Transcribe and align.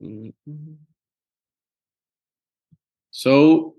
Mhm. 0.00 0.78
So 3.10 3.74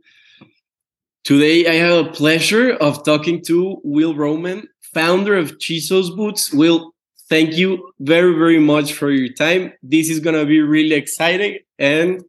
today 1.23 1.67
I 1.67 1.73
have 1.75 2.05
a 2.07 2.09
pleasure 2.11 2.71
of 2.73 3.03
talking 3.03 3.43
to 3.45 3.79
Will 3.83 4.15
Roman, 4.15 4.67
founder 4.93 5.35
of 5.37 5.57
Chisos 5.59 6.15
Boots. 6.15 6.53
Will, 6.53 6.93
thank 7.29 7.55
you 7.57 7.91
very, 7.99 8.33
very 8.37 8.59
much 8.59 8.93
for 8.93 9.11
your 9.11 9.31
time. 9.33 9.73
This 9.83 10.09
is 10.09 10.19
gonna 10.19 10.45
be 10.45 10.61
really 10.61 10.95
exciting 10.95 11.59
and 11.79 12.23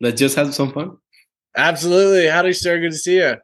let's 0.00 0.18
just 0.18 0.36
have 0.36 0.54
some 0.54 0.72
fun. 0.72 0.96
Absolutely. 1.56 2.28
Howdy, 2.28 2.52
sir. 2.52 2.78
Good 2.80 2.92
to 2.92 2.98
see 2.98 3.16
you. 3.16 3.36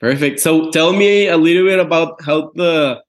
Perfect. 0.00 0.40
So 0.40 0.70
tell 0.70 0.92
me 0.92 1.28
a 1.28 1.36
little 1.36 1.64
bit 1.64 1.78
about 1.80 2.22
how 2.24 2.52
the 2.54 3.02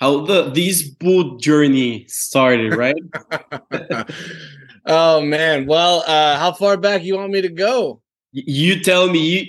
how 0.00 0.24
the 0.26 0.50
this 0.50 0.82
boot 0.88 1.40
journey 1.40 2.06
started, 2.08 2.74
right? 2.74 2.96
oh 4.88 5.20
man. 5.20 5.66
Well, 5.66 6.02
uh, 6.06 6.38
how 6.38 6.52
far 6.52 6.76
back 6.76 7.02
you 7.02 7.16
want 7.16 7.30
me 7.30 7.42
to 7.42 7.48
go? 7.48 8.02
You 8.32 8.82
tell 8.82 9.08
me. 9.08 9.18
You 9.18 9.46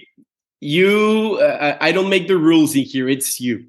you 0.61 1.39
uh, 1.41 1.77
I 1.79 1.91
don't 1.91 2.09
make 2.09 2.27
the 2.27 2.37
rules 2.37 2.75
in 2.75 2.83
here. 2.83 3.07
It's 3.07 3.39
you. 3.39 3.65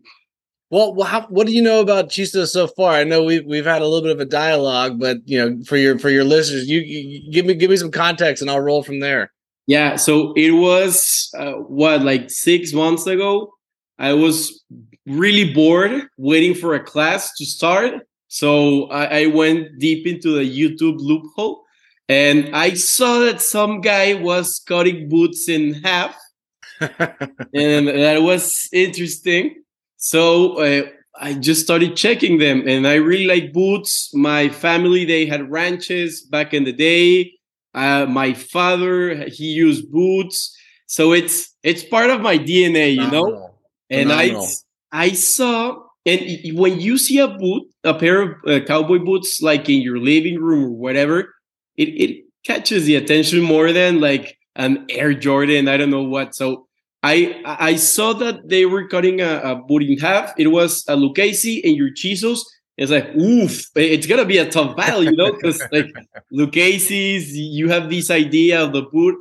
Well, 0.70 1.02
how, 1.02 1.27
what 1.27 1.48
do 1.48 1.52
you 1.52 1.62
know 1.62 1.80
about 1.80 2.10
Chisos 2.10 2.52
so 2.52 2.69
far? 2.69 2.93
I 2.93 3.02
know 3.02 3.24
we've 3.24 3.45
we've 3.45 3.65
had 3.65 3.83
a 3.83 3.87
little 3.87 4.02
bit 4.02 4.12
of 4.12 4.20
a 4.20 4.24
dialogue, 4.24 5.01
but 5.01 5.19
you 5.24 5.38
know, 5.38 5.65
for 5.65 5.77
your 5.77 5.98
for 5.98 6.10
your 6.10 6.24
listeners, 6.24 6.69
you, 6.69 6.80
you 6.80 7.33
give 7.33 7.45
me 7.45 7.55
give 7.55 7.71
me 7.71 7.77
some 7.77 7.91
context, 7.91 8.41
and 8.41 8.51
I'll 8.51 8.60
roll 8.60 8.82
from 8.82 9.01
there. 9.01 9.32
Yeah, 9.66 9.96
so 9.96 10.32
it 10.34 10.52
was 10.52 11.30
uh, 11.37 11.52
what 11.52 12.02
like 12.02 12.30
six 12.30 12.73
months 12.73 13.07
ago. 13.07 13.52
I 13.98 14.15
was 14.15 14.65
really 15.07 15.52
bored 15.52 16.09
waiting 16.16 16.55
for 16.55 16.74
a 16.74 16.82
class 16.82 17.34
to 17.37 17.45
start, 17.45 17.95
so 18.30 18.84
I, 18.90 19.22
I 19.22 19.26
went 19.26 19.80
deep 19.80 20.06
into 20.06 20.36
the 20.36 20.46
YouTube 20.48 21.00
loophole, 21.00 21.64
and 22.09 22.54
I 22.54 22.74
saw 22.74 23.18
that 23.18 23.42
some 23.42 23.80
guy 23.80 24.14
was 24.14 24.60
cutting 24.60 25.09
boots 25.09 25.48
in 25.48 25.74
half, 25.82 26.16
and 26.80 27.88
that 27.88 28.22
was 28.22 28.68
interesting. 28.72 29.64
So 29.96 30.62
uh, 30.62 30.82
I 31.20 31.34
just 31.34 31.62
started 31.62 31.96
checking 31.96 32.38
them, 32.38 32.68
and 32.68 32.87
I 32.87 32.95
really 32.95 33.26
like 33.26 33.52
boots. 33.52 34.14
My 34.14 34.48
family 34.48 35.04
they 35.04 35.26
had 35.26 35.50
ranches 35.50 36.22
back 36.22 36.54
in 36.54 36.62
the 36.62 36.72
day. 36.72 37.32
Uh, 37.74 38.06
my 38.06 38.32
father 38.32 39.24
he 39.26 39.46
used 39.46 39.90
boots, 39.90 40.56
so 40.87 41.12
it's 41.12 41.52
it's 41.65 41.82
part 41.82 42.10
of 42.10 42.20
my 42.20 42.38
DNA, 42.38 42.94
you 42.94 43.10
know. 43.10 43.24
Phenomenal. 43.26 43.56
And 43.90 44.12
I 44.12 45.09
I 45.09 45.12
saw 45.15 45.90
and 46.06 46.59
when 46.59 46.80
you 46.80 46.96
see 46.96 47.18
a 47.18 47.29
boot, 47.29 47.65
a 47.84 47.93
pair 47.95 48.23
of 48.23 48.30
uh, 48.46 48.60
cowboy 48.65 48.98
boots, 48.98 49.43
like 49.43 49.68
in 49.68 49.82
your 49.82 49.98
living 49.98 50.40
room 50.40 50.65
or 50.65 50.70
whatever, 50.70 51.34
it 51.76 51.88
it 51.88 52.24
catches 52.46 52.84
the 52.87 52.96
attention 52.96 53.43
more 53.43 53.73
than 53.73 54.01
like 54.01 54.38
an 54.56 54.87
Air 54.88 55.12
Jordan. 55.12 55.68
I 55.68 55.76
don't 55.76 55.90
know 55.90 56.02
what. 56.02 56.34
So 56.34 56.66
I 57.02 57.43
I 57.45 57.76
saw 57.76 58.15
that 58.15 58.48
they 58.48 58.66
were 58.66 58.88
cutting 58.88 59.21
a, 59.21 59.40
a 59.40 59.56
boot 59.56 59.82
in 59.82 59.98
half. 59.98 60.32
It 60.38 60.48
was 60.48 60.84
a 60.88 60.96
Lucchese 60.96 61.62
and 61.65 61.76
your 61.76 61.90
Chisos. 61.90 62.40
It's 62.78 62.90
like, 62.90 63.15
oof, 63.15 63.66
it's 63.74 64.06
gonna 64.06 64.25
be 64.25 64.38
a 64.38 64.50
tough 64.50 64.75
battle, 64.76 65.04
you 65.04 65.12
know, 65.12 65.32
because 65.32 65.62
like 65.71 65.93
Lucchese's, 66.32 67.37
you 67.37 67.69
have 67.69 67.91
this 67.91 68.10
idea 68.10 68.62
of 68.62 68.72
the 68.72 68.82
boot, 68.82 69.16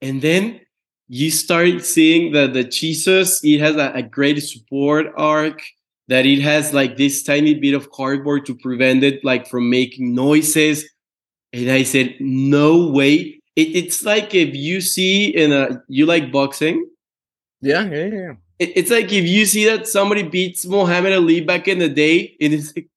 and 0.00 0.22
then 0.22 0.60
you 1.08 1.32
start 1.32 1.84
seeing 1.84 2.32
that 2.32 2.52
the 2.52 2.64
Chisos, 2.64 3.40
it 3.42 3.58
has 3.58 3.74
a, 3.74 3.92
a 3.94 4.02
great 4.02 4.40
support 4.40 5.06
arc, 5.16 5.60
that 6.08 6.26
it 6.26 6.40
has 6.40 6.72
like 6.74 6.96
this 6.96 7.22
tiny 7.22 7.54
bit 7.54 7.74
of 7.74 7.90
cardboard 7.90 8.46
to 8.46 8.54
prevent 8.54 9.02
it 9.02 9.24
like 9.24 9.48
from 9.48 9.70
making 9.70 10.14
noises. 10.14 10.84
And 11.52 11.70
I 11.70 11.82
said, 11.84 12.14
no 12.20 12.88
way. 12.90 13.40
It, 13.56 13.76
it's 13.76 14.04
like 14.04 14.34
if 14.34 14.54
you 14.54 14.80
see 14.80 15.26
in 15.28 15.52
a 15.52 15.82
you 15.88 16.06
like 16.06 16.32
boxing, 16.32 16.86
Yeah, 17.60 17.84
yeah, 17.84 18.06
yeah. 18.06 18.32
it, 18.58 18.72
it's 18.76 18.90
like 18.90 19.12
if 19.12 19.24
you 19.26 19.46
see 19.46 19.64
that 19.66 19.86
somebody 19.86 20.22
beats 20.24 20.66
Muhammad 20.66 21.12
Ali 21.12 21.40
back 21.40 21.68
in 21.68 21.78
the 21.78 21.88
day, 21.88 22.36
it 22.40 22.52
is 22.52 22.72
like, 22.76 22.88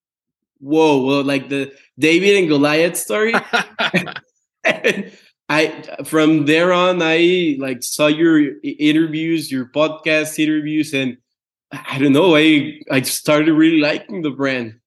whoa, 0.60 1.04
well, 1.06 1.24
like 1.24 1.50
the 1.50 1.72
David 2.00 2.38
and 2.38 2.48
Goliath 2.50 2.98
story. 2.98 3.34
I 5.50 5.84
from 6.04 6.46
there 6.46 6.74
on, 6.74 7.02
I 7.02 7.56
like 7.60 7.84
saw 7.84 8.08
your 8.08 8.60
interviews, 8.64 9.52
your 9.52 9.68
podcast 9.68 10.40
interviews, 10.40 10.94
and 10.94 11.18
I 11.72 12.00
don't 12.00 12.14
know, 12.14 12.36
I 12.36 12.80
I 12.90 13.02
started 13.02 13.54
really 13.54 13.80
liking 13.80 14.22
the 14.22 14.32
brand. 14.32 14.80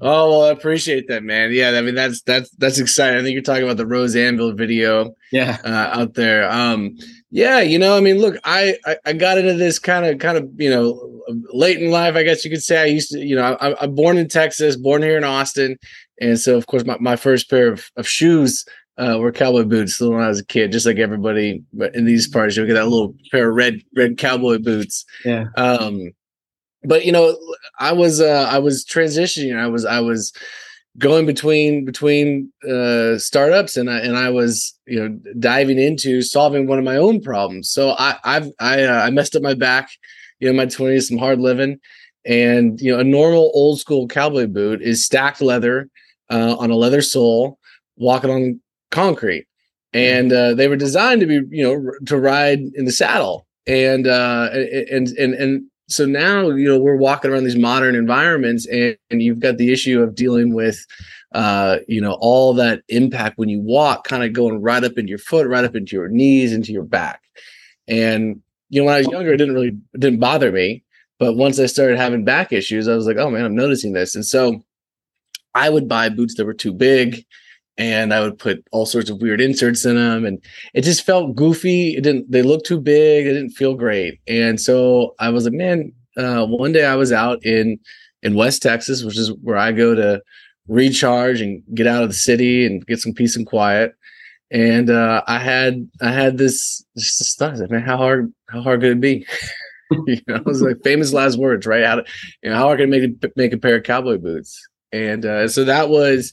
Oh 0.00 0.30
well, 0.30 0.44
I 0.44 0.50
appreciate 0.50 1.08
that, 1.08 1.24
man. 1.24 1.52
Yeah, 1.52 1.70
I 1.70 1.82
mean 1.82 1.94
that's 1.94 2.22
that's 2.22 2.50
that's 2.56 2.78
exciting. 2.78 3.18
I 3.18 3.22
think 3.22 3.32
you're 3.34 3.42
talking 3.42 3.64
about 3.64 3.76
the 3.76 3.86
Rose 3.86 4.14
Anvil 4.14 4.52
video 4.52 5.14
Yeah, 5.32 5.58
uh, 5.64 6.00
out 6.00 6.14
there. 6.14 6.50
Um, 6.50 6.96
yeah, 7.30 7.60
you 7.60 7.78
know, 7.78 7.96
I 7.96 8.00
mean, 8.00 8.18
look, 8.18 8.36
I 8.44 8.76
I, 8.86 8.96
I 9.06 9.12
got 9.12 9.38
into 9.38 9.54
this 9.54 9.78
kind 9.78 10.06
of 10.06 10.18
kind 10.18 10.38
of 10.38 10.48
you 10.58 10.70
know 10.70 11.22
late 11.52 11.80
in 11.80 11.90
life, 11.90 12.14
I 12.16 12.22
guess 12.22 12.44
you 12.44 12.50
could 12.50 12.62
say. 12.62 12.80
I 12.80 12.86
used 12.86 13.10
to, 13.12 13.18
you 13.18 13.36
know, 13.36 13.56
I, 13.60 13.82
I'm 13.82 13.94
born 13.94 14.16
in 14.16 14.28
Texas, 14.28 14.76
born 14.76 15.02
here 15.02 15.16
in 15.16 15.24
Austin, 15.24 15.76
and 16.20 16.38
so 16.38 16.56
of 16.56 16.66
course 16.66 16.84
my, 16.84 16.96
my 17.00 17.16
first 17.16 17.50
pair 17.50 17.72
of, 17.72 17.90
of 17.96 18.06
shoes 18.06 18.64
uh, 18.98 19.18
were 19.18 19.32
cowboy 19.32 19.64
boots 19.64 20.00
when 20.00 20.20
I 20.20 20.28
was 20.28 20.40
a 20.40 20.44
kid, 20.44 20.72
just 20.72 20.86
like 20.86 20.98
everybody. 20.98 21.62
But 21.72 21.94
in 21.94 22.04
these 22.04 22.28
parts, 22.28 22.56
you'll 22.56 22.66
get 22.66 22.74
that 22.74 22.88
little 22.88 23.14
pair 23.30 23.48
of 23.48 23.56
red 23.56 23.80
red 23.96 24.18
cowboy 24.18 24.58
boots. 24.58 25.04
yeah, 25.24 25.46
Um, 25.56 26.12
but 26.82 27.04
you 27.04 27.12
know, 27.12 27.36
I 27.78 27.92
was 27.92 28.20
uh, 28.20 28.48
I 28.50 28.58
was 28.58 28.84
transitioning. 28.84 29.58
I 29.58 29.66
was 29.68 29.84
I 29.84 30.00
was 30.00 30.32
going 30.98 31.24
between 31.24 31.84
between 31.84 32.52
uh, 32.68 33.18
startups, 33.18 33.76
and 33.76 33.90
I 33.90 34.00
and 34.00 34.16
I 34.16 34.30
was 34.30 34.78
you 34.86 35.00
know 35.00 35.18
diving 35.38 35.78
into 35.78 36.22
solving 36.22 36.66
one 36.66 36.78
of 36.78 36.84
my 36.84 36.96
own 36.96 37.20
problems. 37.20 37.70
So 37.70 37.94
I 37.98 38.18
I've 38.24 38.50
I 38.58 38.84
uh, 38.84 39.02
I 39.02 39.10
messed 39.10 39.36
up 39.36 39.42
my 39.42 39.54
back, 39.54 39.90
you 40.40 40.46
know, 40.46 40.50
in 40.50 40.56
my 40.56 40.66
twenties, 40.66 41.08
some 41.08 41.18
hard 41.18 41.40
living, 41.40 41.78
and 42.24 42.80
you 42.80 42.92
know, 42.92 43.00
a 43.00 43.04
normal 43.04 43.50
old 43.54 43.80
school 43.80 44.08
cowboy 44.08 44.46
boot 44.46 44.82
is 44.82 45.04
stacked 45.04 45.40
leather 45.40 45.88
uh, 46.30 46.56
on 46.58 46.70
a 46.70 46.76
leather 46.76 47.02
sole, 47.02 47.58
walking 47.96 48.30
on 48.30 48.60
concrete, 48.90 49.46
and 49.92 50.32
uh, 50.32 50.54
they 50.54 50.68
were 50.68 50.76
designed 50.76 51.20
to 51.20 51.26
be 51.26 51.40
you 51.50 51.64
know 51.64 51.92
to 52.06 52.18
ride 52.18 52.60
in 52.74 52.84
the 52.84 52.92
saddle, 52.92 53.46
and 53.66 54.06
uh, 54.06 54.50
and 54.52 55.08
and 55.08 55.34
and 55.34 55.70
so 55.90 56.06
now 56.06 56.48
you 56.50 56.68
know 56.68 56.78
we're 56.78 56.96
walking 56.96 57.30
around 57.30 57.44
these 57.44 57.56
modern 57.56 57.96
environments 57.96 58.66
and, 58.66 58.96
and 59.10 59.22
you've 59.22 59.40
got 59.40 59.58
the 59.58 59.72
issue 59.72 60.00
of 60.00 60.14
dealing 60.14 60.54
with 60.54 60.86
uh 61.32 61.78
you 61.88 62.00
know 62.00 62.16
all 62.20 62.54
that 62.54 62.82
impact 62.88 63.38
when 63.38 63.48
you 63.48 63.60
walk 63.60 64.06
kind 64.06 64.22
of 64.22 64.32
going 64.32 64.62
right 64.62 64.84
up 64.84 64.96
into 64.96 65.08
your 65.08 65.18
foot 65.18 65.46
right 65.46 65.64
up 65.64 65.74
into 65.74 65.96
your 65.96 66.08
knees 66.08 66.52
into 66.52 66.72
your 66.72 66.84
back. 66.84 67.22
And 67.88 68.40
you 68.68 68.80
know 68.80 68.86
when 68.86 68.94
i 68.94 68.98
was 68.98 69.08
younger 69.08 69.32
it 69.32 69.36
didn't 69.36 69.54
really 69.54 69.76
it 69.92 70.00
didn't 70.00 70.20
bother 70.20 70.52
me. 70.52 70.84
But 71.18 71.34
once 71.34 71.58
i 71.58 71.66
started 71.66 71.98
having 71.98 72.24
back 72.24 72.52
issues 72.52 72.86
i 72.86 72.94
was 72.94 73.06
like 73.06 73.16
oh 73.16 73.30
man 73.30 73.44
i'm 73.44 73.56
noticing 73.56 73.92
this. 73.92 74.14
And 74.14 74.24
so 74.24 74.62
i 75.54 75.68
would 75.68 75.88
buy 75.88 76.08
boots 76.08 76.36
that 76.36 76.46
were 76.46 76.54
too 76.54 76.72
big 76.72 77.26
and 77.80 78.14
i 78.14 78.20
would 78.20 78.38
put 78.38 78.64
all 78.70 78.86
sorts 78.86 79.10
of 79.10 79.20
weird 79.20 79.40
inserts 79.40 79.84
in 79.84 79.96
them 79.96 80.24
and 80.24 80.40
it 80.74 80.82
just 80.82 81.04
felt 81.04 81.34
goofy. 81.34 81.94
It 81.96 82.02
didn't. 82.02 82.30
They 82.30 82.42
looked 82.42 82.66
too 82.66 82.80
big. 82.80 83.26
It 83.26 83.32
didn't 83.34 83.50
feel 83.50 83.74
great. 83.74 84.20
And 84.28 84.60
so 84.60 85.14
I 85.18 85.30
was 85.30 85.44
like, 85.44 85.54
man. 85.54 85.92
Uh, 86.16 86.44
one 86.44 86.72
day 86.72 86.84
I 86.84 86.96
was 86.96 87.12
out 87.12 87.44
in 87.44 87.78
in 88.22 88.34
West 88.34 88.62
Texas, 88.62 89.04
which 89.04 89.16
is 89.16 89.32
where 89.42 89.56
I 89.56 89.72
go 89.72 89.94
to 89.94 90.20
recharge 90.68 91.40
and 91.40 91.62
get 91.74 91.86
out 91.86 92.02
of 92.02 92.08
the 92.10 92.14
city 92.14 92.66
and 92.66 92.84
get 92.86 92.98
some 92.98 93.14
peace 93.14 93.36
and 93.36 93.46
quiet. 93.46 93.92
And 94.50 94.90
uh, 94.90 95.22
I 95.26 95.38
had 95.38 95.88
I 96.02 96.10
had 96.10 96.36
this 96.36 96.84
just 96.98 97.38
thought, 97.38 97.58
like, 97.58 97.70
man, 97.70 97.82
how 97.82 97.96
hard 97.96 98.32
how 98.48 98.60
hard 98.60 98.80
could 98.80 98.90
it 98.90 99.00
be? 99.00 99.24
you 100.06 100.20
know, 100.26 100.36
it 100.36 100.46
was 100.46 100.62
like 100.62 100.82
famous 100.82 101.12
last 101.12 101.38
words, 101.38 101.66
right? 101.66 101.84
How 101.84 102.02
you 102.42 102.50
know, 102.50 102.56
how 102.56 102.64
hard 102.64 102.80
can 102.80 102.92
I 102.92 102.98
make 102.98 103.36
make 103.36 103.52
a 103.52 103.58
pair 103.58 103.76
of 103.76 103.84
cowboy 103.84 104.18
boots? 104.18 104.60
And 104.92 105.24
uh, 105.24 105.46
so 105.46 105.64
that 105.64 105.88
was, 105.88 106.32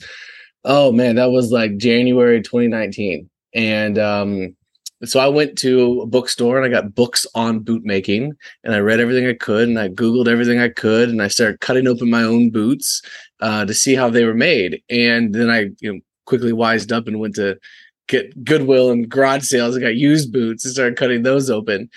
oh 0.65 0.91
man, 0.91 1.15
that 1.15 1.31
was 1.31 1.51
like 1.51 1.77
January 1.77 2.41
2019. 2.41 3.29
And 3.53 3.97
um, 3.97 4.55
so 5.03 5.19
I 5.19 5.27
went 5.27 5.57
to 5.59 6.01
a 6.01 6.05
bookstore 6.05 6.57
and 6.57 6.65
I 6.65 6.69
got 6.69 6.95
books 6.95 7.25
on 7.35 7.59
boot 7.59 7.83
making 7.85 8.33
and 8.63 8.73
I 8.73 8.79
read 8.79 8.99
everything 8.99 9.27
I 9.27 9.33
could 9.33 9.67
and 9.67 9.79
I 9.79 9.89
Googled 9.89 10.27
everything 10.27 10.59
I 10.59 10.69
could 10.69 11.09
and 11.09 11.21
I 11.21 11.27
started 11.27 11.59
cutting 11.59 11.87
open 11.87 12.09
my 12.09 12.23
own 12.23 12.49
boots 12.49 13.01
uh, 13.39 13.65
to 13.65 13.73
see 13.73 13.95
how 13.95 14.09
they 14.09 14.25
were 14.25 14.33
made. 14.33 14.81
And 14.89 15.33
then 15.33 15.49
I 15.49 15.69
you 15.79 15.93
know, 15.93 15.99
quickly 16.25 16.51
wised 16.51 16.91
up 16.91 17.07
and 17.07 17.19
went 17.19 17.35
to 17.35 17.59
get 18.07 18.43
Goodwill 18.43 18.89
and 18.89 19.07
garage 19.07 19.43
sales 19.43 19.75
and 19.75 19.83
got 19.83 19.95
used 19.95 20.33
boots 20.33 20.65
and 20.65 20.73
started 20.73 20.97
cutting 20.97 21.23
those 21.23 21.49
open. 21.49 21.89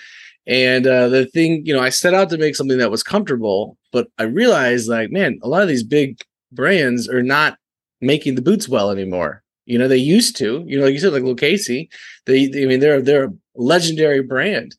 And 0.45 0.85
uh, 0.85 1.07
the 1.09 1.25
thing, 1.25 1.65
you 1.65 1.73
know, 1.73 1.81
I 1.81 1.89
set 1.89 2.13
out 2.13 2.29
to 2.29 2.37
make 2.37 2.55
something 2.55 2.79
that 2.79 2.91
was 2.91 3.03
comfortable, 3.03 3.77
but 3.91 4.07
I 4.17 4.23
realized 4.23 4.89
like, 4.89 5.11
man, 5.11 5.39
a 5.43 5.47
lot 5.47 5.61
of 5.61 5.67
these 5.67 5.83
big 5.83 6.19
brands 6.51 7.07
are 7.07 7.23
not 7.23 7.57
making 8.01 8.35
the 8.35 8.41
boots 8.41 8.67
well 8.67 8.91
anymore. 8.91 9.43
You 9.65 9.77
know, 9.77 9.87
they 9.87 9.97
used 9.97 10.35
to, 10.37 10.63
you 10.67 10.77
know, 10.77 10.85
like 10.85 10.93
you 10.93 10.99
said, 10.99 11.13
like 11.13 11.23
Lucchese, 11.23 11.89
they, 12.25 12.45
I 12.45 12.65
mean, 12.65 12.79
they're, 12.79 13.01
they're 13.01 13.25
a 13.25 13.33
legendary 13.55 14.21
brand. 14.21 14.75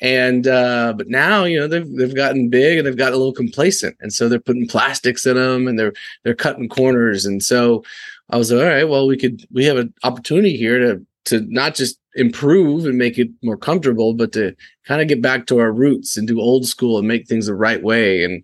And, 0.00 0.46
uh, 0.46 0.94
but 0.96 1.08
now, 1.08 1.44
you 1.44 1.58
know, 1.58 1.66
they've, 1.68 1.94
they've 1.94 2.14
gotten 2.14 2.48
big 2.48 2.78
and 2.78 2.86
they've 2.86 2.96
gotten 2.96 3.14
a 3.14 3.18
little 3.18 3.34
complacent. 3.34 3.96
And 4.00 4.12
so 4.12 4.28
they're 4.28 4.40
putting 4.40 4.66
plastics 4.66 5.26
in 5.26 5.34
them 5.34 5.68
and 5.68 5.78
they're, 5.78 5.92
they're 6.24 6.34
cutting 6.34 6.68
corners. 6.68 7.26
And 7.26 7.42
so, 7.42 7.84
I 8.30 8.36
was 8.36 8.52
like, 8.52 8.62
all 8.62 8.68
right, 8.68 8.88
well, 8.88 9.06
we 9.06 9.16
could 9.16 9.44
we 9.52 9.64
have 9.64 9.76
an 9.76 9.92
opportunity 10.04 10.56
here 10.56 10.78
to 10.78 11.04
to 11.26 11.40
not 11.48 11.74
just 11.74 11.98
improve 12.14 12.86
and 12.86 12.96
make 12.96 13.18
it 13.18 13.28
more 13.42 13.56
comfortable, 13.56 14.14
but 14.14 14.32
to 14.32 14.54
kind 14.84 15.02
of 15.02 15.08
get 15.08 15.20
back 15.20 15.46
to 15.46 15.58
our 15.58 15.72
roots 15.72 16.16
and 16.16 16.26
do 16.26 16.40
old 16.40 16.66
school 16.66 16.98
and 16.98 17.06
make 17.06 17.26
things 17.26 17.46
the 17.46 17.54
right 17.54 17.82
way. 17.82 18.24
And 18.24 18.42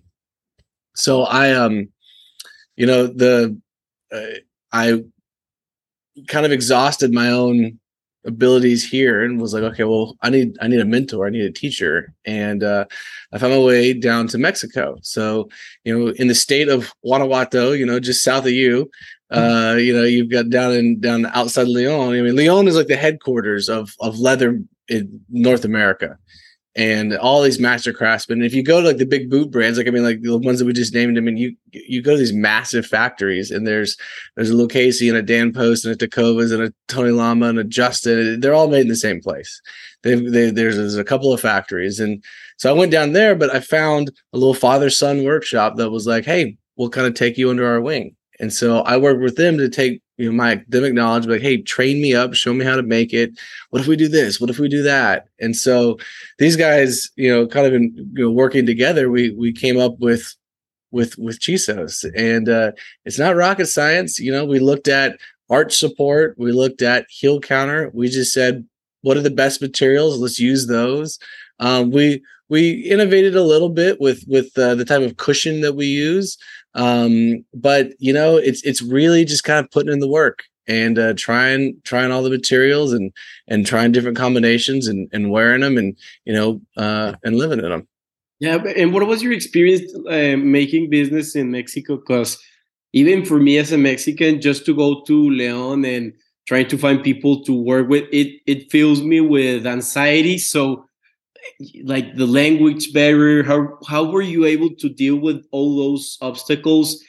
so 0.94 1.22
I 1.22 1.52
um, 1.52 1.88
you 2.76 2.86
know, 2.86 3.06
the 3.06 3.58
uh, 4.12 4.38
I 4.72 5.02
kind 6.28 6.46
of 6.46 6.52
exhausted 6.52 7.12
my 7.12 7.30
own 7.30 7.78
abilities 8.24 8.88
here 8.88 9.22
and 9.22 9.40
was 9.40 9.54
like 9.54 9.62
okay 9.62 9.84
well 9.84 10.16
i 10.22 10.28
need 10.28 10.56
i 10.60 10.66
need 10.66 10.80
a 10.80 10.84
mentor 10.84 11.26
i 11.26 11.30
need 11.30 11.44
a 11.44 11.52
teacher. 11.52 12.12
And 12.24 12.64
uh, 12.64 12.86
i 13.32 13.38
found 13.38 13.52
my 13.52 13.58
way 13.60 13.92
down 13.92 14.26
to 14.28 14.38
mexico. 14.38 14.98
So 15.02 15.48
you 15.84 15.96
know 15.96 16.08
in 16.12 16.26
the 16.28 16.34
state 16.34 16.68
of 16.68 16.92
guanajuato 17.04 17.72
you 17.72 17.86
know 17.86 18.00
just 18.00 18.24
south 18.24 18.46
of 18.46 18.52
you 18.52 18.90
uh, 19.30 19.76
you 19.78 19.92
know 19.92 20.04
you've 20.04 20.30
got 20.30 20.50
down 20.50 20.72
in 20.72 21.00
down 21.00 21.26
outside 21.26 21.68
leon. 21.68 22.14
I 22.14 22.22
mean 22.22 22.36
leon 22.36 22.68
is 22.68 22.76
like 22.76 22.88
the 22.88 22.96
headquarters 22.96 23.68
of 23.68 23.94
of 24.00 24.18
leather 24.18 24.60
in 24.88 25.20
north 25.30 25.64
america 25.64 26.18
and 26.76 27.16
all 27.16 27.40
these 27.40 27.58
master 27.58 27.90
craftsmen. 27.90 28.42
If 28.42 28.52
you 28.52 28.62
go 28.62 28.82
to 28.82 28.86
like 28.86 28.98
the 28.98 29.06
big 29.06 29.30
boot 29.30 29.50
brands, 29.50 29.78
like 29.78 29.88
I 29.88 29.90
mean, 29.90 30.04
like 30.04 30.20
the 30.20 30.36
ones 30.36 30.58
that 30.58 30.66
we 30.66 30.74
just 30.74 30.92
named, 30.92 31.16
I 31.16 31.22
mean, 31.22 31.38
you 31.38 31.56
you 31.72 32.02
go 32.02 32.12
to 32.12 32.18
these 32.18 32.34
massive 32.34 32.86
factories, 32.86 33.50
and 33.50 33.66
there's 33.66 33.96
there's 34.36 34.50
a 34.50 34.54
Lucchese 34.56 35.08
and 35.08 35.16
a 35.16 35.22
Dan 35.22 35.52
Post 35.52 35.86
and 35.86 36.00
a 36.00 36.06
Tecovas 36.06 36.52
and 36.52 36.62
a 36.62 36.72
Tony 36.86 37.10
Lama 37.10 37.48
and 37.48 37.58
a 37.58 37.64
Justin. 37.64 38.40
They're 38.40 38.54
all 38.54 38.68
made 38.68 38.82
in 38.82 38.88
the 38.88 38.96
same 38.96 39.22
place. 39.22 39.60
They've, 40.02 40.30
they, 40.30 40.50
there's, 40.50 40.76
there's 40.76 40.96
a 40.96 41.04
couple 41.04 41.32
of 41.32 41.40
factories, 41.40 41.98
and 41.98 42.22
so 42.58 42.70
I 42.70 42.78
went 42.78 42.92
down 42.92 43.12
there, 43.12 43.34
but 43.34 43.54
I 43.54 43.60
found 43.60 44.10
a 44.32 44.38
little 44.38 44.54
father 44.54 44.90
son 44.90 45.24
workshop 45.24 45.76
that 45.76 45.90
was 45.90 46.06
like, 46.06 46.24
hey, 46.24 46.58
we'll 46.76 46.90
kind 46.90 47.06
of 47.06 47.14
take 47.14 47.38
you 47.38 47.50
under 47.50 47.66
our 47.66 47.80
wing. 47.80 48.15
And 48.40 48.52
so 48.52 48.80
I 48.80 48.96
worked 48.96 49.20
with 49.20 49.36
them 49.36 49.58
to 49.58 49.68
take 49.68 50.02
you 50.16 50.30
know 50.30 50.36
my 50.36 50.52
academic 50.52 50.94
knowledge 50.94 51.26
like 51.26 51.42
hey 51.42 51.60
train 51.60 52.00
me 52.00 52.14
up 52.14 52.32
show 52.34 52.54
me 52.54 52.64
how 52.64 52.76
to 52.76 52.82
make 52.82 53.12
it. 53.12 53.38
What 53.70 53.80
if 53.80 53.86
we 53.88 53.96
do 53.96 54.08
this? 54.08 54.40
What 54.40 54.50
if 54.50 54.58
we 54.58 54.68
do 54.68 54.82
that? 54.82 55.28
And 55.40 55.56
so 55.56 55.98
these 56.38 56.56
guys 56.56 57.10
you 57.16 57.30
know 57.30 57.46
kind 57.46 57.66
of 57.66 57.74
in 57.74 57.92
you 58.14 58.24
know 58.24 58.30
working 58.30 58.66
together 58.66 59.10
we 59.10 59.30
we 59.30 59.52
came 59.52 59.78
up 59.78 59.98
with 59.98 60.34
with 60.90 61.16
with 61.18 61.40
chisos. 61.40 62.04
And 62.16 62.48
uh 62.48 62.72
it's 63.04 63.18
not 63.18 63.36
rocket 63.36 63.66
science 63.66 64.18
you 64.18 64.32
know 64.32 64.44
we 64.44 64.58
looked 64.58 64.88
at 64.88 65.18
arch 65.50 65.76
support 65.76 66.34
we 66.38 66.52
looked 66.52 66.82
at 66.82 67.06
heel 67.08 67.40
counter 67.40 67.90
we 67.94 68.08
just 68.08 68.32
said 68.32 68.66
what 69.02 69.16
are 69.16 69.22
the 69.22 69.30
best 69.30 69.62
materials? 69.62 70.18
Let's 70.18 70.40
use 70.40 70.66
those. 70.66 71.18
Um 71.60 71.90
we 71.90 72.22
we 72.48 72.70
innovated 72.70 73.36
a 73.36 73.42
little 73.42 73.68
bit 73.68 74.00
with 74.00 74.24
with 74.26 74.56
uh, 74.56 74.74
the 74.74 74.84
type 74.84 75.02
of 75.02 75.16
cushion 75.16 75.60
that 75.62 75.74
we 75.74 75.86
use 75.86 76.38
um, 76.76 77.44
but 77.54 77.92
you 77.98 78.12
know, 78.12 78.36
it's 78.36 78.62
it's 78.62 78.82
really 78.82 79.24
just 79.24 79.44
kind 79.44 79.64
of 79.64 79.70
putting 79.70 79.92
in 79.92 79.98
the 79.98 80.08
work 80.08 80.44
and 80.68 80.98
uh, 80.98 81.14
trying 81.16 81.80
trying 81.84 82.12
all 82.12 82.22
the 82.22 82.30
materials 82.30 82.92
and 82.92 83.12
and 83.48 83.66
trying 83.66 83.92
different 83.92 84.16
combinations 84.16 84.86
and 84.86 85.08
and 85.12 85.30
wearing 85.30 85.62
them 85.62 85.78
and 85.78 85.96
you 86.24 86.32
know 86.32 86.60
uh, 86.76 87.14
and 87.24 87.36
living 87.36 87.58
in 87.60 87.70
them. 87.70 87.88
Yeah, 88.38 88.56
and 88.56 88.92
what 88.92 89.06
was 89.06 89.22
your 89.22 89.32
experience 89.32 89.90
uh, 90.10 90.36
making 90.36 90.90
business 90.90 91.34
in 91.34 91.50
Mexico? 91.50 91.96
Because 91.96 92.38
even 92.92 93.24
for 93.24 93.38
me 93.40 93.56
as 93.56 93.72
a 93.72 93.78
Mexican, 93.78 94.42
just 94.42 94.66
to 94.66 94.74
go 94.74 95.02
to 95.04 95.30
Leon 95.30 95.84
and 95.86 96.12
trying 96.46 96.68
to 96.68 96.76
find 96.76 97.02
people 97.02 97.42
to 97.44 97.54
work 97.54 97.88
with, 97.88 98.04
it 98.12 98.40
it 98.46 98.70
fills 98.70 99.02
me 99.02 99.22
with 99.22 99.66
anxiety. 99.66 100.36
So 100.36 100.85
like 101.84 102.14
the 102.16 102.26
language 102.26 102.92
barrier 102.92 103.42
how 103.42 103.78
how 103.88 104.04
were 104.04 104.22
you 104.22 104.44
able 104.44 104.70
to 104.70 104.88
deal 104.88 105.16
with 105.16 105.44
all 105.50 105.76
those 105.76 106.18
obstacles? 106.20 107.02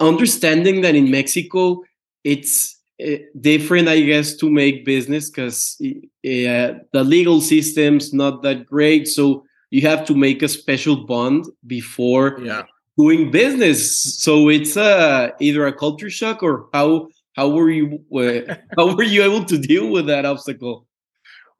Understanding 0.00 0.82
that 0.82 0.94
in 0.94 1.10
mexico 1.10 1.82
it's 2.22 2.78
eh, 3.00 3.18
different 3.40 3.88
i 3.88 3.98
guess 4.00 4.36
to 4.36 4.50
make 4.50 4.84
business 4.84 5.30
because 5.30 5.80
uh, 5.82 5.88
eh, 6.24 6.74
the 6.92 7.02
legal 7.02 7.40
system's 7.40 8.12
not 8.12 8.42
that 8.42 8.66
great 8.66 9.08
so 9.08 9.42
you 9.74 9.80
have 9.80 10.04
to 10.06 10.14
make 10.14 10.40
a 10.40 10.48
special 10.48 11.04
bond 11.04 11.46
before 11.66 12.38
yeah. 12.40 12.62
doing 12.96 13.32
business. 13.32 13.80
So 14.22 14.48
it's 14.48 14.76
uh, 14.76 15.30
either 15.40 15.66
a 15.66 15.72
culture 15.72 16.10
shock 16.10 16.44
or 16.44 16.68
how 16.72 17.08
how 17.34 17.48
were 17.48 17.70
you 17.70 17.98
uh, 18.14 18.54
how 18.76 18.94
were 18.94 19.02
you 19.02 19.24
able 19.24 19.44
to 19.46 19.58
deal 19.58 19.90
with 19.90 20.06
that 20.06 20.24
obstacle 20.24 20.86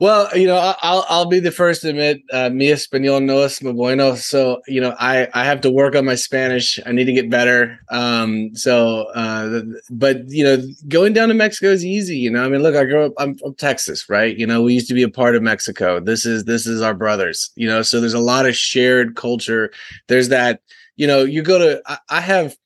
well, 0.01 0.29
you 0.37 0.47
know, 0.47 0.75
I'll 0.83 1.07
I'll 1.09 1.27
be 1.27 1.39
the 1.39 1.53
first 1.53 1.83
to 1.83 1.91
admit, 1.91 2.21
uh, 2.33 2.51
mi 2.51 2.67
español 2.67 3.23
no 3.23 3.43
es 3.43 3.63
muy 3.63 3.73
bueno. 3.73 4.17
So, 4.17 4.61
you 4.67 4.81
know, 4.81 4.95
I 4.99 5.29
I 5.35 5.45
have 5.45 5.61
to 5.63 5.71
work 5.71 5.95
on 5.95 6.05
my 6.05 6.17
Spanish. 6.17 6.81
I 6.85 6.91
need 6.91 7.05
to 7.05 7.13
get 7.13 7.31
better. 7.31 7.79
Um, 7.91 8.55
so, 8.57 9.07
uh, 9.15 9.63
but 9.91 10.29
you 10.29 10.43
know, 10.43 10.59
going 10.89 11.13
down 11.13 11.29
to 11.29 11.35
Mexico 11.35 11.69
is 11.69 11.85
easy. 11.85 12.17
You 12.17 12.31
know, 12.31 12.45
I 12.45 12.49
mean, 12.49 12.61
look, 12.63 12.75
I 12.75 12.85
grew 12.85 13.05
up. 13.05 13.13
I'm 13.19 13.39
from 13.39 13.55
Texas, 13.55 14.09
right? 14.09 14.37
You 14.37 14.47
know, 14.49 14.63
we 14.63 14.75
used 14.75 14.89
to 14.89 14.95
be 14.95 15.05
a 15.05 15.09
part 15.09 15.37
of 15.37 15.43
Mexico. 15.43 16.01
This 16.01 16.27
is 16.27 16.45
this 16.45 16.67
is 16.67 16.83
our 16.83 16.95
brothers. 16.95 17.51
You 17.55 17.69
know, 17.69 17.83
so 17.83 18.01
there's 18.01 18.15
a 18.15 18.19
lot 18.19 18.47
of 18.47 18.57
shared 18.57 19.15
culture. 19.15 19.73
There's 20.09 20.29
that. 20.31 20.61
You 20.97 21.07
know, 21.07 21.23
you 21.23 21.43
go 21.43 21.59
to. 21.59 21.81
I, 21.87 21.99
I 22.11 22.21
have 22.21 22.57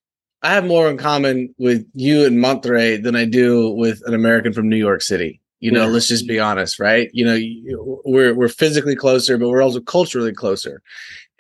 I 0.43 0.55
have 0.55 0.65
more 0.65 0.89
in 0.89 0.97
common 0.97 1.55
with 1.59 1.87
you 1.95 2.25
in 2.25 2.37
Monterrey 2.37 3.03
than 3.03 3.17
I 3.17 3.27
do 3.27 3.71
with 3.71 4.01
an 4.07 4.15
American 4.15 4.55
from 4.55 4.69
New 4.69 4.77
York 4.77 5.03
City. 5.03 5.43
You 5.61 5.73
know, 5.73 5.87
yeah. 5.87 5.93
let's 5.93 6.09
just 6.09 6.29
be 6.29 6.39
honest, 6.39 6.79
right? 6.79 7.11
You 7.13 7.25
know, 7.25 8.01
we're 8.05 8.35
we're 8.35 8.49
physically 8.49 8.95
closer, 8.95 9.37
but 9.39 9.49
we're 9.49 9.63
also 9.63 9.81
culturally 9.81 10.33
closer. 10.33 10.83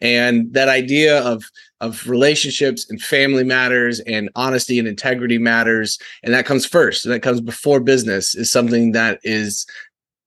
And 0.00 0.52
that 0.54 0.68
idea 0.68 1.22
of 1.22 1.44
of 1.80 2.08
relationships 2.08 2.88
and 2.90 3.00
family 3.00 3.44
matters 3.44 4.00
and 4.00 4.30
honesty 4.34 4.78
and 4.78 4.88
integrity 4.88 5.38
matters, 5.38 5.98
and 6.22 6.34
that 6.34 6.46
comes 6.46 6.66
first, 6.66 7.04
and 7.04 7.14
that 7.14 7.22
comes 7.22 7.40
before 7.40 7.80
business 7.80 8.34
is 8.34 8.50
something 8.50 8.92
that 8.92 9.20
is 9.22 9.66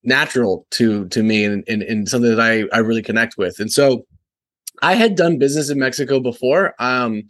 natural 0.04 0.66
to 0.72 1.08
to 1.10 1.22
me 1.22 1.46
and, 1.46 1.64
and, 1.68 1.84
and 1.84 2.10
something 2.10 2.34
that 2.34 2.40
I, 2.40 2.64
I 2.76 2.80
really 2.80 3.04
connect 3.04 3.38
with. 3.38 3.60
And 3.60 3.72
so 3.72 4.06
I 4.82 4.96
had 4.96 5.16
done 5.16 5.38
business 5.38 5.70
in 5.70 5.80
Mexico 5.80 6.20
before. 6.20 6.74
Um, 6.80 7.24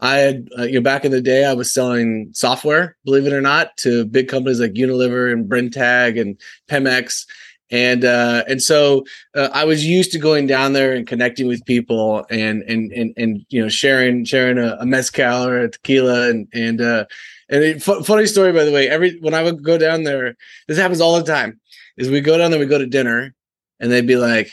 I 0.00 0.16
had, 0.16 0.48
uh, 0.58 0.62
you 0.62 0.74
know, 0.74 0.80
back 0.80 1.04
in 1.04 1.12
the 1.12 1.20
day, 1.20 1.44
I 1.44 1.52
was 1.52 1.72
selling 1.72 2.30
software, 2.32 2.96
believe 3.04 3.26
it 3.26 3.32
or 3.32 3.40
not, 3.40 3.76
to 3.78 4.04
big 4.06 4.28
companies 4.28 4.60
like 4.60 4.72
Unilever 4.72 5.32
and 5.32 5.48
Brenntag 5.48 6.20
and 6.20 6.40
Pemex. 6.68 7.26
And 7.70 8.04
uh, 8.04 8.44
and 8.46 8.62
so 8.62 9.04
uh, 9.34 9.48
I 9.52 9.64
was 9.64 9.84
used 9.84 10.12
to 10.12 10.18
going 10.18 10.46
down 10.46 10.74
there 10.74 10.94
and 10.94 11.06
connecting 11.06 11.48
with 11.48 11.64
people 11.64 12.24
and 12.30 12.62
and 12.62 12.92
and 12.92 13.14
and 13.16 13.44
you 13.48 13.62
know 13.62 13.68
sharing 13.68 14.24
sharing 14.24 14.58
a, 14.58 14.76
a 14.80 14.86
mezcal 14.86 15.46
or 15.46 15.60
a 15.60 15.70
tequila 15.70 16.28
and 16.28 16.46
and 16.52 16.80
uh, 16.80 17.06
and 17.48 17.64
it, 17.64 17.88
f- 17.88 18.04
funny 18.04 18.26
story 18.26 18.52
by 18.52 18.64
the 18.64 18.72
way. 18.72 18.88
Every 18.88 19.18
when 19.20 19.34
I 19.34 19.42
would 19.42 19.64
go 19.64 19.78
down 19.78 20.04
there, 20.04 20.36
this 20.68 20.78
happens 20.78 21.00
all 21.00 21.16
the 21.18 21.24
time. 21.24 21.58
Is 21.96 22.10
we 22.10 22.20
go 22.20 22.36
down 22.36 22.50
there, 22.50 22.60
we 22.60 22.66
go 22.66 22.78
to 22.78 22.86
dinner, 22.86 23.34
and 23.80 23.90
they'd 23.90 24.06
be 24.06 24.16
like, 24.16 24.52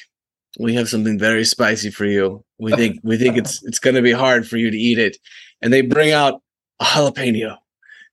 we 0.59 0.73
have 0.75 0.89
something 0.89 1.17
very 1.17 1.45
spicy 1.45 1.91
for 1.91 2.05
you. 2.05 2.43
We 2.59 2.73
think 2.73 2.99
we 3.03 3.17
think 3.17 3.37
it's 3.37 3.63
it's 3.63 3.79
going 3.79 3.95
to 3.95 4.01
be 4.01 4.11
hard 4.11 4.47
for 4.47 4.57
you 4.57 4.69
to 4.69 4.77
eat 4.77 4.99
it." 4.99 5.17
And 5.61 5.71
they 5.71 5.81
bring 5.81 6.11
out 6.11 6.41
a 6.79 6.85
jalapeno, 6.85 7.57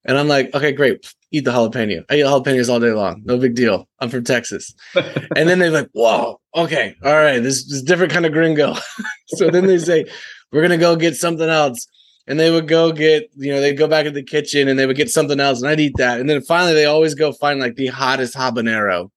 and 0.05 0.19
I'm 0.19 0.29
like, 0.29 0.55
"Okay, 0.55 0.73
great, 0.73 1.13
eat 1.33 1.45
the 1.45 1.51
jalapeno. 1.51 2.05
I 2.11 2.17
eat 2.17 2.25
jalapenos 2.25 2.69
all 2.69 2.81
day 2.81 2.93
long. 2.93 3.23
No 3.25 3.39
big 3.39 3.55
deal. 3.55 3.89
I'm 4.01 4.11
from 4.11 4.25
Texas." 4.25 4.75
and 4.95 5.49
then 5.49 5.59
they're 5.59 5.71
like, 5.71 5.91
"Whoa, 5.93 6.41
okay, 6.55 6.95
all 7.05 7.17
right, 7.17 7.41
this, 7.41 7.65
this 7.65 7.75
is 7.75 7.83
different 7.83 8.13
kind 8.13 8.27
of 8.27 8.33
gringo." 8.33 8.75
so 9.29 9.51
then 9.51 9.67
they 9.67 9.79
say, 9.79 10.07
"We're 10.53 10.63
gonna 10.63 10.79
go 10.79 10.97
get 10.97 11.17
something 11.17 11.49
else." 11.49 11.87
And 12.27 12.39
they 12.39 12.51
would 12.51 12.69
go 12.69 12.93
get, 12.93 13.31
you 13.37 13.51
know, 13.51 13.63
they'd 13.63 13.79
go 13.79 13.89
back 13.89 14.05
to 14.05 14.11
the 14.11 14.23
kitchen 14.23 14.69
and 14.69 14.79
they 14.79 14.85
would 14.85 14.97
get 14.97 15.09
something 15.09 15.41
else, 15.41 15.63
and 15.63 15.71
I'd 15.71 15.81
eat 15.81 15.95
that. 15.97 16.21
And 16.21 16.29
then 16.29 16.43
finally, 16.43 16.75
they 16.75 16.85
always 16.85 17.15
go 17.15 17.33
find 17.33 17.59
like 17.59 17.77
the 17.77 17.87
hottest 17.87 18.35
habanero 18.35 19.11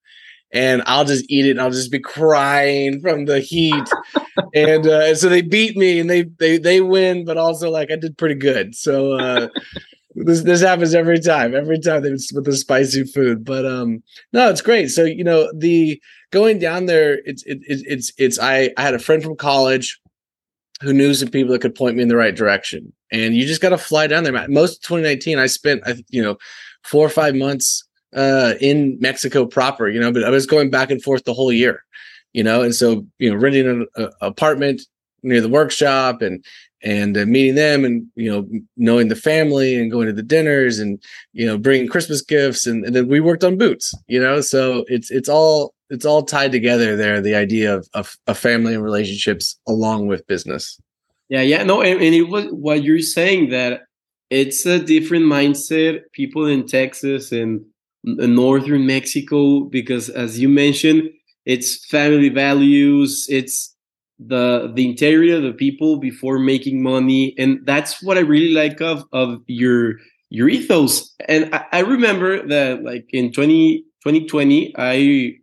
and 0.54 0.84
I'll 0.86 1.06
just 1.06 1.26
eat 1.30 1.46
it 1.46 1.52
and 1.52 1.62
I'll 1.62 1.72
just 1.72 1.92
be 1.92 2.00
crying 2.00 3.00
from 3.02 3.26
the 3.26 3.40
heat. 3.40 3.90
and, 4.54 4.86
uh, 4.86 5.16
so 5.16 5.30
they 5.30 5.42
beat 5.42 5.78
me 5.78 6.00
and 6.00 6.10
they 6.10 6.24
they 6.24 6.58
they 6.58 6.82
win, 6.82 7.26
but 7.26 7.38
also 7.38 7.70
like 7.70 7.92
I 7.92 7.96
did 7.96 8.18
pretty 8.18 8.36
good. 8.36 8.76
So 8.76 9.14
uh, 9.14 9.48
this 10.16 10.42
this 10.42 10.62
happens 10.62 10.94
every 10.94 11.20
time. 11.20 11.56
Every 11.56 11.80
time 11.80 12.04
they 12.04 12.12
with 12.12 12.46
the 12.46 12.56
spicy 12.56 13.06
food. 13.06 13.46
But 13.46 13.66
um 13.66 14.04
no, 14.34 14.50
it's 14.50 14.62
great. 14.62 14.90
So 14.90 15.04
you 15.04 15.24
know 15.24 15.52
the 15.56 16.02
going 16.32 16.60
down 16.60 16.86
there, 16.86 17.20
it's 17.26 17.44
it, 17.44 17.60
it, 17.68 17.84
it's 17.88 18.12
it's 18.18 18.40
I 18.40 18.72
I 18.78 18.82
had 18.82 18.94
a 18.94 19.00
friend 19.00 19.24
from 19.24 19.36
college 19.36 20.00
who 20.82 20.94
knew 20.94 21.14
some 21.14 21.30
people 21.30 21.52
that 21.54 21.62
could 21.62 21.76
point 21.76 21.96
me 21.96 22.02
in 22.02 22.10
the 22.10 22.16
right 22.16 22.36
direction. 22.36 22.92
And 23.12 23.36
you 23.36 23.46
just 23.46 23.62
got 23.62 23.70
to 23.70 23.78
fly 23.78 24.08
down 24.08 24.24
there. 24.24 24.48
Most 24.48 24.84
2019, 24.84 25.38
I 25.38 25.46
spent, 25.46 25.84
you 26.10 26.24
know, 26.24 26.38
four 26.84 27.06
or 27.06 27.10
five 27.10 27.36
months 27.36 27.84
uh, 28.16 28.54
in 28.60 28.98
Mexico 29.00 29.46
proper, 29.46 29.90
you 29.90 30.00
know, 30.00 30.12
but 30.12 30.24
I 30.24 30.30
was 30.30 30.46
going 30.46 30.70
back 30.70 30.92
and 30.92 31.02
forth 31.02 31.24
the 31.24 31.34
whole 31.34 31.52
year, 31.52 31.84
you 32.34 32.44
know, 32.44 32.62
and 32.62 32.76
so 32.76 33.06
you 33.20 33.30
know, 33.30 33.36
renting 33.36 33.88
an 33.96 34.10
apartment 34.22 34.82
near 35.24 35.42
the 35.42 35.50
workshop 35.50 36.22
and 36.22 36.44
and 36.84 37.16
uh, 37.16 37.26
meeting 37.28 37.54
them 37.56 37.86
and 37.86 38.08
you 38.16 38.32
know 38.32 38.48
knowing 38.76 39.08
the 39.08 39.16
family 39.16 39.80
and 39.80 39.92
going 39.92 40.08
to 40.08 40.14
the 40.14 40.24
dinners 40.24 40.80
and 40.80 41.00
you 41.32 41.46
know 41.46 41.56
bringing 41.56 41.88
christmas 41.88 42.24
gifts 42.24 42.66
and, 42.66 42.84
and 42.84 42.96
then 42.96 43.08
we 43.08 43.20
worked 43.20 43.44
on 43.44 43.56
boots 43.56 43.94
you 44.08 44.20
know 44.20 44.42
so 44.42 44.84
it's 44.88 45.12
it's 45.12 45.30
all 45.30 45.76
it's 45.92 46.06
all 46.06 46.24
tied 46.24 46.52
together 46.52 46.96
there 46.96 47.22
the 47.22 47.36
idea 47.36 47.76
of, 47.76 47.88
of, 47.94 48.18
of 48.26 48.36
family 48.36 48.74
and 48.74 48.84
relationships 48.84 49.60
along 49.68 50.08
with 50.08 50.26
business 50.26 50.82
yeah 51.30 51.42
yeah 51.42 51.62
no 51.62 51.84
and, 51.84 52.02
and 52.02 52.16
it 52.16 52.24
was 52.24 52.46
what 52.46 52.82
you're 52.82 53.00
saying 53.00 53.52
that 53.52 53.84
it's 54.32 54.66
a 54.66 54.80
different 54.80 55.26
mindset. 55.26 56.04
People 56.14 56.48
in 56.48 56.66
Texas 56.66 57.34
and 57.34 57.64
northern 58.04 58.86
Mexico, 58.86 59.62
because 59.62 60.10
as 60.10 60.40
you 60.40 60.50
mentioned, 60.50 61.10
it's 61.46 61.86
family 61.86 62.30
values. 62.30 63.28
It's 63.30 63.76
the 64.20 64.72
the 64.76 64.88
interior 64.88 65.38
of 65.38 65.44
the 65.44 65.54
people 65.54 65.98
before 65.98 66.40
making 66.40 66.84
money, 66.84 67.34
and 67.38 67.60
that's 67.66 68.02
what 68.04 68.18
I 68.18 68.22
really 68.22 68.54
like 68.54 68.82
of 68.82 69.06
of 69.12 69.42
your 69.48 69.96
your 70.30 70.50
ethos. 70.50 71.14
And 71.28 71.54
I, 71.54 71.66
I 71.72 71.80
remember 71.80 72.48
that 72.48 72.84
like 72.84 73.06
in 73.12 73.32
20, 73.32 73.80
2020, 74.04 74.74
I 74.78 75.36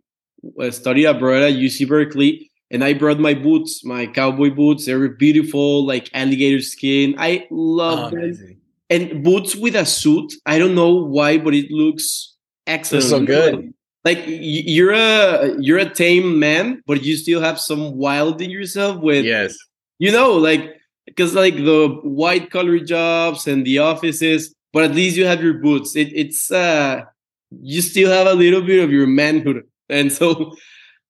studied 0.71 1.05
abroad 1.05 1.43
at 1.43 1.53
UC 1.53 1.87
Berkeley, 1.87 2.49
and 2.71 2.83
I 2.83 2.93
brought 2.93 3.19
my 3.19 3.33
boots, 3.33 3.85
my 3.85 4.07
cowboy 4.07 4.49
boots. 4.49 4.85
They 4.85 4.95
were 4.95 5.09
beautiful, 5.09 5.85
like 5.85 6.09
alligator 6.13 6.61
skin. 6.61 7.15
I 7.17 7.47
love 7.51 7.99
oh, 7.99 8.09
them. 8.09 8.19
Amazing. 8.19 8.57
And 8.89 9.23
boots 9.23 9.55
with 9.55 9.75
a 9.75 9.85
suit. 9.85 10.33
I 10.47 10.57
don't 10.57 10.73
know 10.73 10.95
why, 10.95 11.37
but 11.37 11.53
it 11.53 11.69
looks 11.69 12.35
excellent. 12.69 13.05
so 13.05 13.25
good. 13.25 13.73
Like 14.05 14.23
you're 14.25 14.93
a 14.93 15.59
you're 15.59 15.77
a 15.77 15.89
tame 15.89 16.39
man, 16.39 16.81
but 16.87 17.03
you 17.03 17.17
still 17.17 17.41
have 17.41 17.59
some 17.59 17.97
wild 17.97 18.41
in 18.41 18.49
yourself. 18.49 19.01
With 19.01 19.25
yes, 19.25 19.57
you 19.97 20.11
know, 20.11 20.31
like 20.31 20.77
because 21.05 21.35
like 21.35 21.55
the 21.55 21.99
white 22.03 22.49
collar 22.49 22.79
jobs 22.79 23.47
and 23.47 23.65
the 23.65 23.79
offices, 23.79 24.55
but 24.71 24.83
at 24.83 24.95
least 24.95 25.17
you 25.17 25.25
have 25.25 25.43
your 25.43 25.55
boots. 25.55 25.95
It, 25.95 26.13
it's 26.13 26.49
uh, 26.49 27.01
you 27.61 27.81
still 27.81 28.09
have 28.09 28.27
a 28.27 28.33
little 28.33 28.61
bit 28.61 28.81
of 28.81 28.91
your 28.91 29.07
manhood, 29.07 29.63
and 29.89 30.11
so 30.13 30.55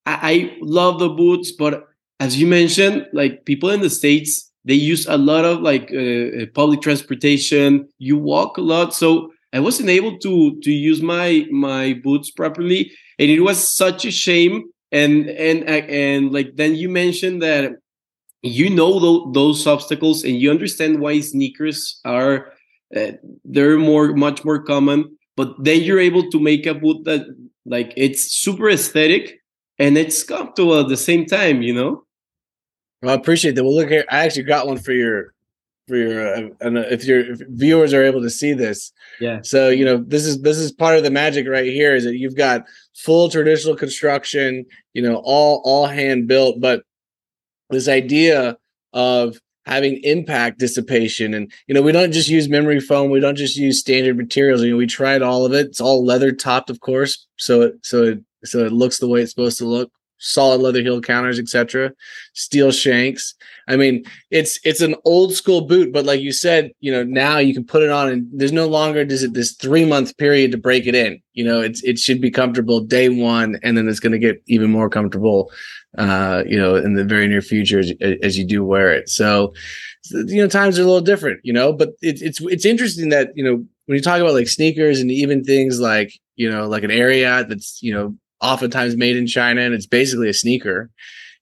I, 0.05 0.17
I 0.31 0.57
love 0.61 0.99
the 0.99 1.09
boots. 1.09 1.51
But 1.51 1.85
as 2.19 2.39
you 2.41 2.47
mentioned, 2.47 3.05
like 3.13 3.45
people 3.45 3.69
in 3.69 3.81
the 3.81 3.89
states, 3.89 4.51
they 4.65 4.73
use 4.73 5.05
a 5.05 5.17
lot 5.17 5.45
of 5.45 5.61
like 5.61 5.91
uh, 5.93 6.41
uh, 6.41 6.45
public 6.55 6.81
transportation. 6.81 7.87
You 7.99 8.17
walk 8.17 8.57
a 8.57 8.61
lot, 8.61 8.95
so 8.95 9.31
I 9.53 9.59
wasn't 9.59 9.89
able 9.89 10.17
to 10.19 10.59
to 10.61 10.71
use 10.71 11.01
my 11.01 11.47
my 11.51 11.93
boots 12.03 12.31
properly, 12.31 12.91
and 13.17 13.29
it 13.29 13.41
was 13.41 13.57
such 13.57 14.05
a 14.05 14.11
shame. 14.11 14.71
And 14.91 15.29
and 15.29 15.63
uh, 15.69 15.85
and 15.87 16.31
like 16.31 16.55
then 16.55 16.75
you 16.75 16.89
mentioned 16.89 17.41
that 17.43 17.73
you 18.41 18.69
know 18.69 19.31
those 19.31 19.67
obstacles 19.67 20.23
and 20.23 20.35
you 20.39 20.49
understand 20.49 20.99
why 20.99 21.19
sneakers 21.19 21.99
are 22.05 22.53
uh, 22.95 23.11
they're 23.43 23.77
more 23.77 24.15
much 24.15 24.45
more 24.45 24.63
common 24.63 25.17
but 25.35 25.53
then 25.63 25.81
you're 25.81 25.99
able 25.99 26.29
to 26.29 26.39
make 26.39 26.65
a 26.65 26.73
boot 26.73 27.03
that 27.03 27.25
like 27.65 27.93
it's 27.97 28.31
super 28.31 28.69
aesthetic 28.69 29.39
and 29.77 29.97
it's 29.97 30.23
comfortable 30.23 30.79
at 30.79 30.87
the 30.87 30.97
same 30.97 31.25
time 31.25 31.61
you 31.61 31.73
know 31.73 32.03
well, 33.01 33.11
i 33.11 33.13
appreciate 33.13 33.55
that 33.55 33.63
well 33.63 33.75
look 33.75 33.89
here 33.89 34.05
i 34.09 34.19
actually 34.25 34.43
got 34.43 34.67
one 34.67 34.77
for 34.77 34.93
your 34.93 35.33
for 35.89 35.97
your 35.97 36.35
uh, 36.35 36.49
and 36.61 36.77
if 36.77 37.03
your 37.03 37.31
if 37.31 37.41
viewers 37.49 37.93
are 37.93 38.03
able 38.03 38.21
to 38.21 38.29
see 38.29 38.53
this. 38.53 38.93
Yeah. 39.19 39.39
So 39.43 39.69
you 39.69 39.83
know 39.83 39.97
this 39.97 40.25
is 40.25 40.41
this 40.41 40.57
is 40.57 40.71
part 40.71 40.97
of 40.97 41.03
the 41.03 41.11
magic 41.11 41.47
right 41.47 41.65
here 41.65 41.95
is 41.95 42.05
that 42.05 42.15
you've 42.15 42.37
got 42.37 42.65
full 42.95 43.29
traditional 43.29 43.75
construction 43.75 44.65
you 44.93 45.01
know 45.01 45.15
all 45.23 45.61
all 45.65 45.87
hand 45.87 46.27
built 46.27 46.61
but 46.61 46.83
this 47.69 47.87
idea 47.87 48.57
of 48.93 49.37
having 49.65 50.01
impact 50.03 50.59
dissipation 50.59 51.33
and 51.33 51.51
you 51.67 51.73
know 51.73 51.81
we 51.81 51.91
don't 51.91 52.11
just 52.11 52.29
use 52.29 52.47
memory 52.49 52.79
foam 52.79 53.11
we 53.11 53.19
don't 53.19 53.35
just 53.35 53.55
use 53.55 53.79
standard 53.79 54.17
materials 54.17 54.61
you 54.63 54.71
know 54.71 54.77
we 54.77 54.87
tried 54.87 55.21
all 55.21 55.45
of 55.45 55.53
it. 55.53 55.67
It's 55.67 55.81
all 55.81 56.05
leather 56.05 56.31
topped 56.31 56.69
of 56.69 56.79
course 56.79 57.27
so 57.37 57.61
it 57.63 57.73
so 57.83 58.03
it 58.03 58.19
so 58.45 58.65
it 58.65 58.71
looks 58.71 58.99
the 58.99 59.07
way 59.07 59.21
it's 59.21 59.31
supposed 59.31 59.57
to 59.57 59.65
look 59.65 59.91
solid 60.19 60.61
leather 60.61 60.81
heel 60.81 61.01
counters 61.01 61.39
etc 61.39 61.91
steel 62.33 62.71
shanks 62.71 63.33
i 63.67 63.75
mean 63.75 64.03
it's 64.31 64.59
it's 64.63 64.81
an 64.81 64.95
old 65.05 65.33
school 65.33 65.61
boot 65.61 65.91
but 65.91 66.05
like 66.05 66.21
you 66.21 66.31
said 66.31 66.71
you 66.79 66.91
know 66.91 67.03
now 67.03 67.37
you 67.37 67.53
can 67.53 67.65
put 67.65 67.83
it 67.83 67.89
on 67.89 68.09
and 68.09 68.27
there's 68.31 68.51
no 68.51 68.67
longer 68.67 69.03
does 69.03 69.23
it 69.23 69.33
this 69.33 69.53
three 69.53 69.85
month 69.85 70.15
period 70.17 70.51
to 70.51 70.57
break 70.57 70.85
it 70.85 70.95
in 70.95 71.21
you 71.33 71.43
know 71.43 71.61
it's 71.61 71.83
it 71.83 71.97
should 71.97 72.21
be 72.21 72.29
comfortable 72.29 72.79
day 72.79 73.09
one 73.09 73.57
and 73.63 73.77
then 73.77 73.87
it's 73.87 73.99
going 73.99 74.11
to 74.11 74.19
get 74.19 74.41
even 74.47 74.69
more 74.69 74.89
comfortable 74.89 75.51
uh, 75.97 76.43
you 76.45 76.57
know, 76.57 76.75
in 76.75 76.93
the 76.93 77.03
very 77.03 77.27
near 77.27 77.41
future 77.41 77.79
as, 77.79 77.91
as 78.21 78.37
you 78.37 78.45
do 78.45 78.63
wear 78.63 78.91
it. 78.91 79.09
So, 79.09 79.53
you 80.11 80.41
know, 80.41 80.47
times 80.47 80.77
are 80.77 80.83
a 80.83 80.85
little 80.85 81.01
different, 81.01 81.39
you 81.43 81.53
know, 81.53 81.73
but 81.73 81.89
it's 82.01 82.21
it's 82.21 82.39
it's 82.41 82.65
interesting 82.65 83.09
that 83.09 83.31
you 83.35 83.43
know 83.43 83.65
when 83.85 83.95
you 83.95 84.01
talk 84.01 84.21
about 84.21 84.33
like 84.33 84.47
sneakers 84.47 84.99
and 84.99 85.11
even 85.11 85.43
things 85.43 85.79
like 85.79 86.13
you 86.35 86.49
know 86.49 86.67
like 86.67 86.83
an 86.83 86.91
Ariat 86.91 87.49
that's 87.49 87.81
you 87.81 87.93
know 87.93 88.15
oftentimes 88.41 88.95
made 88.95 89.17
in 89.17 89.27
China 89.27 89.61
and 89.61 89.73
it's 89.73 89.87
basically 89.87 90.29
a 90.29 90.33
sneaker, 90.33 90.89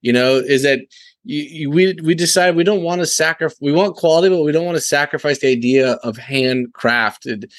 you 0.01 0.13
know, 0.13 0.35
is 0.35 0.63
that 0.63 0.79
you, 1.23 1.43
you, 1.43 1.69
we 1.69 1.97
we 2.03 2.15
decide 2.15 2.55
we 2.55 2.63
don't 2.63 2.83
want 2.83 3.01
to 3.01 3.05
sacrifice 3.05 3.57
we 3.61 3.71
want 3.71 3.95
quality, 3.95 4.29
but 4.29 4.43
we 4.43 4.51
don't 4.51 4.65
want 4.65 4.77
to 4.77 4.81
sacrifice 4.81 5.39
the 5.39 5.49
idea 5.49 5.93
of 6.03 6.17
handcrafted, 6.17 7.51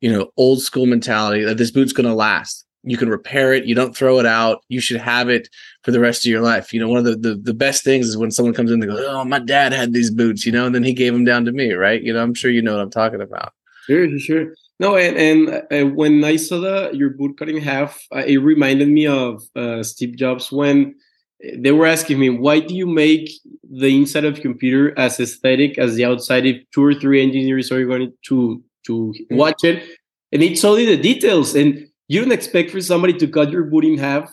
you 0.00 0.12
know, 0.12 0.30
old 0.36 0.60
school 0.60 0.86
mentality 0.86 1.44
that 1.44 1.56
this 1.56 1.70
boot's 1.70 1.92
going 1.92 2.08
to 2.08 2.14
last. 2.14 2.64
You 2.84 2.96
can 2.96 3.08
repair 3.08 3.52
it 3.52 3.64
you 3.64 3.74
don't 3.74 3.96
throw 3.96 4.18
it 4.18 4.24
out 4.24 4.62
you 4.68 4.80
should 4.80 5.00
have 5.00 5.28
it 5.28 5.48
for 5.82 5.90
the 5.90 6.00
rest 6.00 6.24
of 6.24 6.30
your 6.30 6.40
life. 6.40 6.72
You 6.72 6.80
know 6.80 6.88
one 6.88 6.98
of 6.98 7.04
the, 7.04 7.16
the, 7.16 7.34
the 7.34 7.54
best 7.54 7.82
things 7.82 8.06
is 8.06 8.16
when 8.16 8.30
someone 8.30 8.54
comes 8.54 8.70
in 8.70 8.82
and 8.82 8.90
goes 8.90 9.04
oh 9.06 9.24
my 9.24 9.40
dad 9.40 9.72
had 9.72 9.92
these 9.92 10.10
boots 10.10 10.46
you 10.46 10.52
know 10.52 10.64
and 10.64 10.74
then 10.74 10.84
he 10.84 10.92
gave 10.92 11.12
them 11.12 11.24
down 11.24 11.44
to 11.46 11.52
me 11.52 11.72
right? 11.72 12.00
You 12.02 12.12
know 12.12 12.22
i'm 12.22 12.34
sure 12.34 12.50
you 12.50 12.62
know 12.62 12.74
what 12.76 12.82
i'm 12.82 12.90
talking 12.90 13.20
about. 13.20 13.52
Sure 13.86 14.18
sure 14.18 14.52
no 14.78 14.96
and, 14.96 15.16
and 15.16 15.62
uh, 15.72 15.94
when 15.94 16.22
i 16.24 16.36
saw 16.36 16.60
the 16.60 16.90
your 16.92 17.10
boot 17.10 17.36
cut 17.38 17.48
in 17.48 17.60
half 17.60 18.00
uh, 18.14 18.22
it 18.26 18.38
reminded 18.38 18.88
me 18.88 19.06
of 19.06 19.42
uh, 19.56 19.82
steve 19.82 20.16
jobs 20.16 20.50
when 20.50 20.94
they 21.56 21.72
were 21.72 21.86
asking 21.86 22.18
me 22.18 22.30
why 22.30 22.60
do 22.60 22.74
you 22.74 22.86
make 22.86 23.30
the 23.70 23.96
inside 23.96 24.24
of 24.24 24.40
computer 24.40 24.98
as 24.98 25.20
aesthetic 25.20 25.78
as 25.78 25.94
the 25.94 26.04
outside 26.04 26.46
if 26.46 26.62
two 26.74 26.84
or 26.84 26.94
three 26.94 27.22
engineers 27.22 27.70
are 27.70 27.84
going 27.84 28.12
to 28.26 28.62
to 28.86 29.14
mm-hmm. 29.14 29.36
watch 29.36 29.64
it? 29.64 29.84
And 30.32 30.42
it's 30.42 30.64
only 30.64 30.84
the 30.84 30.96
details 30.96 31.54
and 31.54 31.86
you 32.08 32.20
don't 32.20 32.32
expect 32.32 32.70
for 32.70 32.80
somebody 32.80 33.12
to 33.14 33.28
cut 33.28 33.50
your 33.50 33.64
boot 33.64 33.84
in 33.84 33.98
half 33.98 34.30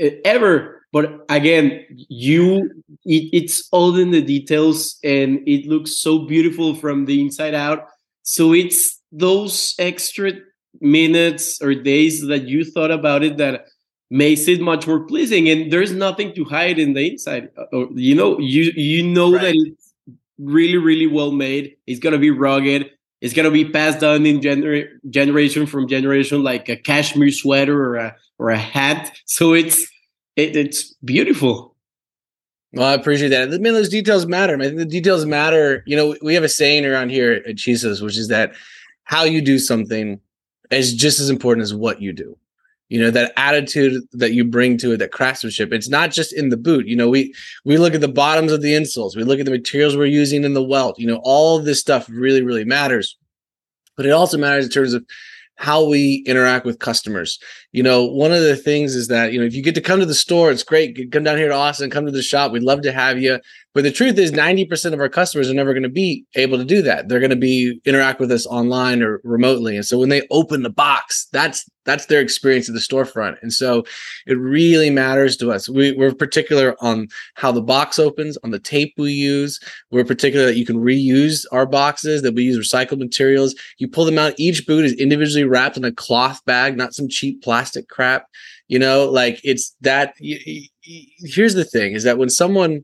uh, 0.00 0.10
ever. 0.24 0.82
But 0.92 1.26
again 1.28 1.84
you 2.08 2.70
it, 3.04 3.28
it's 3.32 3.68
all 3.70 3.96
in 3.96 4.10
the 4.10 4.22
details 4.22 4.96
and 5.04 5.46
it 5.46 5.66
looks 5.66 5.98
so 5.98 6.20
beautiful 6.20 6.74
from 6.74 7.04
the 7.04 7.20
inside 7.20 7.54
out. 7.54 7.86
So 8.22 8.54
it's 8.54 8.95
those 9.12 9.74
extra 9.78 10.32
minutes 10.80 11.60
or 11.62 11.74
days 11.74 12.26
that 12.26 12.42
you 12.42 12.64
thought 12.64 12.90
about 12.90 13.22
it 13.22 13.36
that 13.38 13.66
makes 14.10 14.46
it 14.46 14.60
much 14.60 14.86
more 14.86 15.00
pleasing 15.00 15.48
and 15.48 15.72
there's 15.72 15.92
nothing 15.92 16.32
to 16.34 16.44
hide 16.44 16.78
in 16.78 16.92
the 16.92 17.12
inside 17.12 17.48
uh, 17.58 17.64
or 17.72 17.88
you 17.94 18.14
know 18.14 18.38
you 18.38 18.70
you 18.76 19.02
know 19.02 19.32
right. 19.32 19.42
that 19.42 19.54
it's 19.54 19.92
really 20.38 20.76
really 20.76 21.08
well 21.08 21.32
made 21.32 21.76
it's 21.86 21.98
going 21.98 22.12
to 22.12 22.18
be 22.18 22.30
rugged 22.30 22.88
it's 23.20 23.34
gonna 23.34 23.50
be 23.50 23.64
passed 23.64 24.00
down 24.00 24.26
in 24.26 24.40
gener- 24.40 24.88
generation 25.08 25.66
from 25.66 25.88
generation, 25.88 26.42
like 26.42 26.68
a 26.68 26.76
cashmere 26.76 27.30
sweater 27.30 27.82
or 27.82 27.96
a 27.96 28.16
or 28.38 28.50
a 28.50 28.58
hat. 28.58 29.16
So 29.24 29.54
it's 29.54 29.82
it, 30.36 30.54
it's 30.54 30.94
beautiful. 31.04 31.74
Well, 32.72 32.86
I 32.86 32.92
appreciate 32.92 33.30
that. 33.30 33.48
I 33.54 33.58
mean, 33.58 33.72
those 33.72 33.88
details 33.88 34.26
matter. 34.26 34.54
I 34.54 34.66
think 34.66 34.76
the 34.76 34.84
details 34.84 35.24
matter. 35.24 35.82
You 35.86 35.96
know, 35.96 36.16
we 36.20 36.34
have 36.34 36.44
a 36.44 36.48
saying 36.48 36.84
around 36.84 37.10
here 37.10 37.42
at 37.46 37.56
Chisos, 37.56 38.02
which 38.02 38.18
is 38.18 38.28
that 38.28 38.52
how 39.06 39.24
you 39.24 39.40
do 39.40 39.58
something 39.58 40.20
is 40.70 40.94
just 40.94 41.18
as 41.18 41.30
important 41.30 41.62
as 41.62 41.74
what 41.74 42.02
you 42.02 42.12
do 42.12 42.36
you 42.88 43.00
know 43.00 43.10
that 43.10 43.32
attitude 43.36 44.02
that 44.12 44.32
you 44.32 44.44
bring 44.44 44.76
to 44.76 44.92
it 44.92 44.98
that 44.98 45.12
craftsmanship 45.12 45.72
it's 45.72 45.88
not 45.88 46.10
just 46.10 46.32
in 46.32 46.50
the 46.50 46.56
boot 46.56 46.86
you 46.86 46.94
know 46.94 47.08
we 47.08 47.34
we 47.64 47.78
look 47.78 47.94
at 47.94 48.00
the 48.00 48.08
bottoms 48.08 48.52
of 48.52 48.62
the 48.62 48.72
insoles 48.72 49.16
we 49.16 49.24
look 49.24 49.40
at 49.40 49.44
the 49.44 49.50
materials 49.50 49.96
we're 49.96 50.06
using 50.06 50.44
in 50.44 50.54
the 50.54 50.62
welt 50.62 50.98
you 50.98 51.06
know 51.06 51.20
all 51.24 51.58
this 51.58 51.80
stuff 51.80 52.06
really 52.08 52.42
really 52.42 52.64
matters 52.64 53.16
but 53.96 54.06
it 54.06 54.10
also 54.10 54.36
matters 54.36 54.66
in 54.66 54.70
terms 54.70 54.92
of 54.92 55.04
how 55.56 55.82
we 55.84 56.22
interact 56.26 56.66
with 56.66 56.78
customers. 56.78 57.38
You 57.72 57.82
know, 57.82 58.04
one 58.04 58.30
of 58.30 58.42
the 58.42 58.56
things 58.56 58.94
is 58.94 59.08
that, 59.08 59.32
you 59.32 59.40
know, 59.40 59.46
if 59.46 59.54
you 59.54 59.62
get 59.62 59.74
to 59.74 59.80
come 59.80 60.00
to 60.00 60.06
the 60.06 60.14
store, 60.14 60.50
it's 60.50 60.62
great. 60.62 61.10
Come 61.10 61.24
down 61.24 61.38
here 61.38 61.48
to 61.48 61.54
Austin, 61.54 61.90
come 61.90 62.04
to 62.06 62.12
the 62.12 62.22
shop. 62.22 62.52
We'd 62.52 62.62
love 62.62 62.82
to 62.82 62.92
have 62.92 63.20
you. 63.20 63.40
But 63.76 63.84
the 63.84 63.92
truth 63.92 64.16
is 64.16 64.32
90% 64.32 64.94
of 64.94 65.00
our 65.00 65.08
customers 65.10 65.50
are 65.50 65.54
never 65.54 65.74
going 65.74 65.82
to 65.82 65.90
be 65.90 66.24
able 66.34 66.56
to 66.56 66.64
do 66.64 66.80
that. 66.80 67.10
They're 67.10 67.20
going 67.20 67.28
to 67.28 67.36
be 67.36 67.78
interact 67.84 68.20
with 68.20 68.32
us 68.32 68.46
online 68.46 69.02
or 69.02 69.20
remotely. 69.22 69.76
And 69.76 69.84
so 69.84 69.98
when 69.98 70.08
they 70.08 70.26
open 70.30 70.62
the 70.62 70.70
box, 70.70 71.28
that's 71.30 71.68
that's 71.84 72.06
their 72.06 72.22
experience 72.22 72.70
at 72.70 72.74
the 72.74 72.80
storefront. 72.80 73.36
And 73.42 73.52
so 73.52 73.84
it 74.26 74.38
really 74.38 74.88
matters 74.88 75.36
to 75.36 75.52
us. 75.52 75.68
We, 75.68 75.92
we're 75.92 76.14
particular 76.14 76.74
on 76.80 77.08
how 77.34 77.52
the 77.52 77.60
box 77.60 77.98
opens, 77.98 78.38
on 78.38 78.50
the 78.50 78.58
tape 78.58 78.94
we 78.96 79.12
use. 79.12 79.60
We're 79.90 80.06
particular 80.06 80.46
that 80.46 80.56
you 80.56 80.64
can 80.64 80.78
reuse 80.78 81.44
our 81.52 81.66
boxes, 81.66 82.22
that 82.22 82.34
we 82.34 82.44
use 82.44 82.58
recycled 82.58 82.98
materials. 82.98 83.54
You 83.76 83.88
pull 83.88 84.06
them 84.06 84.18
out, 84.18 84.32
each 84.38 84.66
boot 84.66 84.86
is 84.86 84.94
individually 84.94 85.44
wrapped 85.44 85.76
in 85.76 85.84
a 85.84 85.92
cloth 85.92 86.42
bag, 86.46 86.78
not 86.78 86.94
some 86.94 87.10
cheap 87.10 87.42
plastic 87.42 87.90
crap. 87.90 88.24
You 88.68 88.78
know, 88.78 89.04
like 89.04 89.38
it's 89.44 89.76
that. 89.82 90.14
Here's 90.18 91.54
the 91.54 91.64
thing 91.64 91.92
is 91.92 92.04
that 92.04 92.16
when 92.16 92.30
someone 92.30 92.82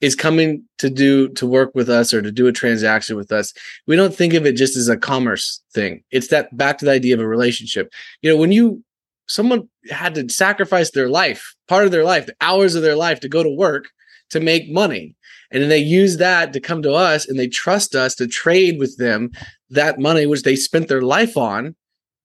is 0.00 0.14
coming 0.14 0.62
to 0.78 0.88
do 0.88 1.28
to 1.30 1.46
work 1.46 1.72
with 1.74 1.88
us 1.88 2.14
or 2.14 2.22
to 2.22 2.30
do 2.30 2.46
a 2.46 2.52
transaction 2.52 3.16
with 3.16 3.32
us 3.32 3.52
we 3.86 3.96
don't 3.96 4.14
think 4.14 4.34
of 4.34 4.46
it 4.46 4.56
just 4.56 4.76
as 4.76 4.88
a 4.88 4.96
commerce 4.96 5.62
thing 5.72 6.02
it's 6.10 6.28
that 6.28 6.54
back 6.56 6.78
to 6.78 6.84
the 6.84 6.92
idea 6.92 7.14
of 7.14 7.20
a 7.20 7.26
relationship 7.26 7.92
you 8.22 8.30
know 8.30 8.36
when 8.36 8.52
you 8.52 8.82
someone 9.26 9.68
had 9.90 10.14
to 10.14 10.28
sacrifice 10.28 10.90
their 10.92 11.08
life 11.08 11.54
part 11.68 11.84
of 11.84 11.92
their 11.92 12.04
life 12.04 12.26
the 12.26 12.36
hours 12.40 12.74
of 12.74 12.82
their 12.82 12.96
life 12.96 13.20
to 13.20 13.28
go 13.28 13.42
to 13.42 13.50
work 13.50 13.88
to 14.30 14.40
make 14.40 14.70
money. 14.70 15.14
And 15.50 15.62
then 15.62 15.70
they 15.70 15.78
use 15.78 16.18
that 16.18 16.52
to 16.52 16.60
come 16.60 16.82
to 16.82 16.92
us 16.92 17.26
and 17.26 17.38
they 17.38 17.48
trust 17.48 17.94
us 17.94 18.14
to 18.16 18.26
trade 18.26 18.78
with 18.78 18.96
them 18.98 19.30
that 19.70 19.98
money, 19.98 20.26
which 20.26 20.42
they 20.42 20.56
spent 20.56 20.88
their 20.88 21.02
life 21.02 21.36
on 21.36 21.74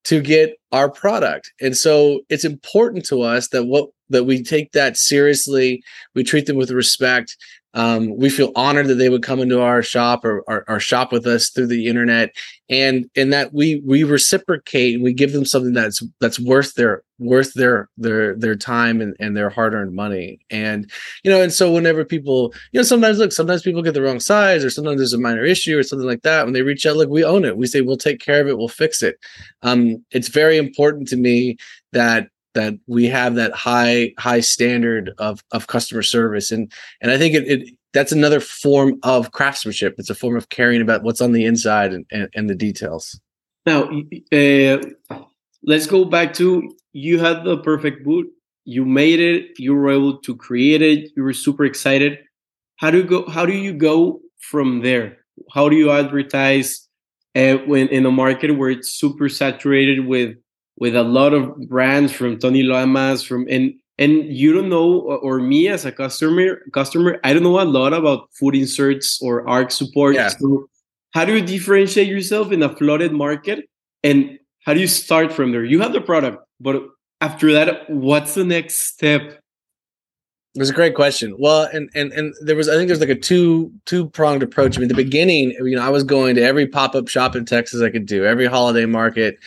to 0.05 0.21
get 0.21 0.57
our 0.73 0.89
product. 0.89 1.53
And 1.61 1.77
so 1.77 2.21
it's 2.29 2.43
important 2.43 3.05
to 3.05 3.21
us 3.21 3.47
that 3.49 3.65
what 3.65 3.89
that 4.09 4.25
we 4.25 4.43
take 4.43 4.73
that 4.73 4.97
seriously, 4.97 5.81
we 6.13 6.23
treat 6.23 6.45
them 6.45 6.57
with 6.57 6.71
respect, 6.71 7.37
um, 7.75 8.15
we 8.17 8.29
feel 8.29 8.51
honored 8.55 8.87
that 8.87 8.95
they 8.95 9.09
would 9.09 9.23
come 9.23 9.39
into 9.39 9.61
our 9.61 9.81
shop 9.81 10.23
or, 10.23 10.41
or, 10.41 10.63
or, 10.67 10.79
shop 10.79 11.11
with 11.11 11.25
us 11.25 11.49
through 11.49 11.67
the 11.67 11.87
internet, 11.87 12.35
and 12.69 13.09
and 13.15 13.33
that 13.33 13.51
we 13.51 13.81
we 13.83 14.03
reciprocate 14.03 14.93
and 14.93 15.03
we 15.03 15.11
give 15.11 15.33
them 15.33 15.45
something 15.45 15.73
that's 15.73 16.03
that's 16.21 16.39
worth 16.39 16.75
their 16.75 17.01
worth 17.17 17.53
their 17.55 17.89
their 17.97 18.35
their 18.35 18.55
time 18.55 19.01
and, 19.01 19.15
and 19.19 19.35
their 19.35 19.49
hard 19.49 19.73
earned 19.73 19.95
money. 19.95 20.39
And 20.51 20.89
you 21.23 21.31
know, 21.31 21.41
and 21.41 21.51
so 21.51 21.71
whenever 21.71 22.05
people, 22.05 22.53
you 22.73 22.79
know, 22.79 22.83
sometimes 22.83 23.17
look, 23.17 23.31
sometimes 23.31 23.63
people 23.63 23.81
get 23.81 23.95
the 23.95 24.03
wrong 24.03 24.19
size, 24.19 24.63
or 24.63 24.69
sometimes 24.69 24.97
there's 24.97 25.13
a 25.13 25.19
minor 25.19 25.43
issue 25.43 25.77
or 25.77 25.83
something 25.83 26.07
like 26.07 26.21
that. 26.21 26.45
When 26.45 26.53
they 26.53 26.61
reach 26.61 26.85
out, 26.85 26.97
look, 26.97 27.09
we 27.09 27.23
own 27.23 27.43
it. 27.43 27.57
We 27.57 27.65
say 27.65 27.81
we'll 27.81 27.97
take 27.97 28.19
care 28.19 28.41
of 28.41 28.47
it. 28.47 28.57
We'll 28.57 28.67
fix 28.67 29.01
it. 29.01 29.17
Um, 29.63 30.05
it's 30.11 30.27
very 30.27 30.57
important 30.57 31.07
to 31.07 31.17
me 31.17 31.57
that 31.91 32.29
that 32.53 32.75
we 32.87 33.07
have 33.07 33.35
that 33.35 33.53
high 33.53 34.13
high 34.17 34.39
standard 34.39 35.11
of 35.17 35.43
of 35.51 35.67
customer 35.67 36.03
service. 36.03 36.51
And 36.51 36.71
and 37.01 37.11
i 37.11 37.17
think 37.17 37.35
it, 37.35 37.47
it 37.47 37.69
that's 37.93 38.11
another 38.11 38.39
form 38.39 38.99
of 39.03 39.31
craftsmanship. 39.31 39.95
It's 39.99 40.09
a 40.09 40.15
form 40.15 40.35
of 40.35 40.49
caring 40.49 40.81
about 40.81 41.03
what's 41.03 41.21
on 41.21 41.31
the 41.31 41.45
inside 41.45 41.93
and 41.93 42.05
and, 42.11 42.29
and 42.35 42.49
the 42.49 42.55
details. 42.55 43.19
Now 43.65 43.89
uh, 44.31 44.81
let's 45.63 45.87
go 45.87 46.05
back 46.05 46.33
to 46.33 46.75
you 46.91 47.19
had 47.19 47.43
the 47.43 47.57
perfect 47.57 48.03
boot. 48.03 48.27
You 48.65 48.85
made 48.85 49.19
it. 49.19 49.51
You 49.57 49.73
were 49.73 49.91
able 49.91 50.17
to 50.19 50.35
create 50.35 50.81
it. 50.81 51.11
You 51.15 51.23
were 51.23 51.33
super 51.33 51.65
excited. 51.65 52.19
How 52.77 52.91
do 52.91 52.97
you 52.97 53.03
go 53.03 53.29
how 53.29 53.45
do 53.45 53.53
you 53.53 53.73
go 53.73 54.21
from 54.39 54.81
there? 54.81 55.17
How 55.51 55.69
do 55.69 55.75
you 55.75 55.91
advertise 55.91 56.87
uh, 57.35 57.55
when 57.65 57.87
in 57.89 58.05
a 58.05 58.11
market 58.11 58.51
where 58.57 58.69
it's 58.69 58.91
super 58.91 59.29
saturated 59.29 60.05
with 60.05 60.35
with 60.77 60.95
a 60.95 61.03
lot 61.03 61.33
of 61.33 61.69
brands 61.69 62.11
from 62.11 62.39
Tony 62.39 62.63
Lamas 62.63 63.23
from 63.23 63.47
and 63.49 63.73
and 63.99 64.25
you 64.25 64.51
don't 64.53 64.69
know 64.69 65.01
or 65.01 65.39
me 65.39 65.67
as 65.67 65.85
a 65.85 65.91
customer 65.91 66.61
customer 66.73 67.19
I 67.23 67.33
don't 67.33 67.43
know 67.43 67.59
a 67.59 67.63
lot 67.63 67.93
about 67.93 68.29
food 68.33 68.55
inserts 68.55 69.21
or 69.21 69.47
arc 69.47 69.71
support. 69.71 70.15
Yeah. 70.15 70.29
So 70.29 70.67
how 71.11 71.25
do 71.25 71.37
you 71.37 71.45
differentiate 71.45 72.07
yourself 72.07 72.51
in 72.51 72.63
a 72.63 72.75
flooded 72.75 73.13
market 73.13 73.65
and 74.03 74.39
how 74.65 74.73
do 74.73 74.79
you 74.79 74.87
start 74.87 75.31
from 75.31 75.51
there? 75.51 75.63
You 75.63 75.81
have 75.81 75.93
the 75.93 76.01
product, 76.01 76.43
but 76.59 76.81
after 77.21 77.51
that, 77.53 77.89
what's 77.89 78.33
the 78.33 78.43
next 78.43 78.79
step? 78.79 79.39
It 80.55 80.59
was 80.59 80.69
a 80.69 80.73
great 80.73 80.95
question. 80.95 81.35
Well, 81.39 81.63
and 81.73 81.89
and 81.95 82.11
and 82.13 82.33
there 82.41 82.55
was 82.55 82.69
I 82.69 82.75
think 82.75 82.87
there's 82.87 82.99
like 82.99 83.09
a 83.09 83.15
two 83.15 83.71
two 83.85 84.09
pronged 84.09 84.43
approach. 84.43 84.77
I 84.77 84.79
mean, 84.79 84.87
the 84.87 84.93
beginning, 84.93 85.51
you 85.51 85.75
know, 85.75 85.81
I 85.81 85.89
was 85.89 86.03
going 86.03 86.35
to 86.35 86.43
every 86.43 86.67
pop 86.67 86.93
up 86.95 87.07
shop 87.07 87.35
in 87.35 87.45
Texas 87.45 87.81
I 87.81 87.89
could 87.89 88.05
do, 88.05 88.25
every 88.25 88.45
holiday 88.45 88.85
market. 88.85 89.37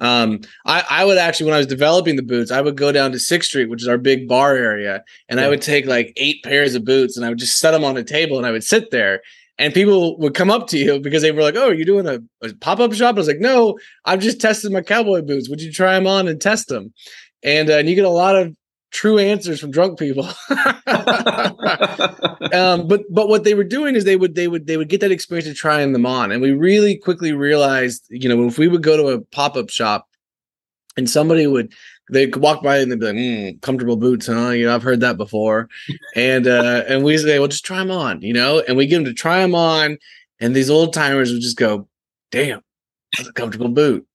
Um, 0.00 0.40
I, 0.64 0.84
I 0.88 1.04
would 1.04 1.18
actually, 1.18 1.46
when 1.46 1.54
I 1.54 1.58
was 1.58 1.66
developing 1.66 2.16
the 2.16 2.22
boots, 2.22 2.50
I 2.50 2.60
would 2.60 2.76
go 2.76 2.90
down 2.90 3.12
to 3.12 3.18
Sixth 3.18 3.48
Street, 3.48 3.68
which 3.68 3.82
is 3.82 3.88
our 3.88 3.98
big 3.98 4.26
bar 4.26 4.56
area, 4.56 5.04
and 5.28 5.38
yeah. 5.38 5.46
I 5.46 5.48
would 5.48 5.62
take 5.62 5.86
like 5.86 6.12
eight 6.16 6.42
pairs 6.42 6.74
of 6.74 6.84
boots 6.84 7.16
and 7.16 7.26
I 7.26 7.28
would 7.28 7.38
just 7.38 7.58
set 7.58 7.72
them 7.72 7.84
on 7.84 7.96
a 7.96 8.04
table 8.04 8.38
and 8.38 8.46
I 8.46 8.50
would 8.50 8.64
sit 8.64 8.90
there. 8.90 9.20
And 9.58 9.74
people 9.74 10.16
would 10.18 10.34
come 10.34 10.50
up 10.50 10.68
to 10.68 10.78
you 10.78 11.00
because 11.00 11.20
they 11.20 11.32
were 11.32 11.42
like, 11.42 11.54
"Oh, 11.54 11.68
are 11.68 11.74
you 11.74 11.84
doing 11.84 12.06
a, 12.06 12.20
a 12.42 12.54
pop 12.54 12.80
up 12.80 12.94
shop?" 12.94 13.16
I 13.16 13.18
was 13.18 13.28
like, 13.28 13.40
"No, 13.40 13.78
I'm 14.06 14.18
just 14.18 14.40
testing 14.40 14.72
my 14.72 14.80
cowboy 14.80 15.20
boots. 15.20 15.50
Would 15.50 15.60
you 15.60 15.70
try 15.70 15.94
them 15.94 16.06
on 16.06 16.28
and 16.28 16.40
test 16.40 16.68
them?" 16.68 16.94
And, 17.42 17.68
uh, 17.68 17.74
and 17.74 17.88
you 17.88 17.94
get 17.94 18.06
a 18.06 18.08
lot 18.08 18.36
of 18.36 18.54
true 18.90 19.18
answers 19.18 19.60
from 19.60 19.70
drunk 19.70 19.98
people. 19.98 20.24
um, 22.52 22.86
but 22.88 23.02
but 23.10 23.28
what 23.28 23.44
they 23.44 23.54
were 23.54 23.64
doing 23.64 23.94
is 23.94 24.04
they 24.04 24.16
would 24.16 24.34
they 24.34 24.48
would 24.48 24.66
they 24.66 24.76
would 24.76 24.88
get 24.88 25.00
that 25.00 25.12
experience 25.12 25.48
of 25.48 25.56
trying 25.56 25.92
them 25.92 26.06
on, 26.06 26.32
and 26.32 26.42
we 26.42 26.52
really 26.52 26.96
quickly 26.96 27.32
realized, 27.32 28.04
you 28.10 28.28
know, 28.28 28.46
if 28.46 28.58
we 28.58 28.68
would 28.68 28.82
go 28.82 28.96
to 28.96 29.08
a 29.08 29.20
pop 29.20 29.56
up 29.56 29.70
shop, 29.70 30.08
and 30.96 31.08
somebody 31.08 31.46
would 31.46 31.72
they 32.10 32.26
could 32.26 32.42
walk 32.42 32.62
by 32.62 32.78
and 32.78 32.90
they'd 32.90 33.00
be 33.00 33.06
like, 33.06 33.14
mm, 33.14 33.62
"Comfortable 33.62 33.96
boots, 33.96 34.26
huh?" 34.26 34.50
You 34.50 34.66
know, 34.66 34.74
I've 34.74 34.82
heard 34.82 35.00
that 35.00 35.16
before, 35.16 35.68
and 36.16 36.46
uh, 36.46 36.84
and 36.88 37.04
we 37.04 37.16
say, 37.18 37.38
"Well, 37.38 37.48
just 37.48 37.64
try 37.64 37.78
them 37.78 37.90
on," 37.90 38.22
you 38.22 38.32
know, 38.32 38.62
and 38.66 38.76
we 38.76 38.86
get 38.86 38.96
them 38.96 39.04
to 39.06 39.14
try 39.14 39.40
them 39.40 39.54
on, 39.54 39.98
and 40.40 40.54
these 40.54 40.70
old 40.70 40.92
timers 40.92 41.32
would 41.32 41.42
just 41.42 41.56
go, 41.56 41.88
"Damn, 42.30 42.62
that's 43.16 43.28
a 43.28 43.32
comfortable 43.32 43.68
boot." 43.68 44.06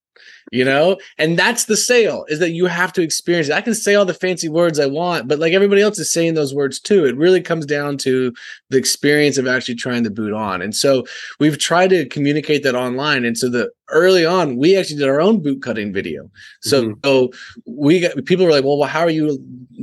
You 0.52 0.64
know? 0.64 0.98
And 1.18 1.38
that's 1.38 1.64
the 1.64 1.76
sale 1.76 2.24
is 2.28 2.38
that 2.38 2.52
you 2.52 2.66
have 2.66 2.92
to 2.94 3.02
experience 3.02 3.48
it. 3.48 3.54
I 3.54 3.60
can 3.60 3.74
say 3.74 3.94
all 3.94 4.04
the 4.04 4.14
fancy 4.14 4.48
words 4.48 4.78
i 4.78 4.86
want 4.86 5.28
but 5.28 5.38
like 5.38 5.52
everybody 5.52 5.82
else 5.82 5.98
is 5.98 6.12
saying 6.12 6.34
those 6.34 6.54
words 6.54 6.80
too. 6.80 7.04
It 7.04 7.16
really 7.16 7.40
comes 7.40 7.66
down 7.66 7.98
to 7.98 8.32
the 8.70 8.76
experience 8.76 9.38
of 9.38 9.46
actually 9.46 9.76
trying 9.76 10.02
the 10.02 10.10
boot 10.10 10.32
on. 10.32 10.62
And 10.62 10.74
so 10.74 11.04
we've 11.40 11.58
tried 11.58 11.90
to 11.90 12.06
communicate 12.08 12.62
that 12.62 12.74
online 12.74 13.24
and 13.24 13.36
so 13.36 13.48
the 13.48 13.70
early 13.90 14.26
on 14.26 14.56
we 14.56 14.76
actually 14.76 14.96
did 14.96 15.08
our 15.08 15.20
own 15.20 15.42
boot 15.42 15.62
cutting 15.62 15.92
video. 15.92 16.30
So, 16.62 16.82
mm-hmm. 16.82 17.00
so 17.04 17.30
we 17.66 18.00
got 18.00 18.24
people 18.24 18.44
were 18.44 18.52
like 18.52 18.64
well, 18.64 18.78
well 18.78 18.88
how 18.88 19.00
are 19.00 19.10
you 19.10 19.38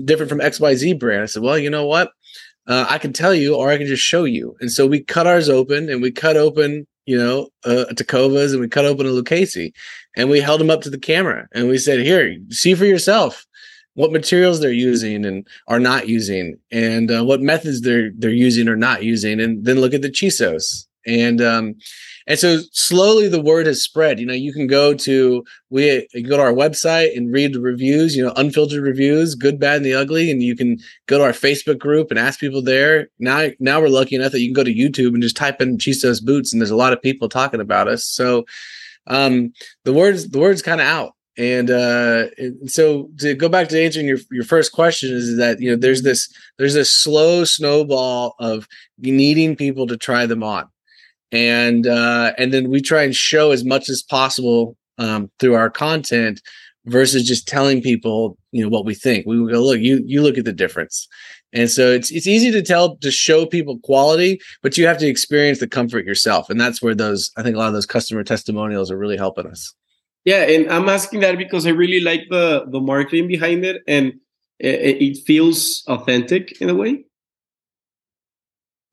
different 0.06 0.30
from 0.30 0.40
xyz 0.40 1.00
brand? 1.00 1.24
I 1.24 1.26
said 1.26 1.44
well 1.44 1.58
you 1.58 1.70
know 1.70 1.86
what? 1.86 2.12
Uh, 2.66 2.86
I 2.90 2.98
can 2.98 3.12
tell 3.12 3.34
you, 3.34 3.56
or 3.56 3.70
I 3.70 3.78
can 3.78 3.88
just 3.88 4.04
show 4.04 4.24
you. 4.24 4.56
And 4.62 4.72
so 4.72 4.88
we 4.88 5.02
cut 5.02 5.28
ours 5.28 5.50
open, 5.50 5.90
and 5.90 6.02
we 6.02 6.12
cut 6.12 6.38
open 6.38 6.88
you 7.06 7.18
know, 7.18 7.50
uh, 7.66 7.86
Tecovas 7.92 8.52
and 8.52 8.62
we 8.62 8.68
cut 8.68 8.86
open 8.86 9.06
a 9.06 9.10
Lucchese 9.10 9.74
and 10.16 10.30
we 10.30 10.40
held 10.40 10.62
them 10.62 10.70
up 10.70 10.82
to 10.82 10.90
the 10.90 10.98
camera 10.98 11.48
and 11.54 11.68
we 11.68 11.78
said, 11.78 12.00
here, 12.00 12.36
see 12.50 12.76
for 12.76 12.86
yourself 12.86 13.46
what 13.96 14.12
materials 14.12 14.60
they're 14.60 14.72
using 14.72 15.26
and 15.26 15.48
are 15.68 15.80
not 15.80 16.08
using 16.08 16.58
and 16.72 17.12
uh, 17.12 17.24
what 17.24 17.42
methods 17.42 17.82
they're 17.82 18.12
they're 18.18 18.32
using 18.32 18.68
or 18.68 18.76
not 18.76 19.04
using 19.04 19.40
and 19.40 19.66
then 19.66 19.80
look 19.80 19.94
at 19.94 20.02
the 20.02 20.10
chisos. 20.10 20.88
And 21.06 21.42
um 21.42 21.76
and 22.28 22.40
so 22.40 22.60
slowly 22.72 23.28
the 23.28 23.42
word 23.42 23.68
has 23.68 23.82
spread. 23.82 24.20
You 24.20 24.26
know 24.26 24.34
you 24.34 24.54
can 24.54 24.68
go 24.68 24.94
to 24.94 25.44
we 25.70 26.08
go 26.24 26.38
to 26.38 26.42
our 26.44 26.54
website 26.54 27.16
and 27.18 27.32
read 27.32 27.54
the 27.54 27.60
reviews 27.60 28.16
you 28.16 28.24
know 28.24 28.34
unfiltered 28.36 28.82
reviews 28.82 29.36
good 29.36 29.60
bad 29.60 29.78
and 29.78 29.86
the 29.86 29.94
ugly 29.94 30.32
and 30.32 30.42
you 30.42 30.56
can 30.56 30.78
go 31.08 31.18
to 31.18 31.24
our 31.24 31.32
facebook 31.32 31.80
group 31.80 32.10
and 32.10 32.20
ask 32.20 32.40
people 32.40 32.62
there. 32.62 33.10
Now 33.20 33.50
now 33.60 33.82
we're 33.82 33.90
lucky 33.90 34.16
enough 34.16 34.32
that 34.32 34.40
you 34.40 34.48
can 34.48 34.54
go 34.54 34.64
to 34.64 34.74
youtube 34.74 35.14
and 35.14 35.22
just 35.22 35.38
type 35.38 35.62
in 35.62 35.78
chisos 35.78 36.22
boots 36.22 36.54
and 36.54 36.62
there's 36.62 36.72
a 36.72 36.76
lot 36.76 36.94
of 36.94 37.02
people 37.02 37.30
talking 37.30 37.62
about 37.62 37.88
us. 37.88 38.06
So 38.06 38.46
um 39.08 39.52
the 39.84 39.94
words 39.94 40.30
the 40.30 40.40
word's 40.40 40.62
kind 40.62 40.82
of 40.82 40.88
out. 40.88 41.14
And 41.38 41.72
uh 41.72 42.28
so 42.68 43.10
to 43.18 43.34
go 43.34 43.50
back 43.50 43.68
to 43.70 43.84
answering 43.84 44.08
your 44.08 44.20
your 44.32 44.44
first 44.46 44.72
question 44.72 45.12
is 45.12 45.38
that 45.38 45.60
you 45.60 45.70
know 45.70 45.76
there's 45.76 46.04
this 46.04 46.32
there's 46.58 46.76
this 46.76 46.92
slow 46.92 47.44
snowball 47.44 48.36
of 48.40 48.68
needing 49.00 49.56
people 49.56 49.88
to 49.88 49.98
try 49.98 50.26
them 50.26 50.44
on 50.44 50.70
and 51.34 51.86
uh 51.86 52.32
and 52.38 52.54
then 52.54 52.70
we 52.70 52.80
try 52.80 53.04
and 53.04 53.16
show 53.16 53.52
as 53.52 53.66
much 53.66 53.90
as 53.90 54.02
possible 54.02 54.78
um 54.98 55.30
through 55.40 55.56
our 55.56 55.70
content 55.70 56.42
versus 56.86 57.28
just 57.28 57.48
telling 57.48 57.82
people 57.82 58.38
you 58.52 58.64
know 58.64 58.70
what 58.70 58.86
we 58.86 58.94
think 58.94 59.26
we 59.26 59.36
go 59.52 59.62
look 59.62 59.80
you 59.80 60.02
you 60.06 60.22
look 60.22 60.38
at 60.38 60.46
the 60.46 60.54
difference 60.54 61.10
and 61.54 61.70
so 61.70 61.92
it's 61.92 62.12
it's 62.12 62.28
easy 62.28 62.52
to 62.52 62.62
tell 62.62 62.98
to 62.98 63.12
show 63.12 63.46
people 63.46 63.78
quality, 63.80 64.42
but 64.62 64.78
you 64.78 64.88
have 64.88 64.98
to 64.98 65.08
experience 65.08 65.60
the 65.60 65.68
comfort 65.68 66.06
yourself. 66.06 66.50
And 66.50 66.60
that's 66.60 66.82
where 66.82 66.96
those 66.96 67.32
I 67.38 67.44
think 67.44 67.56
a 67.56 67.60
lot 67.60 67.68
of 67.68 67.74
those 67.74 67.86
customer 67.86 68.24
testimonials 68.24 68.90
are 68.90 68.98
really 68.98 69.18
helping 69.18 69.46
us. 69.46 69.74
Yeah, 70.26 70.44
and 70.44 70.70
I'm 70.72 70.90
asking 70.90 71.20
that 71.20 71.38
because 71.38 71.68
I 71.68 71.70
really 71.70 72.00
like 72.00 72.22
the 72.30 72.66
the 72.70 72.80
marketing 72.80 73.28
behind 73.28 73.64
it, 73.66 73.84
and 73.88 74.14
it, 74.60 75.02
it 75.02 75.18
feels 75.26 75.84
authentic 75.88 76.60
in 76.60 76.70
a 76.70 76.76
way. 76.76 77.06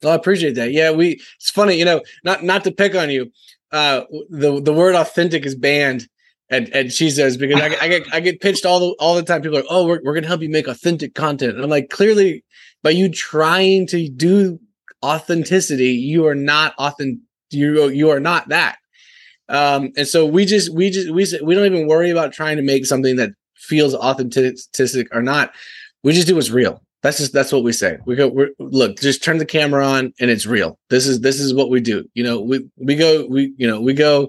Oh, 0.03 0.11
I 0.11 0.15
appreciate 0.15 0.55
that. 0.55 0.73
Yeah, 0.73 0.91
we. 0.91 1.21
It's 1.37 1.51
funny, 1.51 1.77
you 1.77 1.85
know, 1.85 2.01
not 2.25 2.43
not 2.43 2.65
to 2.65 2.73
pick 2.73 2.95
on 2.95 3.11
you. 3.11 3.31
Uh, 3.73 4.03
the 4.31 4.61
the 4.61 4.73
word 4.73 4.95
authentic 4.95 5.45
is 5.45 5.55
banned 5.55 6.09
at 6.51 6.71
at 6.71 6.87
Chisos 6.87 7.39
because 7.39 7.61
I, 7.61 7.77
I 7.81 7.89
get 7.89 8.15
I 8.15 8.21
get 8.21 8.41
pitched 8.41 8.65
all 8.65 8.81
the 8.81 8.97
all 8.99 9.15
the 9.15 9.23
time. 9.23 9.43
People 9.43 9.59
are, 9.59 9.65
oh, 9.69 9.87
we're 9.87 10.01
we're 10.03 10.15
gonna 10.15 10.27
help 10.27 10.43
you 10.43 10.49
make 10.49 10.67
authentic 10.67 11.15
content, 11.15 11.55
and 11.55 11.63
I'm 11.63 11.71
like, 11.71 11.91
clearly, 11.91 12.45
by 12.83 12.91
you 12.91 13.09
trying 13.09 13.87
to 13.89 14.09
do 14.09 14.59
authenticity, 15.05 15.93
you 15.93 16.27
are 16.27 16.35
not 16.35 16.75
authentic. 16.79 17.21
You 17.51 17.89
you 17.89 18.11
are 18.11 18.21
not 18.21 18.49
that. 18.49 18.79
Um, 19.49 19.91
and 19.97 20.07
so 20.07 20.25
we 20.25 20.45
just 20.45 20.73
we 20.73 20.91
just 20.91 21.11
we 21.11 21.27
we 21.43 21.55
don't 21.55 21.67
even 21.67 21.89
worry 21.89 22.11
about 22.11 22.33
trying 22.33 22.57
to 22.57 22.63
make 22.63 22.87
something 22.87 23.17
that 23.17 23.31
feels 23.57 23.95
authentic 23.95 25.09
or 25.13 25.23
not. 25.23 25.53
We 26.03 26.13
just 26.13 26.29
do 26.29 26.37
what's 26.37 26.51
real. 26.51 26.83
That's 27.03 27.19
just 27.19 27.33
that's 27.33 27.53
what 27.53 27.65
we 27.65 27.73
say. 27.73 27.99
We 28.05 28.15
go 28.15 28.29
we 28.29 28.55
look, 28.59 29.01
just 29.01 29.25
turn 29.25 29.39
the 29.39 29.47
camera 29.47 29.87
on 29.87 30.13
and 30.21 30.31
it's 30.31 30.47
real. 30.47 30.79
This 30.91 31.07
is 31.07 31.21
this 31.21 31.41
is 31.41 31.55
what 31.55 31.71
we 31.71 31.81
do. 31.81 32.07
You 32.15 32.25
know, 32.25 32.41
we 32.41 32.69
we 32.77 32.95
go 32.95 33.27
we 33.27 33.55
you 33.57 33.67
know 33.67 33.81
we 33.81 33.95
go 33.95 34.29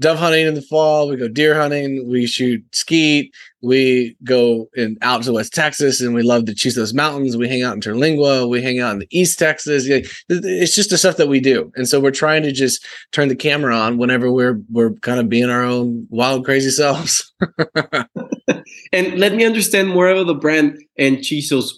dove 0.00 0.18
hunting 0.18 0.46
in 0.46 0.54
the 0.54 0.62
fall. 0.62 1.08
We 1.08 1.16
go 1.16 1.28
deer 1.28 1.54
hunting. 1.54 2.08
We 2.08 2.26
shoot 2.26 2.64
skeet. 2.72 3.34
We 3.60 4.16
go 4.22 4.68
in 4.74 4.96
out 5.02 5.24
to 5.24 5.32
West 5.32 5.52
Texas, 5.52 6.00
and 6.00 6.14
we 6.14 6.22
love 6.22 6.46
the 6.46 6.54
Chisos 6.54 6.94
Mountains. 6.94 7.36
We 7.36 7.48
hang 7.48 7.62
out 7.62 7.74
in 7.74 7.80
Terlingua. 7.80 8.48
We 8.48 8.62
hang 8.62 8.78
out 8.78 8.92
in 8.92 8.98
the 9.00 9.08
East 9.10 9.38
Texas. 9.38 9.86
It's 10.28 10.74
just 10.74 10.90
the 10.90 10.98
stuff 10.98 11.16
that 11.16 11.28
we 11.28 11.40
do, 11.40 11.72
and 11.74 11.88
so 11.88 11.98
we're 12.00 12.10
trying 12.10 12.42
to 12.44 12.52
just 12.52 12.86
turn 13.12 13.28
the 13.28 13.36
camera 13.36 13.74
on 13.76 13.98
whenever 13.98 14.30
we're 14.30 14.60
we're 14.70 14.92
kind 14.94 15.18
of 15.18 15.28
being 15.28 15.50
our 15.50 15.64
own 15.64 16.06
wild, 16.10 16.44
crazy 16.44 16.70
selves. 16.70 17.32
and 18.92 19.18
let 19.18 19.34
me 19.34 19.44
understand 19.44 19.88
more 19.88 20.08
about 20.08 20.26
the 20.26 20.34
brand 20.34 20.78
and 20.96 21.18
Chisos. 21.18 21.72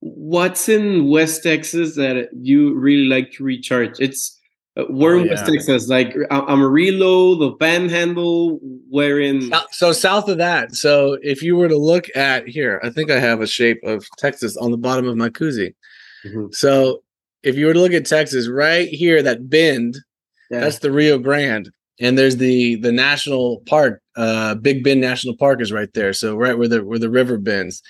what's 0.00 0.68
in 0.68 1.08
West 1.08 1.42
Texas 1.42 1.96
that 1.96 2.28
you 2.40 2.74
really 2.74 3.06
like 3.06 3.32
to 3.32 3.44
recharge? 3.44 3.98
It's 3.98 4.39
uh, 4.80 4.84
where 4.92 5.14
oh, 5.14 5.20
in 5.20 5.28
West 5.28 5.46
Texas, 5.46 5.88
like 5.88 6.14
Amarillo, 6.30 7.34
the 7.34 7.52
Panhandle, 7.52 8.58
where 8.88 9.20
in? 9.20 9.52
So 9.72 9.92
south 9.92 10.28
of 10.28 10.38
that. 10.38 10.74
So 10.74 11.18
if 11.22 11.42
you 11.42 11.56
were 11.56 11.68
to 11.68 11.76
look 11.76 12.06
at 12.16 12.48
here, 12.48 12.80
I 12.82 12.90
think 12.90 13.10
I 13.10 13.18
have 13.18 13.40
a 13.40 13.46
shape 13.46 13.80
of 13.84 14.06
Texas 14.18 14.56
on 14.56 14.70
the 14.70 14.76
bottom 14.76 15.06
of 15.06 15.16
my 15.16 15.28
koozie. 15.28 15.74
Mm-hmm. 16.24 16.46
So 16.52 17.02
if 17.42 17.56
you 17.56 17.66
were 17.66 17.74
to 17.74 17.80
look 17.80 17.92
at 17.92 18.06
Texas, 18.06 18.48
right 18.48 18.88
here, 18.88 19.22
that 19.22 19.48
bend, 19.48 19.98
yeah. 20.50 20.60
that's 20.60 20.80
the 20.80 20.92
Rio 20.92 21.18
Grande, 21.18 21.70
and 22.00 22.16
there's 22.18 22.36
the 22.36 22.76
the 22.76 22.92
national 22.92 23.62
park. 23.66 24.02
Uh, 24.16 24.54
Big 24.54 24.84
Bend 24.84 25.00
National 25.00 25.36
Park 25.36 25.60
is 25.60 25.72
right 25.72 25.92
there. 25.94 26.12
So 26.12 26.36
right 26.36 26.58
where 26.58 26.68
the 26.68 26.84
where 26.84 26.98
the 26.98 27.10
river 27.10 27.38
bends, 27.38 27.82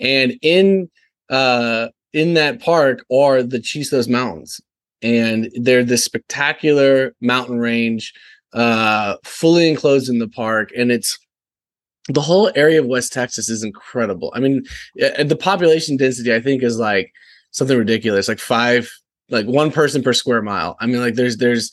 and 0.00 0.34
in 0.42 0.90
uh 1.30 1.88
in 2.12 2.34
that 2.34 2.60
park 2.60 3.04
are 3.12 3.42
the 3.42 3.58
Chisos 3.58 4.08
Mountains 4.08 4.60
and 5.04 5.50
they're 5.54 5.84
this 5.84 6.02
spectacular 6.02 7.14
mountain 7.20 7.58
range, 7.58 8.14
uh, 8.54 9.16
fully 9.22 9.68
enclosed 9.68 10.08
in 10.08 10.18
the 10.18 10.28
park, 10.28 10.70
and 10.76 10.90
it's 10.90 11.18
the 12.08 12.22
whole 12.22 12.50
area 12.54 12.80
of 12.80 12.86
West 12.86 13.12
Texas 13.12 13.48
is 13.48 13.62
incredible. 13.62 14.32
I 14.34 14.40
mean, 14.40 14.64
the 14.94 15.38
population 15.38 15.96
density 15.96 16.34
I 16.34 16.40
think 16.40 16.62
is 16.62 16.78
like 16.78 17.12
something 17.50 17.78
ridiculous, 17.78 18.28
like 18.28 18.38
five, 18.38 18.90
like 19.30 19.46
one 19.46 19.70
person 19.70 20.02
per 20.02 20.12
square 20.14 20.42
mile. 20.42 20.76
I 20.80 20.86
mean, 20.86 21.00
like 21.00 21.14
there's 21.14 21.36
there's 21.36 21.70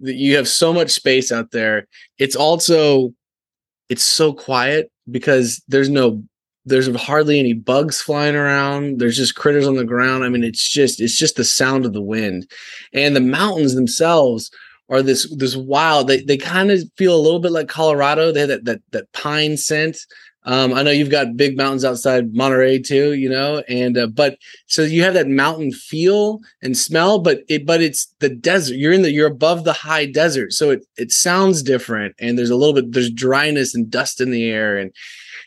you 0.00 0.36
have 0.36 0.48
so 0.48 0.72
much 0.72 0.90
space 0.90 1.32
out 1.32 1.50
there. 1.50 1.86
It's 2.18 2.36
also 2.36 3.12
it's 3.88 4.02
so 4.02 4.32
quiet 4.32 4.90
because 5.10 5.62
there's 5.66 5.88
no 5.88 6.22
there's 6.68 6.94
hardly 6.96 7.38
any 7.38 7.52
bugs 7.52 8.00
flying 8.00 8.36
around. 8.36 8.98
There's 8.98 9.16
just 9.16 9.34
critters 9.34 9.66
on 9.66 9.76
the 9.76 9.84
ground. 9.84 10.24
I 10.24 10.28
mean 10.28 10.44
it's 10.44 10.68
just 10.68 11.00
it's 11.00 11.16
just 11.16 11.36
the 11.36 11.44
sound 11.44 11.86
of 11.86 11.92
the 11.92 12.02
wind. 12.02 12.50
And 12.92 13.16
the 13.16 13.20
mountains 13.20 13.74
themselves 13.74 14.50
are 14.90 15.02
this 15.02 15.32
this 15.36 15.56
wild 15.56 16.08
they, 16.08 16.20
they 16.22 16.36
kind 16.36 16.70
of 16.70 16.82
feel 16.96 17.14
a 17.14 17.20
little 17.20 17.40
bit 17.40 17.52
like 17.52 17.68
colorado. 17.68 18.32
They 18.32 18.40
have 18.40 18.48
that 18.48 18.64
that, 18.64 18.82
that 18.92 19.12
pine 19.12 19.56
scent 19.56 19.98
um, 20.48 20.72
I 20.72 20.82
know 20.82 20.90
you've 20.90 21.10
got 21.10 21.36
big 21.36 21.58
mountains 21.58 21.84
outside 21.84 22.32
Monterrey 22.32 22.82
too, 22.82 23.12
you 23.12 23.28
know, 23.28 23.62
and 23.68 23.98
uh, 23.98 24.06
but 24.06 24.38
so 24.66 24.80
you 24.80 25.02
have 25.02 25.12
that 25.12 25.28
mountain 25.28 25.72
feel 25.72 26.40
and 26.62 26.74
smell, 26.74 27.18
but 27.18 27.40
it 27.50 27.66
but 27.66 27.82
it's 27.82 28.06
the 28.20 28.30
desert. 28.30 28.76
You're 28.76 28.94
in 28.94 29.02
the 29.02 29.12
you're 29.12 29.26
above 29.26 29.64
the 29.64 29.74
high 29.74 30.06
desert, 30.06 30.54
so 30.54 30.70
it 30.70 30.86
it 30.96 31.12
sounds 31.12 31.62
different, 31.62 32.14
and 32.18 32.38
there's 32.38 32.48
a 32.48 32.56
little 32.56 32.72
bit 32.72 32.92
there's 32.92 33.10
dryness 33.10 33.74
and 33.74 33.90
dust 33.90 34.22
in 34.22 34.30
the 34.30 34.48
air, 34.48 34.78
and 34.78 34.90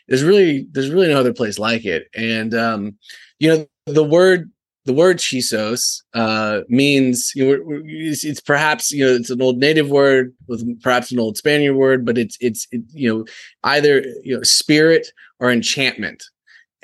there's 0.06 0.22
really 0.22 0.68
there's 0.70 0.90
really 0.90 1.08
no 1.08 1.18
other 1.18 1.34
place 1.34 1.58
like 1.58 1.84
it. 1.84 2.06
And 2.14 2.54
um, 2.54 2.96
you 3.40 3.48
know, 3.48 3.66
the 3.86 4.04
word 4.04 4.52
the 4.84 4.92
word 4.92 5.18
chisos 5.18 6.02
uh, 6.14 6.60
means 6.68 7.32
you 7.34 7.44
know 7.44 7.82
it's, 7.84 8.24
it's, 8.24 8.40
perhaps 8.40 8.90
you 8.90 9.04
know 9.04 9.14
it's 9.14 9.30
an 9.30 9.40
old 9.40 9.58
native 9.58 9.90
word 9.90 10.34
with 10.48 10.82
perhaps 10.82 11.12
an 11.12 11.18
old 11.18 11.36
Spaniard 11.36 11.76
word, 11.76 12.04
but 12.04 12.18
it's 12.18 12.36
it's 12.40 12.66
it, 12.72 12.82
you 12.92 13.08
know 13.08 13.24
either 13.64 14.00
you 14.22 14.36
know 14.36 14.42
spirit 14.42 15.08
or 15.38 15.50
enchantment. 15.50 16.24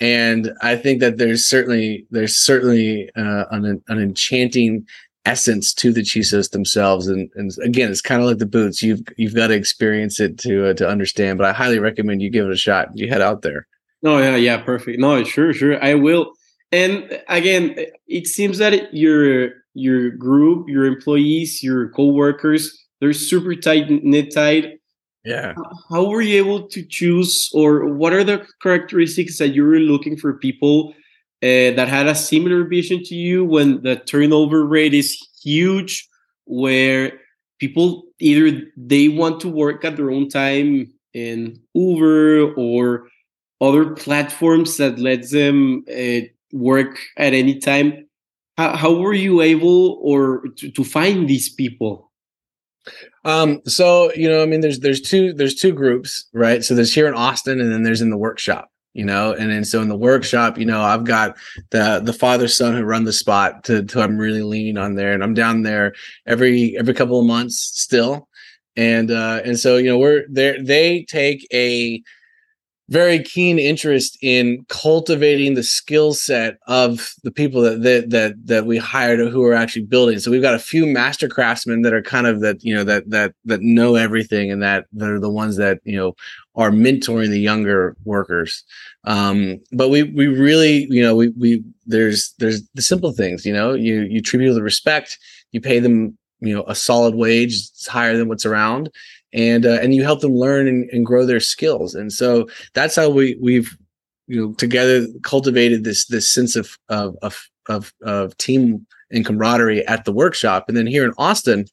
And 0.01 0.53
I 0.63 0.77
think 0.77 1.01
that 1.01 1.19
there's 1.19 1.45
certainly 1.45 2.07
there's 2.11 2.37
certainly 2.37 3.11
uh, 3.17 3.45
an 3.51 3.83
an 3.89 3.99
enchanting 3.99 4.87
essence 5.25 5.75
to 5.75 5.93
the 5.93 6.03
chisos 6.03 6.51
themselves. 6.51 7.09
And, 7.09 7.31
and 7.35 7.51
again 7.63 7.91
it's 7.91 8.01
kind 8.01 8.23
of 8.23 8.29
like 8.29 8.39
the 8.39 8.47
boots. 8.47 8.83
You've 8.83 9.03
you've 9.17 9.35
got 9.35 9.49
to 9.49 9.55
experience 9.55 10.21
it 10.21 10.39
to 10.39 10.71
uh, 10.71 10.75
to 10.75 10.89
understand 10.89 11.39
but 11.39 11.47
i 11.47 11.53
highly 11.53 11.79
recommend 11.79 12.23
you 12.23 12.31
give 12.31 12.47
it 12.47 12.53
a 12.53 12.57
shot 12.57 12.89
you 12.95 13.09
head 13.09 13.21
out 13.21 13.43
there. 13.43 13.67
Oh 14.05 14.19
yeah 14.19 14.37
yeah 14.37 14.59
perfect. 14.59 15.01
No 15.01 15.25
sure 15.25 15.53
sure. 15.53 15.83
I 15.83 15.95
will 15.95 16.33
and 16.73 17.23
again 17.29 17.75
it 18.07 18.27
seems 18.27 18.59
that 18.59 18.95
your 18.95 19.51
your 19.75 20.11
group 20.11 20.69
your 20.69 20.85
employees 20.85 21.63
your 21.63 21.89
co-workers 21.91 22.79
they're 23.01 23.13
super 23.13 23.55
tight 23.55 23.91
knit 23.91 24.35
tight. 24.35 24.81
Yeah. 25.25 25.55
How 25.91 26.09
were 26.09 26.23
you 26.23 26.39
able 26.39 26.69
to 26.69 26.83
choose 26.83 27.51
or 27.53 27.87
what 27.87 28.13
are 28.13 28.25
the 28.25 28.47
characteristics 28.63 29.39
that 29.39 29.49
you 29.49 29.65
were 29.65 29.79
looking 29.79 30.17
for 30.17 30.35
people 30.35 30.95
uh, 31.43 31.75
that 31.77 31.89
had 31.89 32.07
a 32.07 32.15
similar 32.15 32.65
vision 32.65 33.03
to 33.05 33.15
you 33.15 33.45
when 33.45 33.83
the 33.83 33.97
turnover 33.97 34.65
rate 34.65 34.95
is 34.95 35.19
huge 35.43 36.09
where 36.47 37.13
people 37.59 38.05
either 38.21 38.63
they 38.77 39.09
want 39.09 39.41
to 39.41 39.49
work 39.49 39.85
at 39.85 39.97
their 39.97 40.11
own 40.11 40.29
time 40.29 40.93
in 41.15 41.61
uber 41.75 42.53
or 42.55 43.09
other 43.61 43.95
platforms 43.95 44.77
that 44.77 44.99
lets 44.99 45.31
them 45.31 45.85
uh, 45.91 46.21
work 46.53 46.99
at 47.17 47.35
any 47.35 47.59
time 47.59 48.09
how, 48.59 48.77
how 48.77 48.93
were 48.93 49.15
you 49.15 49.41
able 49.41 50.01
or 50.03 50.43
to, 50.57 50.71
to 50.71 50.85
find 50.85 51.29
these 51.29 51.49
people? 51.49 52.11
Um 53.25 53.61
so 53.67 54.13
you 54.15 54.29
know 54.29 54.43
i 54.43 54.47
mean 54.47 54.61
there's 54.61 54.81
there's 54.81 55.01
two 55.01 55.33
there's 55.33 55.55
two 55.55 55.73
groups 55.73 56.27
right? 56.33 56.65
So 56.65 56.75
there's 56.75 56.95
here 56.95 57.07
in 57.07 57.15
austin 57.15 57.61
and 57.61 57.73
then 57.73 57.83
there's 57.83 58.01
in 58.01 58.11
the 58.11 58.17
workshop 58.19 58.71
you 58.95 59.05
know? 59.05 59.33
And 59.33 59.53
then 59.53 59.65
so 59.65 59.81
in 59.81 59.89
the 59.89 59.97
workshop 59.97 60.59
you 60.59 60.65
know 60.65 60.83
i've 60.83 61.05
got 61.05 61.37
the 61.71 62.01
the 62.03 62.13
father 62.13 62.49
son 62.49 62.75
who 62.75 62.83
run 62.83 63.05
the 63.05 63.13
spot 63.13 63.63
to, 63.65 63.85
to 63.85 64.01
i'm 64.01 64.19
really 64.19 64.43
leaning 64.43 64.79
on 64.79 64.95
there 64.95 65.13
and 65.13 65.23
i'm 65.23 65.35
down 65.35 65.63
there 65.63 65.95
every 66.27 66.77
every 66.79 66.95
couple 66.95 67.21
of 67.21 67.27
months 67.27 67.59
still. 67.59 68.29
And 68.77 69.11
uh 69.11 69.43
and 69.45 69.59
so 69.59 69.77
you 69.77 69.91
know 69.91 69.99
we're 69.99 70.25
there 70.29 70.63
they 70.63 71.05
take 71.05 71.47
a 71.53 72.03
very 72.89 73.23
keen 73.23 73.59
interest 73.59 74.17
in 74.23 74.65
cultivating 74.69 75.55
the 75.55 75.63
skill 75.63 76.15
set 76.15 76.59
of 76.67 77.13
the 77.23 77.31
people 77.31 77.61
that, 77.61 77.83
that 77.83 78.11
that 78.11 78.47
that 78.47 78.67
we 78.67 78.79
hired 78.79 79.19
who 79.19 79.45
are 79.45 79.55
actually 79.55 79.85
building. 79.85 80.19
So 80.19 80.31
we've 80.31 80.43
got 80.43 80.55
a 80.55 80.59
few 80.59 80.87
master 80.87 81.29
craftsmen 81.29 81.83
that 81.83 81.93
are 81.93 82.03
kind 82.03 82.27
of 82.27 82.41
that 82.41 82.65
you 82.65 82.75
know 82.75 82.85
that 82.85 83.11
that 83.11 83.35
that 83.45 83.61
know 83.61 83.95
everything 83.95 84.51
and 84.51 84.63
that 84.63 84.87
that 84.93 85.11
are 85.11 85.21
the 85.21 85.31
ones 85.31 85.57
that 85.57 85.81
you 85.85 85.97
know 85.97 86.15
are 86.55 86.71
mentoring 86.71 87.29
the 87.29 87.41
younger 87.41 87.95
workers. 88.05 88.65
Um, 89.05 89.61
but 89.73 89.91
we 89.91 90.05
we 90.05 90.27
really 90.27 90.87
you 90.91 91.03
know 91.03 91.15
we 91.15 91.29
we 91.29 91.63
there's 91.87 92.35
there's 92.39 92.63
the 92.75 92.83
simple 92.83 93.13
things 93.13 93.45
you 93.45 93.53
know 93.53 93.75
you 93.75 94.03
you 94.03 94.23
treat 94.23 94.41
people 94.41 94.55
with 94.55 94.63
respect, 94.63 95.19
you 95.53 95.61
pay 95.61 95.79
them 95.79 96.17
you 96.41 96.55
know 96.55 96.65
a 96.67 96.75
solid 96.75 97.15
wage, 97.15 97.53
it's 97.53 97.87
higher 97.87 98.17
than 98.17 98.29
what's 98.29 98.47
around 98.47 98.91
and 99.33 99.67
uh, 99.67 99.79
and 99.83 99.95
you 99.95 100.03
help 100.03 100.21
them 100.21 100.35
learn 100.35 100.67
and, 100.67 100.89
and 100.91 101.07
grow 101.07 101.27
their 101.27 101.41
skills. 101.41 101.95
And 101.95 102.13
so 102.13 102.49
that's 102.75 102.97
how 102.97 103.11
we 103.11 103.37
we've 103.41 103.77
you 104.27 104.41
know 104.41 104.53
together 104.55 105.07
cultivated 105.23 105.85
this 105.85 106.07
this 106.07 106.29
sense 106.29 106.57
of 106.57 106.79
of 106.89 107.17
of 107.23 107.49
of, 107.69 107.93
of 108.03 108.37
team 108.39 108.87
and 109.11 109.25
camaraderie 109.25 109.87
at 109.87 110.05
the 110.05 110.13
workshop. 110.13 110.67
And 110.69 110.77
then 110.77 110.87
here 110.87 111.05
in 111.05 111.13
austin 111.19 111.67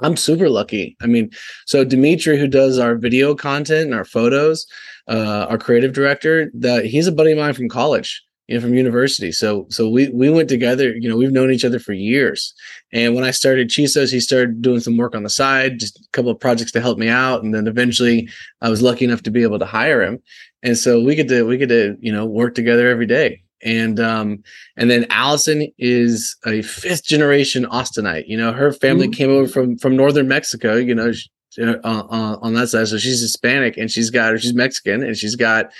i'm 0.00 0.16
super 0.16 0.48
lucky. 0.48 0.96
I 1.02 1.06
mean 1.06 1.30
so 1.66 1.84
dimitri 1.84 2.38
who 2.38 2.48
does 2.48 2.78
our 2.78 2.96
video 2.96 3.34
content 3.34 3.86
and 3.86 3.94
our 3.94 4.04
photos 4.04 4.66
uh, 5.08 5.46
our 5.48 5.58
creative 5.58 5.92
director 5.92 6.50
that 6.54 6.86
he's 6.86 7.06
a 7.06 7.12
buddy 7.12 7.32
of 7.32 7.38
mine 7.38 7.54
from 7.54 7.68
college 7.68 8.22
you 8.52 8.58
know, 8.58 8.66
from 8.66 8.74
university. 8.74 9.32
So 9.32 9.66
so 9.70 9.88
we 9.88 10.10
we 10.10 10.28
went 10.28 10.50
together, 10.50 10.94
you 10.94 11.08
know, 11.08 11.16
we've 11.16 11.32
known 11.32 11.50
each 11.50 11.64
other 11.64 11.78
for 11.78 11.94
years. 11.94 12.52
And 12.92 13.14
when 13.14 13.24
I 13.24 13.30
started 13.30 13.70
Chisos, 13.70 14.12
he 14.12 14.20
started 14.20 14.60
doing 14.60 14.80
some 14.80 14.98
work 14.98 15.14
on 15.14 15.22
the 15.22 15.30
side, 15.30 15.78
just 15.78 15.98
a 15.98 16.08
couple 16.12 16.30
of 16.30 16.38
projects 16.38 16.70
to 16.72 16.80
help 16.82 16.98
me 16.98 17.08
out. 17.08 17.42
And 17.42 17.54
then 17.54 17.66
eventually 17.66 18.28
I 18.60 18.68
was 18.68 18.82
lucky 18.82 19.06
enough 19.06 19.22
to 19.22 19.30
be 19.30 19.42
able 19.42 19.58
to 19.58 19.64
hire 19.64 20.02
him. 20.02 20.18
And 20.62 20.76
so 20.76 21.02
we 21.02 21.14
get 21.14 21.28
to 21.28 21.46
we 21.46 21.56
get 21.56 21.70
to, 21.70 21.96
you 21.98 22.12
know, 22.12 22.26
work 22.26 22.54
together 22.54 22.88
every 22.88 23.06
day. 23.06 23.42
And 23.62 23.98
um 23.98 24.42
and 24.76 24.90
then 24.90 25.06
Allison 25.08 25.66
is 25.78 26.36
a 26.44 26.60
fifth 26.60 27.04
generation 27.04 27.64
Austinite. 27.64 28.24
You 28.26 28.36
know, 28.36 28.52
her 28.52 28.70
family 28.70 29.06
mm-hmm. 29.06 29.14
came 29.14 29.30
over 29.30 29.48
from 29.48 29.78
from 29.78 29.96
northern 29.96 30.28
Mexico, 30.28 30.76
you 30.76 30.94
know, 30.94 31.10
she, 31.12 31.30
uh, 31.58 31.78
uh, 31.84 32.36
on 32.42 32.52
that 32.52 32.68
side. 32.68 32.88
So 32.88 32.98
she's 32.98 33.22
Hispanic 33.22 33.78
and 33.78 33.90
she's 33.90 34.10
got 34.10 34.38
she's 34.40 34.52
Mexican 34.52 35.02
and 35.02 35.16
she's 35.16 35.36
got 35.36 35.72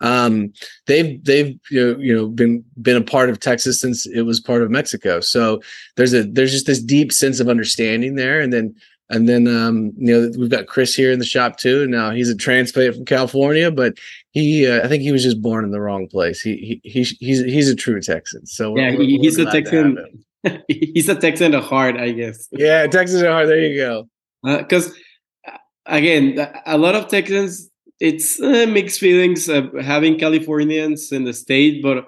um, 0.00 0.52
they've 0.86 1.22
they've 1.24 1.58
you 1.70 1.86
know, 1.86 1.98
you 1.98 2.14
know 2.14 2.28
been 2.28 2.64
been 2.80 2.96
a 2.96 3.02
part 3.02 3.30
of 3.30 3.40
Texas 3.40 3.80
since 3.80 4.06
it 4.06 4.22
was 4.22 4.40
part 4.40 4.62
of 4.62 4.70
Mexico. 4.70 5.20
So 5.20 5.60
there's 5.96 6.14
a 6.14 6.24
there's 6.24 6.52
just 6.52 6.66
this 6.66 6.82
deep 6.82 7.12
sense 7.12 7.40
of 7.40 7.48
understanding 7.48 8.14
there, 8.14 8.40
and 8.40 8.52
then 8.52 8.74
and 9.10 9.28
then 9.28 9.46
um, 9.46 9.92
you 9.96 10.12
know 10.12 10.30
we've 10.38 10.50
got 10.50 10.66
Chris 10.66 10.94
here 10.94 11.12
in 11.12 11.18
the 11.18 11.24
shop 11.24 11.58
too. 11.58 11.82
And 11.82 11.90
now 11.90 12.10
he's 12.10 12.30
a 12.30 12.36
transplant 12.36 12.94
from 12.94 13.04
California, 13.04 13.70
but 13.70 13.94
he 14.30 14.66
uh, 14.66 14.84
I 14.84 14.88
think 14.88 15.02
he 15.02 15.12
was 15.12 15.22
just 15.22 15.42
born 15.42 15.64
in 15.64 15.70
the 15.70 15.80
wrong 15.80 16.08
place. 16.08 16.40
He 16.40 16.80
he, 16.82 16.90
he 16.90 17.02
he's 17.20 17.44
he's 17.44 17.68
a 17.68 17.76
true 17.76 18.00
Texan. 18.00 18.46
So 18.46 18.76
yeah, 18.76 18.96
we're, 18.96 19.04
he's 19.04 19.38
we're 19.38 19.48
a 19.48 19.52
Texan. 19.52 20.24
he's 20.68 21.08
a 21.08 21.14
Texan 21.14 21.54
at 21.54 21.62
heart, 21.62 21.96
I 21.96 22.12
guess. 22.12 22.48
Yeah, 22.52 22.86
Texan 22.86 23.24
at 23.24 23.30
heart. 23.30 23.46
There 23.48 23.60
you 23.60 23.76
go. 23.76 24.08
Because 24.42 24.94
uh, 25.46 25.58
again, 25.84 26.48
a 26.64 26.78
lot 26.78 26.94
of 26.94 27.08
Texans 27.08 27.69
it's 28.00 28.40
uh, 28.40 28.66
mixed 28.66 28.98
feelings 28.98 29.48
of 29.48 29.72
having 29.74 30.18
Californians 30.18 31.12
in 31.12 31.24
the 31.24 31.34
state, 31.34 31.82
but 31.82 32.06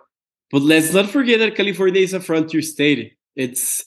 but 0.50 0.62
let's 0.62 0.92
not 0.92 1.08
forget 1.10 1.38
that 1.40 1.54
California 1.54 2.00
is 2.00 2.12
a 2.12 2.20
frontier 2.20 2.62
state. 2.62 3.14
It's 3.36 3.84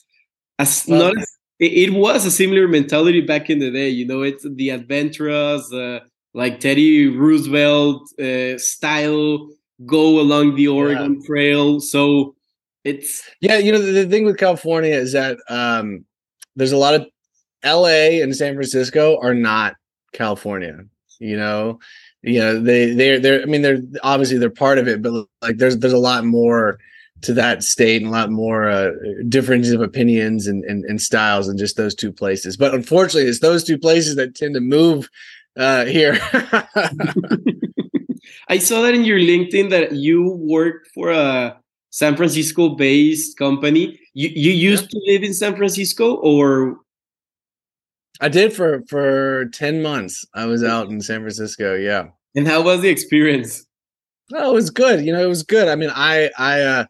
as 0.58 0.84
well, 0.88 1.04
not 1.04 1.18
as, 1.18 1.36
it, 1.58 1.72
it, 1.72 1.92
was 1.92 2.24
a 2.24 2.30
similar 2.30 2.66
mentality 2.66 3.20
back 3.20 3.50
in 3.50 3.58
the 3.58 3.70
day. 3.70 3.88
You 3.88 4.06
know, 4.06 4.22
it's 4.22 4.44
the 4.48 4.70
adventurous, 4.70 5.72
uh, 5.72 6.00
like 6.34 6.58
Teddy 6.58 7.08
Roosevelt 7.08 8.02
uh, 8.20 8.58
style 8.58 9.48
go 9.84 10.20
along 10.20 10.56
the 10.56 10.68
Oregon 10.68 11.18
yeah. 11.20 11.26
Trail. 11.26 11.80
So 11.80 12.34
it's 12.84 13.22
yeah, 13.40 13.58
you 13.58 13.72
know 13.72 13.80
the, 13.80 13.92
the, 13.92 14.06
thing 14.06 14.24
with 14.24 14.38
California 14.38 14.94
is 14.94 15.12
that 15.12 15.38
um, 15.48 16.04
there's 16.54 16.72
a 16.72 16.76
lot 16.76 16.94
of 16.94 17.06
L.A. 17.62 18.20
and 18.20 18.34
San 18.34 18.54
Francisco 18.54 19.18
are 19.20 19.34
not 19.34 19.74
California. 20.12 20.84
You 21.18 21.36
know, 21.36 21.78
you 22.22 22.40
know 22.40 22.60
they 22.60 22.92
they're 22.92 23.18
they're. 23.18 23.42
I 23.42 23.46
mean, 23.46 23.62
they're 23.62 23.82
obviously 24.02 24.38
they're 24.38 24.50
part 24.50 24.78
of 24.78 24.88
it, 24.88 25.02
but 25.02 25.26
like 25.42 25.58
there's 25.58 25.78
there's 25.78 25.92
a 25.92 25.98
lot 25.98 26.24
more 26.24 26.78
to 27.22 27.32
that 27.34 27.62
state 27.62 28.02
and 28.02 28.08
a 28.08 28.12
lot 28.12 28.30
more 28.30 28.68
uh, 28.68 28.90
differences 29.28 29.72
of 29.72 29.80
opinions 29.80 30.46
and, 30.46 30.64
and, 30.64 30.84
and 30.84 31.00
styles 31.00 31.46
than 31.46 31.56
just 31.56 31.76
those 31.76 31.94
two 31.94 32.12
places. 32.12 32.56
But 32.56 32.74
unfortunately, 32.74 33.28
it's 33.28 33.40
those 33.40 33.64
two 33.64 33.78
places 33.78 34.16
that 34.16 34.34
tend 34.34 34.54
to 34.54 34.60
move 34.60 35.08
uh, 35.56 35.86
here. 35.86 36.18
I 38.48 38.58
saw 38.58 38.82
that 38.82 38.94
in 38.94 39.04
your 39.04 39.18
LinkedIn 39.18 39.70
that 39.70 39.92
you 39.92 40.30
work 40.40 40.86
for 40.94 41.10
a 41.10 41.58
San 41.90 42.16
Francisco 42.16 42.70
based 42.70 43.38
company. 43.38 43.98
You 44.14 44.28
you 44.28 44.52
used 44.52 44.84
yeah. 44.84 44.88
to 44.90 45.12
live 45.12 45.22
in 45.22 45.34
San 45.34 45.56
Francisco 45.56 46.14
or 46.16 46.78
I 48.20 48.28
did 48.28 48.52
for 48.52 48.82
for 48.88 49.46
10 49.52 49.82
months. 49.82 50.24
I 50.34 50.46
was 50.46 50.64
out 50.64 50.88
in 50.88 51.00
San 51.00 51.20
Francisco, 51.20 51.74
yeah. 51.74 52.08
And 52.34 52.46
how 52.46 52.62
was 52.62 52.80
the 52.80 52.88
experience? 52.88 53.64
Oh, 54.32 54.50
it 54.50 54.54
was 54.54 54.70
good. 54.70 55.04
You 55.04 55.12
know, 55.12 55.22
it 55.22 55.28
was 55.28 55.42
good. 55.42 55.68
I 55.68 55.76
mean, 55.76 55.90
I 55.94 56.30
I 56.38 56.60
uh 56.62 56.84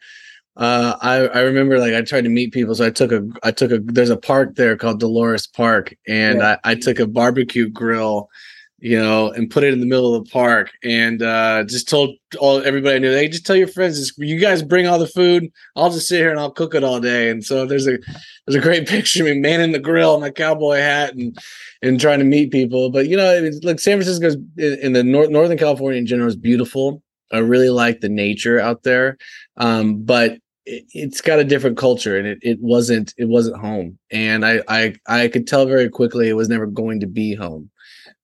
uh, 0.56 0.96
I, 1.02 1.16
I 1.28 1.40
remember 1.40 1.78
like 1.78 1.92
I 1.92 2.00
tried 2.00 2.24
to 2.24 2.30
meet 2.30 2.52
people, 2.52 2.74
so 2.74 2.86
I 2.86 2.90
took 2.90 3.12
a 3.12 3.22
I 3.42 3.50
took 3.50 3.70
a 3.70 3.78
there's 3.78 4.10
a 4.10 4.16
park 4.16 4.56
there 4.56 4.76
called 4.76 5.00
Dolores 5.00 5.46
Park, 5.46 5.94
and 6.08 6.38
yeah. 6.38 6.56
I, 6.64 6.72
I 6.72 6.74
took 6.76 6.98
a 6.98 7.06
barbecue 7.06 7.68
grill 7.68 8.30
you 8.78 8.98
know, 8.98 9.30
and 9.30 9.50
put 9.50 9.64
it 9.64 9.72
in 9.72 9.80
the 9.80 9.86
middle 9.86 10.14
of 10.14 10.24
the 10.24 10.30
park 10.30 10.70
and 10.84 11.22
uh, 11.22 11.64
just 11.64 11.88
told 11.88 12.14
all 12.38 12.62
everybody 12.62 12.96
I 12.96 12.98
knew, 12.98 13.12
hey, 13.12 13.28
just 13.28 13.46
tell 13.46 13.56
your 13.56 13.68
friends, 13.68 14.12
you 14.18 14.38
guys 14.38 14.62
bring 14.62 14.86
all 14.86 14.98
the 14.98 15.06
food. 15.06 15.50
I'll 15.76 15.90
just 15.90 16.08
sit 16.08 16.18
here 16.18 16.30
and 16.30 16.38
I'll 16.38 16.50
cook 16.50 16.74
it 16.74 16.84
all 16.84 17.00
day. 17.00 17.30
And 17.30 17.44
so 17.44 17.64
there's 17.64 17.86
a 17.86 17.98
there's 18.46 18.56
a 18.56 18.60
great 18.60 18.86
picture 18.88 19.22
of 19.22 19.34
me 19.34 19.40
manning 19.40 19.72
the 19.72 19.78
grill, 19.78 20.20
my 20.20 20.30
cowboy 20.30 20.76
hat, 20.76 21.14
and 21.14 21.38
and 21.82 22.00
trying 22.00 22.18
to 22.18 22.24
meet 22.24 22.52
people. 22.52 22.90
But 22.90 23.08
you 23.08 23.16
know, 23.16 23.32
it's 23.32 23.64
like 23.64 23.80
San 23.80 23.96
Francisco's 23.98 24.36
in, 24.58 24.78
in 24.82 24.92
the 24.92 25.02
north 25.02 25.30
Northern 25.30 25.58
California 25.58 25.98
in 25.98 26.06
general 26.06 26.28
is 26.28 26.36
beautiful. 26.36 27.02
I 27.32 27.38
really 27.38 27.70
like 27.70 28.00
the 28.00 28.08
nature 28.08 28.60
out 28.60 28.84
there, 28.84 29.16
um, 29.56 30.04
but 30.04 30.38
it, 30.64 30.84
has 30.94 31.20
got 31.20 31.40
a 31.40 31.44
different 31.44 31.76
culture, 31.76 32.16
and 32.16 32.26
it, 32.26 32.38
it 32.42 32.58
wasn't 32.60 33.14
it 33.16 33.28
wasn't 33.28 33.58
home. 33.58 33.98
And 34.10 34.44
I 34.44 34.60
I 34.68 34.94
I 35.08 35.28
could 35.28 35.46
tell 35.46 35.64
very 35.64 35.88
quickly 35.88 36.28
it 36.28 36.34
was 36.34 36.48
never 36.48 36.66
going 36.66 37.00
to 37.00 37.06
be 37.06 37.34
home 37.34 37.70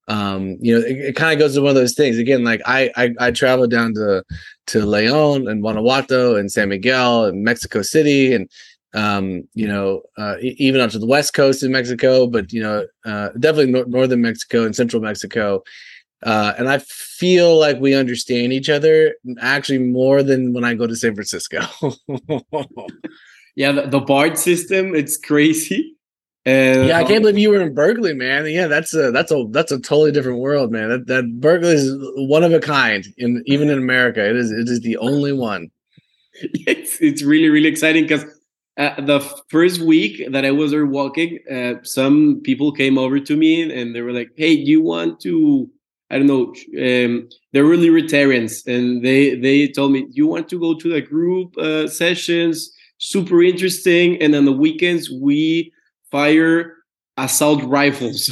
um 0.08 0.56
you 0.60 0.74
know 0.74 0.84
it, 0.84 0.96
it 0.96 1.16
kind 1.16 1.32
of 1.32 1.38
goes 1.38 1.54
to 1.54 1.60
one 1.60 1.70
of 1.70 1.76
those 1.76 1.94
things 1.94 2.18
again 2.18 2.42
like 2.42 2.60
I, 2.66 2.90
I 2.96 3.14
i 3.20 3.30
traveled 3.30 3.70
down 3.70 3.94
to 3.94 4.24
to 4.68 4.84
leon 4.84 5.46
and 5.46 5.62
guanajuato 5.62 6.36
and 6.36 6.50
san 6.50 6.70
miguel 6.70 7.26
and 7.26 7.44
mexico 7.44 7.82
city 7.82 8.34
and 8.34 8.50
um 8.94 9.44
you 9.54 9.66
know 9.66 10.02
uh, 10.18 10.36
even 10.40 10.80
up 10.80 10.90
to 10.90 10.98
the 10.98 11.06
west 11.06 11.34
coast 11.34 11.62
of 11.62 11.70
mexico 11.70 12.26
but 12.26 12.52
you 12.52 12.62
know 12.62 12.86
uh, 13.04 13.28
definitely 13.38 13.72
no- 13.72 13.84
northern 13.84 14.22
mexico 14.22 14.64
and 14.64 14.74
central 14.74 15.00
mexico 15.00 15.62
uh, 16.24 16.54
and 16.56 16.68
I 16.68 16.78
feel 16.78 17.58
like 17.58 17.80
we 17.80 17.94
understand 17.94 18.52
each 18.52 18.68
other 18.68 19.14
actually 19.40 19.78
more 19.78 20.22
than 20.22 20.52
when 20.52 20.64
I 20.64 20.74
go 20.74 20.86
to 20.86 20.94
San 20.94 21.14
Francisco. 21.14 21.60
yeah, 23.56 23.72
the, 23.72 23.88
the 23.88 24.00
BART 24.00 24.38
system, 24.38 24.94
it's 24.94 25.16
crazy. 25.16 25.96
And 26.44 26.88
yeah, 26.88 26.98
I 26.98 27.05
can't 27.05 27.22
believe 27.22 27.38
you 27.38 27.50
were 27.50 27.61
in 27.61 27.72
Berkeley, 27.72 28.14
man. 28.14 28.46
Yeah, 28.46 28.66
that's 28.66 28.92
a 28.94 29.12
that's 29.12 29.31
a 29.31 29.44
that's 29.50 29.70
a 29.70 29.78
totally 29.78 30.11
different 30.11 30.40
world, 30.40 30.72
man. 30.72 30.88
That 30.88 31.07
that 31.07 31.40
Berkeley 31.40 31.74
is 31.74 31.96
one 32.16 32.42
of 32.42 32.52
a 32.52 32.59
kind, 32.59 33.07
in 33.16 33.44
even 33.46 33.70
in 33.70 33.78
America, 33.78 34.28
it 34.28 34.35
is 34.35 34.50
it 34.50 34.68
is 34.68 34.81
the 34.81 34.96
only 34.96 35.33
one. 35.33 35.70
It's 36.66 37.00
it's 37.00 37.22
really 37.22 37.50
really 37.50 37.68
exciting 37.68 38.05
because 38.05 38.24
uh, 38.78 39.00
the 39.02 39.20
first 39.48 39.81
week 39.83 40.33
that 40.33 40.44
I 40.44 40.50
was 40.50 40.70
there 40.70 40.87
walking, 40.87 41.38
uh, 41.50 41.74
some 41.85 42.40
people 42.42 42.72
came 42.72 42.98
over 42.98 43.20
to 43.20 43.37
me 43.37 43.70
and 43.70 43.94
they 43.94 44.00
were 44.00 44.12
like, 44.12 44.31
"Hey, 44.37 44.64
do 44.64 44.70
you 44.70 44.83
want 44.83 45.20
to?" 45.20 45.70
I 46.11 46.18
don't 46.18 46.26
know. 46.26 46.55
Um, 46.76 47.28
they're 47.52 47.64
really 47.64 47.88
libertarians, 47.90 48.66
and 48.66 49.05
they 49.05 49.37
they 49.37 49.68
told 49.68 49.92
me, 49.92 50.02
"Do 50.02 50.12
you 50.14 50.26
want 50.26 50.48
to 50.48 50.59
go 50.59 50.74
to 50.74 50.88
the 50.88 51.00
group 51.00 51.57
uh, 51.57 51.87
sessions? 51.87 52.72
Super 52.98 53.42
interesting." 53.42 54.20
And 54.20 54.35
on 54.35 54.44
the 54.44 54.52
weekends, 54.52 55.11
we 55.11 55.71
fire 56.12 56.77
assault 57.16 57.64
rifles. 57.64 58.31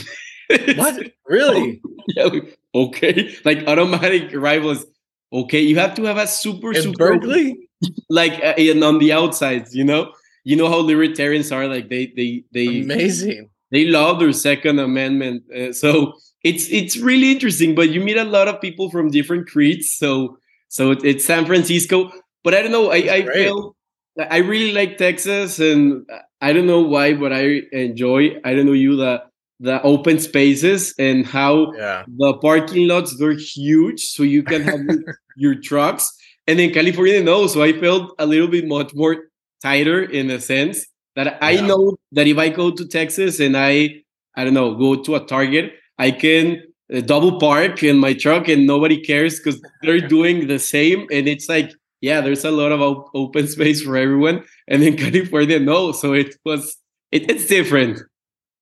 what? 0.77 1.13
Really? 1.31 1.81
yeah, 2.09 2.29
okay. 2.75 3.33
Like 3.45 3.65
automatic 3.69 4.35
rifles. 4.35 4.85
Okay, 5.33 5.61
you 5.61 5.79
have 5.79 5.95
to 5.95 6.03
have 6.03 6.17
a 6.17 6.27
super 6.27 6.73
In 6.73 6.83
super 6.83 6.97
Berkeley, 6.99 7.69
like 8.11 8.33
uh, 8.43 8.55
and 8.59 8.83
on 8.83 8.99
the 8.99 9.13
outsides, 9.13 9.77
you 9.77 9.85
know. 9.85 10.13
You 10.43 10.57
know 10.57 10.69
how 10.69 10.79
libertarians 10.79 11.53
are. 11.53 11.69
Like 11.69 11.89
they 11.89 12.13
they 12.17 12.43
they 12.51 12.81
amazing. 12.83 13.49
They 13.71 13.85
love 13.85 14.19
their 14.19 14.33
Second 14.33 14.81
Amendment. 14.81 15.45
Uh, 15.55 15.73
so 15.73 16.15
it's 16.43 16.69
it's 16.69 16.97
really 16.97 17.31
interesting. 17.31 17.77
But 17.77 17.91
you 17.91 18.01
meet 18.01 18.17
a 18.17 18.25
lot 18.25 18.49
of 18.49 18.61
people 18.61 18.91
from 18.91 19.13
different 19.13 19.47
creeds. 19.47 19.95
So 19.95 20.37
so 20.67 20.91
it, 20.91 21.05
it's 21.05 21.25
San 21.25 21.47
Francisco. 21.47 22.11
But 22.43 22.55
I 22.55 22.63
don't 22.63 22.73
know. 22.73 22.91
I 22.91 22.97
I 22.97 23.23
feel 23.23 23.77
I 24.19 24.39
really 24.39 24.73
like 24.73 24.99
Texas, 24.99 25.61
and 25.61 26.11
I 26.41 26.53
don't 26.53 26.67
know 26.67 26.81
why, 26.81 27.15
but 27.15 27.33
I 27.33 27.63
enjoy. 27.73 28.41
I 28.45 28.55
don't 28.55 28.67
know 28.67 28.73
you 28.73 28.97
the 28.97 29.23
the 29.61 29.83
open 29.83 30.19
spaces 30.19 30.95
and 30.99 31.27
how 31.27 31.73
yeah. 31.75 32.05
the 32.09 32.33
parking 32.39 32.89
lots 32.89 33.17
they're 33.19 33.33
huge, 33.33 34.07
so 34.07 34.23
you 34.23 34.43
can 34.43 34.63
have 34.63 34.81
your, 35.37 35.55
trucks. 35.55 36.11
And 36.47 36.59
in 36.59 36.73
California, 36.73 37.23
no. 37.23 37.47
So 37.47 37.63
I 37.63 37.79
felt 37.79 38.15
a 38.19 38.25
little 38.25 38.49
bit 38.49 38.67
much 38.67 38.95
more 38.95 39.29
tighter 39.63 40.03
in 40.03 40.31
a 40.31 40.41
sense 40.41 40.87
that 41.15 41.43
I 41.43 41.53
yeah. 41.53 41.67
know 41.67 41.99
that 42.13 42.27
if 42.27 42.39
I 42.39 42.49
go 42.49 42.71
to 42.71 42.89
Texas 42.89 43.39
and 43.39 43.57
I 43.57 44.03
I 44.35 44.45
don't 44.45 44.55
know 44.55 44.75
go 44.75 44.97
to 45.03 45.17
a 45.17 45.27
Target, 45.27 45.75
I 45.99 46.11
can 46.11 46.63
uh, 46.93 47.01
double 47.03 47.39
park 47.39 47.83
in 47.83 47.99
my 47.99 48.15
truck 48.15 48.49
and 48.49 48.67
nobody 48.67 48.99
cares 49.01 49.39
because 49.39 49.61
they're 49.83 50.09
doing 50.17 50.47
the 50.47 50.59
same, 50.59 51.07
and 51.13 51.29
it's 51.29 51.51
like 51.51 51.71
yeah, 52.01 52.21
there's 52.21 52.45
a 52.45 52.51
lot 52.51 52.73
of 52.73 52.81
op- 52.81 53.11
open 53.15 53.47
space 53.47 53.83
for 53.83 53.97
everyone. 53.97 54.45
And 54.69 54.83
in 54.83 54.97
California, 55.05 55.59
no. 55.59 55.93
So 55.93 56.13
it 56.13 56.35
was, 56.45 56.77
it, 57.13 57.31
it's 57.31 57.47
different. 57.47 58.01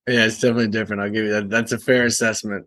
Yeah, 0.08 0.24
it's 0.24 0.40
definitely 0.40 0.68
different. 0.68 1.02
I'll 1.02 1.10
give 1.10 1.24
you 1.24 1.32
that. 1.32 1.50
That's 1.50 1.72
a 1.72 1.78
fair 1.78 2.06
assessment. 2.06 2.66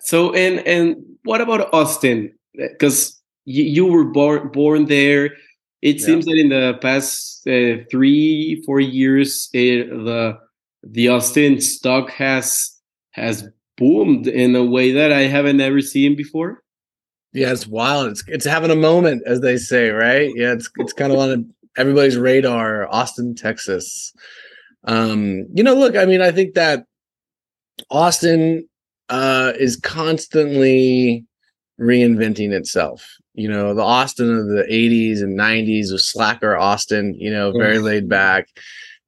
So, 0.00 0.32
and 0.34 0.60
and 0.66 0.96
what 1.24 1.40
about 1.40 1.72
Austin? 1.74 2.32
Because 2.54 3.20
you, 3.44 3.86
were 3.86 4.04
born 4.04 4.48
born 4.48 4.86
there. 4.86 5.30
It 5.82 6.00
yeah. 6.00 6.06
seems 6.06 6.24
that 6.26 6.38
in 6.38 6.50
the 6.50 6.78
past 6.80 7.46
uh, 7.48 7.84
three 7.90 8.62
four 8.64 8.78
years, 8.80 9.48
it, 9.52 9.88
the 9.90 10.38
the 10.84 11.08
Austin 11.08 11.60
stock 11.60 12.10
has 12.10 12.70
has 13.10 13.48
boomed 13.76 14.28
in 14.28 14.54
a 14.54 14.64
way 14.64 14.92
that 14.92 15.12
I 15.12 15.22
haven't 15.22 15.60
ever 15.60 15.80
seen 15.80 16.14
before. 16.14 16.62
Yeah, 17.36 17.52
it's 17.52 17.66
wild. 17.66 18.12
It's 18.12 18.24
it's 18.28 18.46
having 18.46 18.70
a 18.70 18.76
moment, 18.76 19.22
as 19.26 19.42
they 19.42 19.58
say, 19.58 19.90
right? 19.90 20.32
Yeah, 20.34 20.54
it's 20.54 20.70
it's 20.78 20.94
kind 20.94 21.12
of 21.12 21.18
on 21.18 21.52
everybody's 21.76 22.16
radar. 22.16 22.88
Austin, 22.90 23.34
Texas. 23.34 24.14
Um, 24.84 25.46
you 25.52 25.62
know, 25.62 25.74
look, 25.74 25.96
I 25.96 26.06
mean, 26.06 26.22
I 26.22 26.32
think 26.32 26.54
that 26.54 26.86
Austin 27.90 28.66
uh, 29.10 29.52
is 29.58 29.76
constantly 29.76 31.26
reinventing 31.78 32.52
itself. 32.52 33.06
You 33.34 33.50
know, 33.50 33.74
the 33.74 33.82
Austin 33.82 34.34
of 34.34 34.46
the 34.46 34.64
80s 34.70 35.20
and 35.20 35.38
90s 35.38 35.92
was 35.92 36.10
slacker 36.10 36.56
Austin, 36.56 37.12
you 37.20 37.30
know, 37.30 37.52
very 37.52 37.80
laid 37.80 38.08
back. 38.08 38.48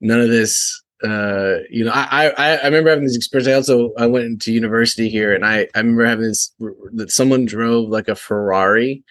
None 0.03 0.21
of 0.21 0.29
this 0.29 0.83
uh, 1.05 1.59
you 1.71 1.85
know, 1.85 1.93
I, 1.95 2.33
I 2.37 2.57
I 2.57 2.65
remember 2.65 2.91
having 2.91 3.05
this 3.05 3.17
experience. 3.17 3.49
I 3.49 3.55
also 3.55 3.93
I 3.97 4.07
went 4.07 4.27
into 4.27 4.53
university 4.53 5.09
here, 5.09 5.35
and 5.35 5.45
I 5.45 5.69
I 5.75 5.79
remember 5.79 6.05
having 6.05 6.27
this 6.27 6.53
that 6.95 7.11
someone 7.11 7.45
drove 7.45 7.89
like 7.89 8.09
a 8.09 8.17
Ferrari 8.17 9.05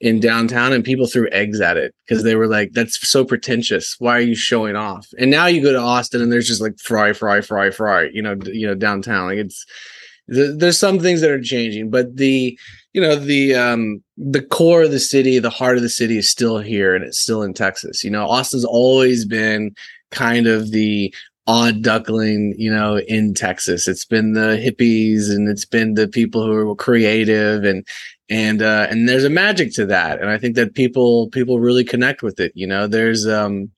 in 0.00 0.20
downtown, 0.20 0.72
and 0.72 0.84
people 0.84 1.06
threw 1.06 1.28
eggs 1.32 1.60
at 1.60 1.76
it 1.76 1.94
because 2.06 2.22
they 2.22 2.36
were 2.36 2.46
like, 2.46 2.72
"That's 2.72 3.08
so 3.08 3.24
pretentious. 3.24 3.96
Why 3.98 4.18
are 4.18 4.20
you 4.20 4.36
showing 4.36 4.76
off?" 4.76 5.08
And 5.18 5.30
now 5.30 5.46
you 5.46 5.62
go 5.62 5.72
to 5.72 5.78
Austin, 5.78 6.22
and 6.22 6.30
there's 6.30 6.46
just 6.46 6.62
like 6.62 6.78
fry, 6.78 7.12
fry, 7.12 7.40
fry, 7.40 7.70
fry. 7.70 8.08
You 8.12 8.22
know, 8.22 8.36
you 8.44 8.66
know, 8.66 8.76
downtown. 8.76 9.26
Like 9.26 9.38
it's 9.38 9.66
there's 10.28 10.78
some 10.78 10.98
things 10.98 11.20
that 11.20 11.30
are 11.30 11.40
changing, 11.40 11.90
but 11.90 12.16
the 12.16 12.58
you 12.92 13.00
know 13.00 13.16
the 13.16 13.54
um 13.54 14.02
the 14.16 14.42
core 14.42 14.82
of 14.82 14.90
the 14.90 15.00
city, 15.00 15.38
the 15.38 15.50
heart 15.50 15.76
of 15.76 15.82
the 15.82 15.88
city 15.88 16.18
is 16.18 16.30
still 16.30 16.58
here, 16.58 16.94
and 16.94 17.04
it's 17.04 17.18
still 17.18 17.42
in 17.42 17.52
Texas. 17.52 18.02
You 18.04 18.10
know, 18.10 18.26
Austin's 18.26 18.64
always 18.64 19.24
been 19.24 19.74
kind 20.10 20.46
of 20.46 20.70
the 20.70 21.14
odd 21.46 21.82
duckling, 21.82 22.54
you 22.58 22.72
know, 22.72 22.98
in 22.98 23.34
Texas. 23.34 23.86
It's 23.86 24.04
been 24.04 24.32
the 24.32 24.60
hippies 24.60 25.30
and 25.30 25.48
it's 25.48 25.64
been 25.64 25.94
the 25.94 26.08
people 26.08 26.44
who 26.44 26.70
are 26.70 26.74
creative 26.74 27.64
and 27.64 27.86
and 28.28 28.60
uh 28.62 28.88
and 28.90 29.08
there's 29.08 29.24
a 29.24 29.30
magic 29.30 29.72
to 29.74 29.86
that. 29.86 30.20
And 30.20 30.30
I 30.30 30.38
think 30.38 30.56
that 30.56 30.74
people 30.74 31.28
people 31.30 31.60
really 31.60 31.84
connect 31.84 32.22
with 32.22 32.40
it. 32.40 32.52
You 32.54 32.66
know, 32.66 32.86
there's 32.86 33.26
um 33.26 33.70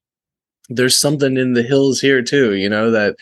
there's 0.70 0.98
something 0.98 1.36
in 1.36 1.54
the 1.54 1.62
hills 1.62 2.00
here 2.00 2.22
too, 2.22 2.54
you 2.54 2.68
know, 2.68 2.90
that 2.90 3.16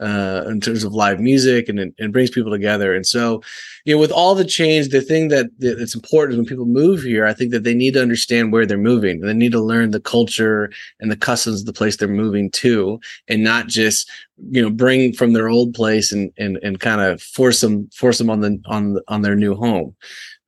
uh, 0.00 0.44
in 0.48 0.60
terms 0.60 0.82
of 0.82 0.94
live 0.94 1.20
music 1.20 1.68
and 1.68 1.94
and 1.98 2.12
brings 2.12 2.30
people 2.30 2.50
together. 2.50 2.94
And 2.94 3.06
so, 3.06 3.42
you 3.84 3.94
know, 3.94 4.00
with 4.00 4.10
all 4.10 4.34
the 4.34 4.44
change, 4.44 4.88
the 4.88 5.00
thing 5.00 5.28
that 5.28 5.46
that's 5.58 5.94
important 5.94 6.32
is 6.32 6.38
when 6.38 6.46
people 6.46 6.66
move 6.66 7.02
here, 7.02 7.26
I 7.26 7.34
think 7.34 7.50
that 7.52 7.64
they 7.64 7.74
need 7.74 7.94
to 7.94 8.02
understand 8.02 8.52
where 8.52 8.66
they're 8.66 8.78
moving. 8.78 9.20
They 9.20 9.34
need 9.34 9.52
to 9.52 9.60
learn 9.60 9.90
the 9.90 10.00
culture 10.00 10.70
and 11.00 11.10
the 11.10 11.16
customs 11.16 11.60
of 11.60 11.66
the 11.66 11.72
place 11.72 11.96
they're 11.96 12.08
moving 12.08 12.50
to, 12.52 13.00
and 13.28 13.44
not 13.44 13.66
just 13.66 14.10
you 14.50 14.62
know 14.62 14.70
bring 14.70 15.12
from 15.12 15.34
their 15.34 15.48
old 15.48 15.74
place 15.74 16.12
and 16.12 16.32
and 16.38 16.58
and 16.62 16.80
kind 16.80 17.00
of 17.00 17.22
force 17.22 17.60
them 17.60 17.88
force 17.94 18.18
them 18.18 18.30
on 18.30 18.40
the 18.40 18.60
on 18.66 18.98
on 19.08 19.22
their 19.22 19.36
new 19.36 19.54
home. 19.54 19.94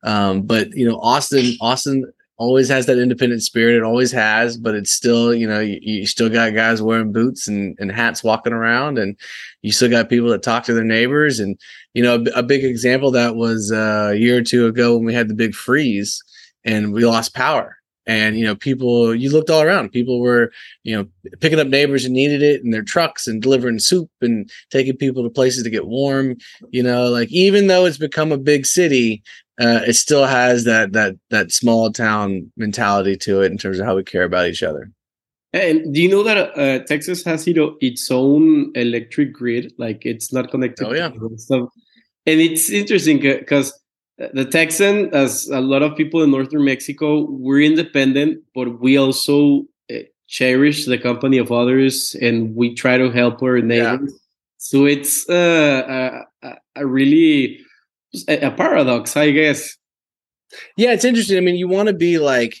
Um, 0.03 0.41
but 0.41 0.71
you 0.75 0.87
know, 0.87 0.99
Austin, 0.99 1.55
Austin 1.61 2.11
always 2.37 2.67
has 2.69 2.85
that 2.87 2.97
independent 2.97 3.43
spirit. 3.43 3.77
It 3.77 3.83
always 3.83 4.11
has, 4.11 4.57
but 4.57 4.75
it's 4.75 4.91
still, 4.91 5.33
you 5.33 5.47
know, 5.47 5.59
you, 5.59 5.79
you, 5.81 6.05
still 6.07 6.29
got 6.29 6.53
guys 6.53 6.81
wearing 6.81 7.11
boots 7.11 7.47
and, 7.47 7.75
and 7.79 7.91
hats 7.91 8.23
walking 8.23 8.53
around, 8.53 8.97
and 8.97 9.17
you 9.61 9.71
still 9.71 9.89
got 9.89 10.09
people 10.09 10.29
that 10.29 10.43
talk 10.43 10.63
to 10.65 10.73
their 10.73 10.83
neighbors. 10.83 11.39
And 11.39 11.59
you 11.93 12.03
know, 12.03 12.15
a, 12.15 12.39
a 12.39 12.43
big 12.43 12.63
example 12.63 13.11
that 13.11 13.35
was 13.35 13.71
uh, 13.71 14.11
a 14.13 14.15
year 14.15 14.37
or 14.37 14.41
two 14.41 14.67
ago 14.67 14.95
when 14.95 15.05
we 15.05 15.13
had 15.13 15.27
the 15.27 15.35
big 15.35 15.53
freeze 15.53 16.21
and 16.65 16.93
we 16.93 17.05
lost 17.05 17.33
power. 17.33 17.77
And 18.05 18.37
you 18.37 18.43
know, 18.43 18.55
people 18.55 19.15
you 19.15 19.31
looked 19.31 19.49
all 19.49 19.61
around. 19.61 19.93
People 19.93 20.19
were, 20.19 20.51
you 20.83 20.95
know, 20.95 21.07
picking 21.39 21.59
up 21.59 21.67
neighbors 21.67 22.03
who 22.03 22.09
needed 22.09 22.41
it 22.41 22.61
in 22.61 22.71
their 22.71 22.83
trucks 22.83 23.27
and 23.27 23.41
delivering 23.41 23.79
soup 23.79 24.09
and 24.19 24.49
taking 24.71 24.97
people 24.97 25.23
to 25.23 25.29
places 25.29 25.63
to 25.63 25.69
get 25.69 25.87
warm. 25.87 26.35
You 26.71 26.83
know, 26.83 27.07
like 27.07 27.31
even 27.31 27.67
though 27.67 27.85
it's 27.85 27.97
become 27.97 28.33
a 28.33 28.37
big 28.37 28.65
city, 28.65 29.23
uh, 29.59 29.81
it 29.87 29.93
still 29.93 30.25
has 30.25 30.63
that 30.63 30.93
that 30.93 31.15
that 31.29 31.51
small 31.51 31.91
town 31.91 32.51
mentality 32.57 33.15
to 33.17 33.41
it 33.41 33.51
in 33.51 33.57
terms 33.57 33.79
of 33.79 33.85
how 33.85 33.95
we 33.95 34.03
care 34.03 34.23
about 34.23 34.47
each 34.47 34.63
other. 34.63 34.89
And 35.53 35.93
do 35.93 36.01
you 36.01 36.09
know 36.09 36.23
that 36.23 36.57
uh, 36.57 36.79
Texas 36.85 37.23
has 37.25 37.45
you 37.45 37.53
know, 37.53 37.77
its 37.79 38.09
own 38.09 38.71
electric 38.73 39.31
grid? 39.33 39.71
Like 39.77 40.03
it's 40.05 40.33
not 40.33 40.49
connected. 40.49 40.87
Oh 40.87 40.93
yeah. 40.93 41.11
stuff. 41.37 41.69
And 42.25 42.41
it's 42.41 42.71
interesting 42.71 43.19
because 43.19 43.71
the 44.17 44.45
Texan, 44.45 45.13
as 45.13 45.47
a 45.49 45.59
lot 45.59 45.83
of 45.83 45.95
people 45.95 46.23
in 46.23 46.31
northern 46.31 46.65
Mexico, 46.65 47.27
we're 47.29 47.61
independent, 47.61 48.41
but 48.55 48.79
we 48.79 48.97
also 48.97 49.63
uh, 49.91 49.97
cherish 50.27 50.85
the 50.85 50.97
company 50.97 51.37
of 51.37 51.51
others, 51.51 52.15
and 52.21 52.55
we 52.55 52.73
try 52.73 52.97
to 52.97 53.11
help 53.11 53.43
our 53.43 53.59
neighbors. 53.59 54.11
Yeah. 54.11 54.17
So 54.57 54.85
it's 54.85 55.29
uh, 55.29 56.23
a, 56.41 56.55
a 56.75 56.87
really 56.87 57.59
a, 58.27 58.51
paradox, 58.51 59.15
I 59.17 59.31
guess. 59.31 59.77
Yeah, 60.77 60.91
it's 60.91 61.05
interesting. 61.05 61.37
I 61.37 61.41
mean, 61.41 61.55
you 61.55 61.67
want 61.67 61.87
to 61.87 61.93
be 61.93 62.19
like 62.19 62.57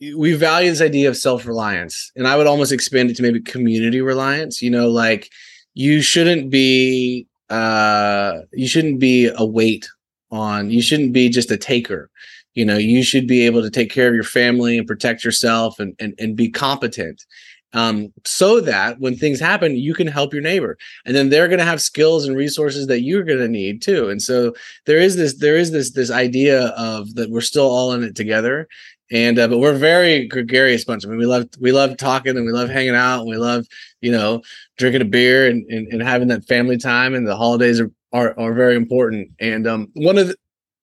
we 0.00 0.34
value 0.34 0.68
this 0.68 0.82
idea 0.82 1.08
of 1.08 1.16
self-reliance, 1.16 2.12
and 2.16 2.26
I 2.26 2.36
would 2.36 2.46
almost 2.46 2.72
expand 2.72 3.10
it 3.10 3.16
to 3.16 3.22
maybe 3.22 3.40
community 3.40 4.00
reliance. 4.00 4.60
You 4.60 4.70
know, 4.70 4.88
like 4.88 5.30
you 5.74 6.02
shouldn't 6.02 6.50
be 6.50 7.26
uh 7.48 8.40
you 8.52 8.68
shouldn't 8.68 9.00
be 9.00 9.30
a 9.36 9.44
weight 9.44 9.88
on 10.30 10.70
you 10.70 10.80
shouldn't 10.80 11.12
be 11.12 11.28
just 11.28 11.50
a 11.50 11.56
taker 11.56 12.08
you 12.54 12.64
know 12.64 12.76
you 12.76 13.02
should 13.02 13.26
be 13.26 13.44
able 13.44 13.62
to 13.62 13.70
take 13.70 13.90
care 13.90 14.08
of 14.08 14.14
your 14.14 14.24
family 14.24 14.78
and 14.78 14.86
protect 14.86 15.24
yourself 15.24 15.80
and 15.80 15.94
and, 15.98 16.14
and 16.18 16.36
be 16.36 16.48
competent 16.48 17.24
um, 17.72 18.12
so 18.24 18.60
that 18.60 18.98
when 18.98 19.16
things 19.16 19.38
happen, 19.38 19.76
you 19.76 19.94
can 19.94 20.06
help 20.06 20.32
your 20.32 20.42
neighbor, 20.42 20.76
and 21.04 21.14
then 21.14 21.28
they're 21.28 21.48
going 21.48 21.58
to 21.58 21.64
have 21.64 21.80
skills 21.80 22.26
and 22.26 22.36
resources 22.36 22.86
that 22.88 23.02
you're 23.02 23.24
going 23.24 23.38
to 23.38 23.48
need 23.48 23.82
too. 23.82 24.08
And 24.08 24.20
so 24.20 24.54
there 24.86 24.98
is 24.98 25.16
this 25.16 25.38
there 25.38 25.56
is 25.56 25.70
this 25.70 25.92
this 25.92 26.10
idea 26.10 26.68
of 26.68 27.14
that 27.14 27.30
we're 27.30 27.40
still 27.40 27.68
all 27.70 27.92
in 27.92 28.02
it 28.02 28.16
together, 28.16 28.68
and 29.10 29.38
uh, 29.38 29.48
but 29.48 29.58
we're 29.58 29.74
very 29.74 30.26
gregarious 30.26 30.84
bunch. 30.84 31.04
I 31.04 31.08
mean, 31.08 31.18
we 31.18 31.26
love 31.26 31.48
we 31.60 31.72
love 31.72 31.96
talking 31.96 32.36
and 32.36 32.46
we 32.46 32.52
love 32.52 32.68
hanging 32.68 32.96
out 32.96 33.20
and 33.20 33.30
we 33.30 33.36
love 33.36 33.66
you 34.00 34.10
know 34.10 34.42
drinking 34.76 35.02
a 35.02 35.06
beer 35.06 35.48
and 35.48 35.64
and, 35.70 35.88
and 35.88 36.02
having 36.02 36.28
that 36.28 36.46
family 36.46 36.76
time. 36.76 37.14
And 37.14 37.26
the 37.26 37.36
holidays 37.36 37.80
are 37.80 37.90
are, 38.12 38.38
are 38.38 38.54
very 38.54 38.76
important. 38.76 39.30
And 39.38 39.66
um, 39.66 39.88
one 39.94 40.18
of 40.18 40.28
the 40.28 40.36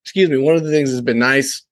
excuse 0.04 0.30
me, 0.30 0.38
one 0.38 0.56
of 0.56 0.64
the 0.64 0.72
things 0.72 0.92
that's 0.92 1.02
been 1.02 1.20
nice 1.20 1.66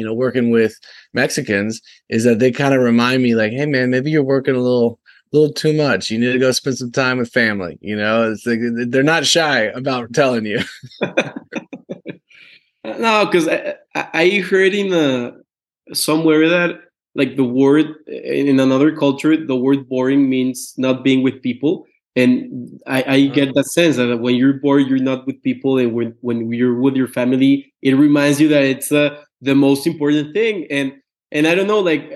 you 0.00 0.06
know, 0.06 0.14
working 0.14 0.50
with 0.50 0.74
Mexicans 1.12 1.80
is 2.08 2.24
that 2.24 2.38
they 2.38 2.50
kind 2.50 2.74
of 2.74 2.80
remind 2.80 3.22
me 3.22 3.34
like, 3.34 3.52
hey 3.52 3.66
man, 3.66 3.90
maybe 3.90 4.10
you're 4.10 4.22
working 4.22 4.54
a 4.54 4.60
little 4.60 4.98
little 5.32 5.52
too 5.52 5.72
much. 5.72 6.10
You 6.10 6.18
need 6.18 6.32
to 6.32 6.38
go 6.38 6.50
spend 6.52 6.78
some 6.78 6.90
time 6.90 7.18
with 7.18 7.30
family. 7.30 7.78
You 7.80 7.96
know, 7.96 8.32
it's 8.32 8.46
like 8.46 8.60
they're 8.90 9.02
not 9.02 9.26
shy 9.26 9.64
about 9.64 10.12
telling 10.12 10.46
you. 10.46 10.60
no, 12.84 13.26
because 13.26 13.46
I, 13.46 13.76
I 13.94 14.44
heard 14.48 14.74
in 14.74 14.92
a, 14.92 15.94
somewhere 15.94 16.48
that 16.48 16.80
like 17.14 17.36
the 17.36 17.44
word 17.44 17.86
in 18.06 18.58
another 18.60 18.96
culture, 18.96 19.36
the 19.36 19.56
word 19.56 19.88
boring 19.88 20.30
means 20.30 20.74
not 20.76 21.04
being 21.04 21.22
with 21.22 21.42
people. 21.42 21.86
And 22.16 22.80
I, 22.86 23.02
I 23.02 23.02
uh-huh. 23.02 23.34
get 23.34 23.54
that 23.54 23.66
sense 23.66 23.96
that 23.96 24.18
when 24.20 24.34
you're 24.34 24.54
bored, 24.54 24.88
you're 24.88 24.98
not 24.98 25.26
with 25.26 25.42
people, 25.42 25.78
and 25.78 25.92
when 25.92 26.14
when 26.22 26.52
you're 26.52 26.74
with 26.74 26.96
your 26.96 27.06
family, 27.06 27.72
it 27.82 27.92
reminds 27.92 28.40
you 28.40 28.48
that 28.48 28.64
it's 28.64 28.90
a 28.90 29.24
the 29.40 29.54
most 29.54 29.86
important 29.86 30.34
thing. 30.34 30.66
And 30.70 30.92
and 31.32 31.46
i 31.46 31.54
don't 31.54 31.66
know 31.66 31.80
like 31.80 32.10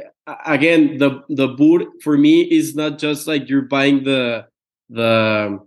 again 0.46 0.98
the 0.98 1.22
the 1.28 1.48
boot 1.48 1.86
for 2.02 2.16
me 2.16 2.42
is 2.42 2.74
not 2.74 2.98
just 2.98 3.26
like 3.26 3.48
you're 3.48 3.62
buying 3.62 4.04
the 4.04 4.46
the 4.90 5.58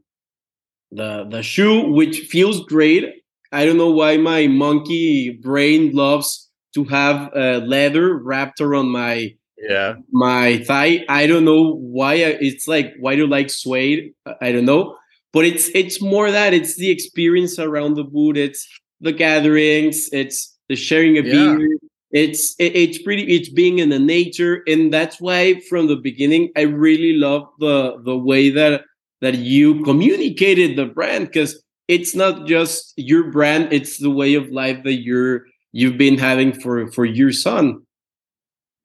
the 0.92 1.28
the 1.30 1.44
shoe 1.44 1.92
which 1.92 2.22
feels 2.22 2.64
great. 2.66 3.06
I 3.52 3.66
don't 3.66 3.78
know 3.78 3.92
why 3.92 4.18
my 4.18 4.48
monkey 4.48 5.32
brain 5.32 5.92
loves 5.94 6.50
to 6.76 6.84
have 6.86 7.32
uh, 7.36 7.62
leather 7.66 8.18
wrapped 8.18 8.62
around 8.62 8.90
my 8.90 9.36
yeah. 9.58 9.96
my 10.12 10.64
thigh. 10.68 11.06
I 11.10 11.28
don't 11.28 11.46
know 11.46 11.76
why 11.76 12.16
it's 12.16 12.68
like 12.68 12.94
why 13.00 13.16
do 13.16 13.22
you 13.22 13.28
like 13.28 13.50
suede? 13.50 14.14
I 14.42 14.52
don't 14.52 14.66
know. 14.66 14.98
But 15.34 15.46
it's 15.46 15.70
it's 15.74 16.02
more 16.02 16.32
that 16.32 16.54
it's 16.54 16.78
the 16.78 16.90
experience 16.90 17.60
around 17.60 17.96
the 17.96 18.04
boot. 18.04 18.38
It's 18.38 18.68
the 19.02 19.12
gatherings. 19.12 20.10
It's 20.12 20.57
the 20.70 20.76
sharing 20.76 21.18
of 21.18 21.26
yeah. 21.26 21.56
beer. 21.56 21.78
It's 22.12 22.56
it, 22.58 22.76
it's 22.76 22.98
pretty. 23.02 23.24
It's 23.36 23.50
being 23.50 23.80
in 23.80 23.90
the 23.90 24.00
nature, 24.00 24.64
and 24.68 24.94
that's 24.94 25.20
why 25.20 25.60
from 25.70 25.88
the 25.88 25.98
beginning 25.98 26.52
I 26.56 26.62
really 26.62 27.14
love 27.14 27.48
the 27.60 28.02
the 28.04 28.18
way 28.18 28.50
that 28.50 28.84
that 29.22 29.36
you 29.36 29.84
communicated 29.84 30.78
the 30.78 30.86
brand 30.86 31.28
because 31.28 31.62
it's 31.88 32.16
not 32.16 32.48
just 32.48 32.94
your 32.96 33.32
brand; 33.32 33.74
it's 33.74 33.98
the 33.98 34.10
way 34.12 34.36
of 34.36 34.50
life 34.50 34.84
that 34.84 35.02
you're 35.02 35.46
you've 35.74 35.98
been 35.98 36.18
having 36.18 36.54
for 36.54 36.90
for 36.92 37.06
your 37.06 37.34
son. 37.34 37.86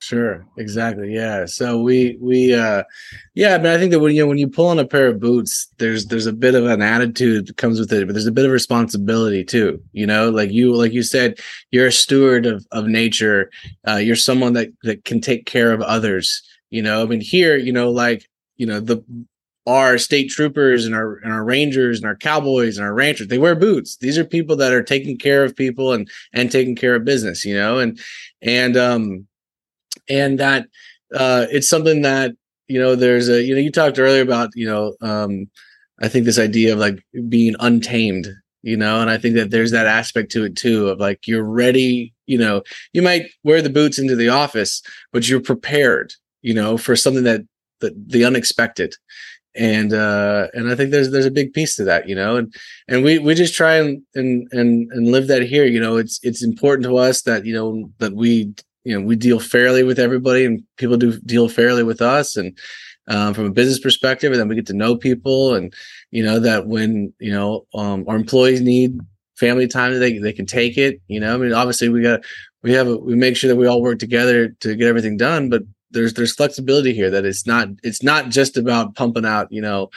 Sure, 0.02 0.44
exactly. 0.58 1.14
Yeah. 1.14 1.46
So 1.46 1.80
we 1.80 2.16
we 2.20 2.52
uh 2.52 2.82
yeah, 3.36 3.56
but 3.56 3.68
I 3.68 3.78
think 3.78 3.92
that 3.92 4.00
when 4.00 4.12
you 4.16 4.22
know 4.22 4.26
when 4.26 4.36
you 4.36 4.48
pull 4.48 4.66
on 4.66 4.80
a 4.80 4.84
pair 4.84 5.06
of 5.06 5.20
boots, 5.20 5.68
there's 5.78 6.06
there's 6.06 6.26
a 6.26 6.32
bit 6.32 6.56
of 6.56 6.66
an 6.66 6.82
attitude 6.82 7.46
that 7.46 7.56
comes 7.56 7.78
with 7.78 7.92
it, 7.92 8.04
but 8.08 8.14
there's 8.14 8.26
a 8.26 8.32
bit 8.32 8.44
of 8.44 8.50
responsibility 8.50 9.44
too. 9.44 9.80
You 9.92 10.06
know, 10.08 10.28
like 10.28 10.50
you 10.50 10.74
like 10.74 10.92
you 10.92 11.04
said, 11.04 11.38
you're 11.70 11.86
a 11.86 11.92
steward 11.92 12.46
of 12.46 12.66
of 12.72 12.86
nature. 12.88 13.48
Uh 13.86 13.96
you're 13.96 14.16
someone 14.16 14.54
that 14.54 14.70
that 14.82 15.04
can 15.04 15.20
take 15.20 15.46
care 15.46 15.72
of 15.72 15.80
others. 15.82 16.42
You 16.70 16.82
know, 16.82 17.02
I 17.02 17.06
mean 17.06 17.20
here, 17.20 17.56
you 17.56 17.72
know, 17.72 17.88
like, 17.92 18.28
you 18.56 18.66
know, 18.66 18.80
the 18.80 19.04
our 19.68 19.98
state 19.98 20.30
troopers 20.30 20.84
and 20.84 20.96
our 20.96 21.18
and 21.18 21.32
our 21.32 21.44
rangers 21.44 21.98
and 21.98 22.06
our 22.06 22.16
cowboys 22.16 22.76
and 22.76 22.84
our 22.84 22.92
ranchers 22.92 23.28
they 23.28 23.38
wear 23.38 23.54
boots 23.54 23.96
these 23.98 24.18
are 24.18 24.24
people 24.24 24.56
that 24.56 24.72
are 24.72 24.82
taking 24.82 25.16
care 25.16 25.44
of 25.44 25.54
people 25.54 25.92
and 25.92 26.10
and 26.32 26.50
taking 26.50 26.74
care 26.74 26.96
of 26.96 27.04
business 27.04 27.44
you 27.44 27.54
know 27.54 27.78
and 27.78 28.00
and 28.42 28.76
um 28.76 29.24
and 30.08 30.38
that 30.38 30.66
uh, 31.14 31.46
it's 31.50 31.68
something 31.68 32.02
that 32.02 32.32
you 32.68 32.78
know 32.78 32.94
there's 32.94 33.28
a 33.28 33.42
you 33.42 33.54
know 33.54 33.60
you 33.60 33.70
talked 33.70 33.98
earlier 33.98 34.22
about 34.22 34.50
you 34.54 34.66
know 34.66 34.94
um, 35.00 35.48
I 36.00 36.08
think 36.08 36.24
this 36.24 36.38
idea 36.38 36.72
of 36.72 36.78
like 36.78 37.04
being 37.28 37.54
untamed 37.60 38.28
you 38.62 38.76
know 38.76 39.00
and 39.00 39.10
I 39.10 39.18
think 39.18 39.34
that 39.34 39.50
there's 39.50 39.72
that 39.72 39.86
aspect 39.86 40.30
to 40.32 40.44
it 40.44 40.56
too 40.56 40.88
of 40.88 40.98
like 40.98 41.26
you're 41.26 41.44
ready 41.44 42.14
you 42.26 42.38
know 42.38 42.62
you 42.92 43.02
might 43.02 43.26
wear 43.44 43.60
the 43.60 43.70
boots 43.70 43.98
into 43.98 44.16
the 44.16 44.28
office 44.28 44.82
but 45.12 45.28
you're 45.28 45.40
prepared 45.40 46.14
you 46.42 46.54
know 46.54 46.78
for 46.78 46.96
something 46.96 47.24
that 47.24 47.42
the, 47.80 47.94
the 48.06 48.24
unexpected. 48.24 48.94
And 49.54 49.92
uh 49.92 50.48
and 50.54 50.70
i 50.70 50.74
think 50.74 50.92
there's 50.92 51.10
there's 51.10 51.26
a 51.26 51.30
big 51.30 51.52
piece 51.52 51.76
to 51.76 51.84
that 51.84 52.08
you 52.08 52.14
know 52.14 52.36
and 52.36 52.54
and 52.88 53.04
we 53.04 53.18
we 53.18 53.34
just 53.34 53.52
try 53.52 53.74
and 53.74 54.00
and 54.14 54.48
and, 54.50 54.90
and 54.92 55.12
live 55.12 55.26
that 55.26 55.42
here 55.42 55.66
you 55.66 55.78
know 55.78 55.98
it's 55.98 56.18
it's 56.22 56.42
important 56.42 56.84
to 56.84 56.96
us 56.96 57.20
that 57.24 57.44
you 57.44 57.52
know 57.52 57.90
that 57.98 58.14
we 58.14 58.54
you 58.84 58.98
know 58.98 59.04
we 59.04 59.16
deal 59.16 59.38
fairly 59.38 59.82
with 59.82 59.98
everybody 59.98 60.44
and 60.44 60.62
people 60.76 60.96
do 60.96 61.18
deal 61.20 61.48
fairly 61.48 61.82
with 61.82 62.00
us. 62.00 62.36
And 62.36 62.56
um, 63.08 63.34
from 63.34 63.46
a 63.46 63.50
business 63.50 63.80
perspective 63.80 64.30
and 64.30 64.40
then 64.40 64.48
we 64.48 64.54
get 64.54 64.66
to 64.66 64.72
know 64.74 64.96
people 64.96 65.54
and 65.54 65.74
you 66.10 66.22
know 66.22 66.38
that 66.38 66.66
when 66.66 67.12
you 67.18 67.32
know 67.32 67.66
um, 67.74 68.04
our 68.06 68.16
employees 68.16 68.60
need 68.60 68.98
family 69.36 69.66
time 69.66 69.98
they, 69.98 70.18
they 70.18 70.32
can 70.32 70.46
take 70.46 70.78
it 70.78 71.00
you 71.08 71.18
know? 71.18 71.34
I 71.34 71.36
mean 71.36 71.52
obviously 71.52 71.88
we 71.88 72.02
got 72.02 72.20
we 72.62 72.72
have 72.72 72.86
a, 72.86 72.96
we 72.96 73.16
make 73.16 73.36
sure 73.36 73.48
that 73.48 73.56
we 73.56 73.66
all 73.66 73.82
work 73.82 73.98
together 73.98 74.50
to 74.60 74.76
get 74.76 74.86
everything 74.86 75.16
done 75.16 75.50
but 75.50 75.62
there's 75.90 76.14
there's 76.14 76.34
flexibility 76.34 76.94
here 76.94 77.10
that 77.10 77.24
it's 77.24 77.44
not 77.44 77.68
it's 77.82 78.04
not 78.04 78.28
just 78.28 78.56
about 78.56 78.94
pumping 78.94 79.26
out 79.26 79.50
you 79.50 79.60
know 79.60 79.90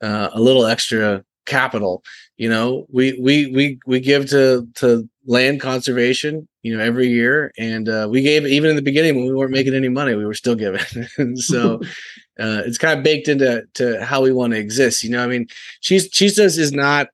uh, 0.00 0.30
a 0.32 0.40
little 0.40 0.64
extra 0.64 1.24
capital 1.46 2.04
you 2.36 2.48
know? 2.48 2.86
We 2.90 3.18
we 3.20 3.46
we 3.48 3.78
we 3.86 4.00
give 4.00 4.28
to 4.30 4.66
to 4.76 5.08
land 5.26 5.60
conservation 5.60 6.48
you 6.64 6.76
know 6.76 6.82
every 6.82 7.06
year 7.06 7.52
and 7.56 7.88
uh, 7.88 8.08
we 8.10 8.22
gave 8.22 8.44
even 8.46 8.70
in 8.70 8.76
the 8.76 8.82
beginning 8.82 9.14
when 9.14 9.26
we 9.26 9.34
weren't 9.34 9.52
making 9.52 9.74
any 9.74 9.88
money 9.88 10.14
we 10.14 10.26
were 10.26 10.34
still 10.34 10.56
giving 10.56 10.80
so 11.36 11.80
uh, 12.38 12.62
it's 12.66 12.78
kind 12.78 12.98
of 12.98 13.04
baked 13.04 13.28
into 13.28 13.64
to 13.74 14.04
how 14.04 14.22
we 14.22 14.32
want 14.32 14.52
to 14.52 14.58
exist. 14.58 15.04
You 15.04 15.10
know, 15.10 15.22
I 15.22 15.26
mean, 15.26 15.46
Cheese 15.80 16.10
Chisos 16.10 16.58
is 16.58 16.72
not, 16.72 17.08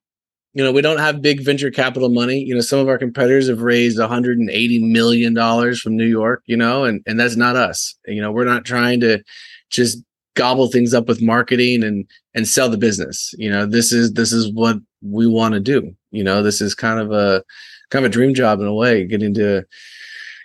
you 0.55 0.65
know, 0.65 0.73
we 0.73 0.81
don't 0.81 0.99
have 0.99 1.23
big 1.23 1.45
venture 1.45 1.71
capital 1.71 2.09
money. 2.09 2.39
You 2.39 2.55
know, 2.55 2.61
some 2.61 2.79
of 2.79 2.89
our 2.89 2.99
competitors 2.99 3.49
have 3.49 3.61
raised 3.61 3.99
180 3.99 4.79
million 4.93 5.35
dollars 5.35 5.81
from 5.81 5.97
New 5.97 6.07
York. 6.07 6.43
You 6.47 6.57
know, 6.57 6.85
and 6.85 7.03
and 7.07 7.21
that's 7.21 7.37
not 7.37 7.55
us. 7.57 7.95
You 8.07 8.23
know, 8.23 8.33
we're 8.33 8.45
not 8.45 8.65
trying 8.65 9.01
to 9.01 9.23
just 9.69 10.03
gobble 10.35 10.69
things 10.69 10.95
up 10.95 11.07
with 11.07 11.23
marketing 11.23 11.85
and 11.85 12.07
and 12.35 12.49
sell 12.49 12.69
the 12.69 12.79
business. 12.79 13.35
You 13.37 13.51
know, 13.51 13.67
this 13.67 13.93
is 13.93 14.15
this 14.15 14.33
is 14.33 14.53
what 14.53 14.79
we 15.03 15.27
want 15.27 15.55
to 15.55 15.61
do. 15.61 15.95
You 16.11 16.25
know, 16.25 16.43
this 16.43 16.61
is 16.61 16.75
kind 16.75 16.99
of 16.99 17.13
a 17.13 17.45
kind 17.91 18.05
of 18.05 18.11
a 18.11 18.13
dream 18.13 18.35
job 18.35 18.61
in 18.61 18.67
a 18.67 18.75
way, 18.75 19.05
getting 19.05 19.35
to 19.35 19.65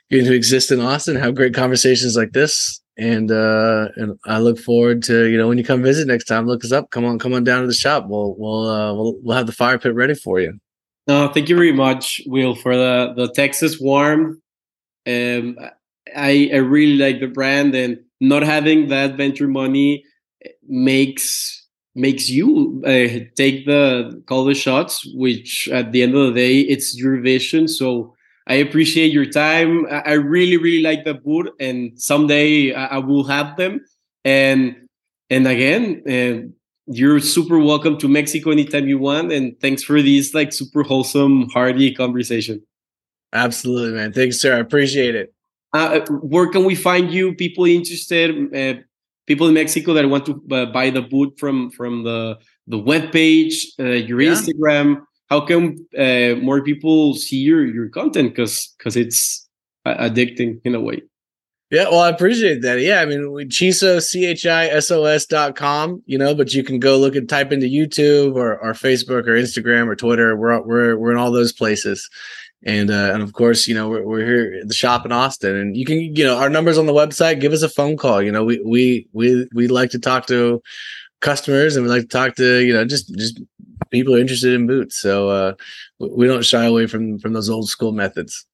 getting 0.09 0.25
to 0.25 0.35
exist 0.35 0.71
in 0.71 0.79
Austin, 0.79 1.15
have 1.15 1.35
great 1.35 1.53
conversations 1.53 2.15
like 2.15 2.31
this. 2.31 2.81
And 2.97 3.31
uh 3.31 3.89
and 3.97 4.17
I 4.25 4.39
look 4.39 4.57
forward 4.57 5.03
to, 5.03 5.25
you 5.25 5.37
know, 5.37 5.47
when 5.47 5.57
you 5.57 5.63
come 5.63 5.83
visit 5.83 6.07
next 6.07 6.25
time, 6.25 6.47
look 6.47 6.63
us 6.63 6.71
up. 6.71 6.91
Come 6.91 7.05
on, 7.05 7.19
come 7.19 7.33
on 7.33 7.43
down 7.43 7.61
to 7.61 7.67
the 7.67 7.73
shop. 7.73 8.05
We'll 8.07 8.35
we'll 8.37 8.67
uh 8.67 8.93
we'll 8.93 9.15
we'll 9.21 9.37
have 9.37 9.47
the 9.47 9.51
fire 9.51 9.77
pit 9.77 9.93
ready 9.93 10.15
for 10.15 10.39
you. 10.39 10.57
No, 11.07 11.27
thank 11.27 11.49
you 11.49 11.55
very 11.55 11.73
much, 11.73 12.21
Will, 12.25 12.55
for 12.55 12.75
the 12.75 13.13
the 13.15 13.31
Texas 13.33 13.79
warm. 13.79 14.41
Um 15.05 15.57
I 16.15 16.49
I 16.53 16.57
really 16.57 16.97
like 16.97 17.19
the 17.19 17.27
brand 17.27 17.75
and 17.75 17.99
not 18.21 18.43
having 18.43 18.87
that 18.89 19.17
venture 19.17 19.47
money 19.47 20.05
makes 20.67 21.64
makes 21.95 22.29
you 22.29 22.83
uh, 22.85 23.23
take 23.35 23.65
the 23.65 24.21
call 24.27 24.45
the 24.45 24.53
shots 24.53 25.05
which 25.15 25.69
at 25.69 25.91
the 25.91 26.03
end 26.03 26.15
of 26.15 26.33
the 26.33 26.39
day 26.39 26.59
it's 26.59 26.97
your 26.97 27.19
vision 27.21 27.67
so 27.67 28.15
I 28.47 28.55
appreciate 28.55 29.11
your 29.11 29.25
time. 29.25 29.87
I 29.89 30.13
really, 30.13 30.57
really 30.57 30.83
like 30.83 31.03
the 31.03 31.15
boot, 31.15 31.51
and 31.59 31.99
someday 31.99 32.73
I, 32.73 32.99
will 32.99 33.23
have 33.23 33.57
them. 33.57 33.81
And 34.23 34.87
and 35.31 35.47
again, 35.47 36.03
uh, 36.07 36.47
you're 36.85 37.19
super 37.19 37.57
welcome 37.57 37.97
to 37.97 38.07
Mexico 38.07 38.51
anytime 38.51 38.87
you 38.87 38.99
want. 38.99 39.31
And 39.31 39.59
thanks 39.59 39.83
for 39.83 39.99
this 40.01 40.35
like 40.35 40.53
super 40.53 40.83
wholesome, 40.83 41.49
hearty 41.49 41.91
conversation. 41.93 42.61
Absolutely, 43.33 43.93
man. 43.93 44.13
Thanks, 44.13 44.39
sir. 44.39 44.55
I 44.55 44.59
appreciate 44.59 45.15
it. 45.15 45.33
Uh, 45.73 46.01
where 46.21 46.47
can 46.47 46.63
we 46.63 46.75
find 46.75 47.11
you? 47.11 47.33
People 47.33 47.65
interested, 47.65 48.55
uh, 48.55 48.81
people 49.25 49.47
in 49.47 49.53
Mexico 49.53 49.93
that 49.93 50.07
want 50.09 50.25
to 50.25 50.41
uh, 50.51 50.65
buy 50.67 50.89
the 50.89 51.01
boot 51.01 51.37
from 51.39 51.71
from 51.71 52.03
the 52.03 52.37
the 52.67 52.77
web 52.77 53.11
page, 53.11 53.73
uh, 53.79 53.83
your 53.83 54.21
yeah. 54.21 54.31
Instagram 54.31 55.01
how 55.29 55.41
can 55.41 55.85
uh, 55.97 56.35
more 56.41 56.61
people 56.61 57.15
see 57.15 57.37
your 57.37 57.65
your 57.65 57.89
content? 57.89 58.29
Because 58.29 58.73
because 58.77 58.95
it's 58.95 59.47
addicting 59.85 60.59
in 60.63 60.75
a 60.75 60.81
way. 60.81 61.01
Yeah 61.71 61.89
well 61.89 62.01
i 62.01 62.09
appreciate 62.09 62.61
that. 62.61 62.79
Yeah 62.79 63.01
i 63.01 63.05
mean 63.05 63.31
we 63.31 63.45
chiso 63.45 63.99
c-h-i-s-o-s 63.99 65.25
dot 65.25 65.55
com 65.55 66.01
you 66.05 66.17
know 66.17 66.35
but 66.35 66.53
you 66.53 66.63
can 66.63 66.79
go 66.79 66.97
look 66.97 67.15
and 67.15 67.27
type 67.27 67.51
into 67.51 67.65
youtube 67.65 68.35
or, 68.35 68.57
or 68.59 68.73
facebook 68.73 69.25
or 69.27 69.35
instagram 69.35 69.87
or 69.87 69.95
twitter. 69.95 70.37
We're 70.37 70.61
we're, 70.61 70.95
we're 70.95 71.11
in 71.11 71.17
all 71.17 71.31
those 71.31 71.51
places 71.51 72.07
and 72.63 72.89
uh, 72.89 73.11
and 73.13 73.21
of 73.21 73.33
course 73.33 73.67
you 73.67 73.75
know 73.75 73.89
we're, 73.89 74.03
we're 74.03 74.25
here 74.25 74.59
at 74.61 74.67
the 74.67 74.73
shop 74.73 75.05
in 75.05 75.11
austin 75.11 75.55
and 75.55 75.77
you 75.77 75.85
can 75.85 75.99
you 75.99 76.23
know 76.23 76.37
our 76.37 76.49
numbers 76.49 76.77
on 76.77 76.85
the 76.85 76.93
website 76.93 77.39
give 77.39 77.53
us 77.53 77.61
a 77.61 77.69
phone 77.69 77.95
call 77.97 78.21
you 78.21 78.31
know 78.31 78.43
we 78.43 78.59
we 78.65 79.07
we 79.13 79.47
we 79.53 79.67
like 79.67 79.91
to 79.91 79.99
talk 79.99 80.25
to 80.25 80.61
customers 81.21 81.75
and 81.75 81.85
we 81.85 81.91
like 81.91 82.03
to 82.03 82.07
talk 82.07 82.35
to 82.35 82.65
you 82.65 82.73
know 82.73 82.85
just 82.85 83.13
just 83.15 83.39
people 83.91 84.15
are 84.15 84.19
interested 84.19 84.53
in 84.53 84.67
boots. 84.67 84.99
So 84.99 85.29
uh, 85.29 85.53
we 85.99 86.27
don't 86.27 86.45
shy 86.45 86.65
away 86.65 86.87
from 86.87 87.19
from 87.19 87.33
those 87.33 87.49
old 87.49 87.69
school 87.69 87.91
methods. 87.91 88.45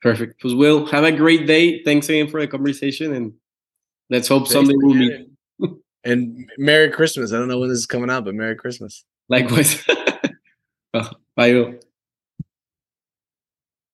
Perfect. 0.00 0.40
Pues 0.40 0.54
Will, 0.54 0.86
have 0.86 1.04
a 1.04 1.12
great 1.12 1.46
day. 1.46 1.82
Thanks 1.82 2.08
again 2.08 2.28
for 2.28 2.40
the 2.40 2.46
conversation, 2.46 3.14
and 3.14 3.32
let's 4.10 4.28
hope 4.28 4.48
Thanks 4.48 4.52
someday 4.52 4.74
we'll 4.76 4.94
meet. 4.94 5.28
and 6.04 6.48
Merry 6.56 6.90
Christmas. 6.90 7.32
I 7.32 7.38
don't 7.38 7.48
know 7.48 7.58
when 7.58 7.68
this 7.68 7.78
is 7.78 7.86
coming 7.86 8.10
out, 8.10 8.24
but 8.24 8.34
Merry 8.34 8.56
Christmas. 8.56 9.04
Likewise. 9.28 9.84
bye, 10.92 11.52
Will. 11.52 11.74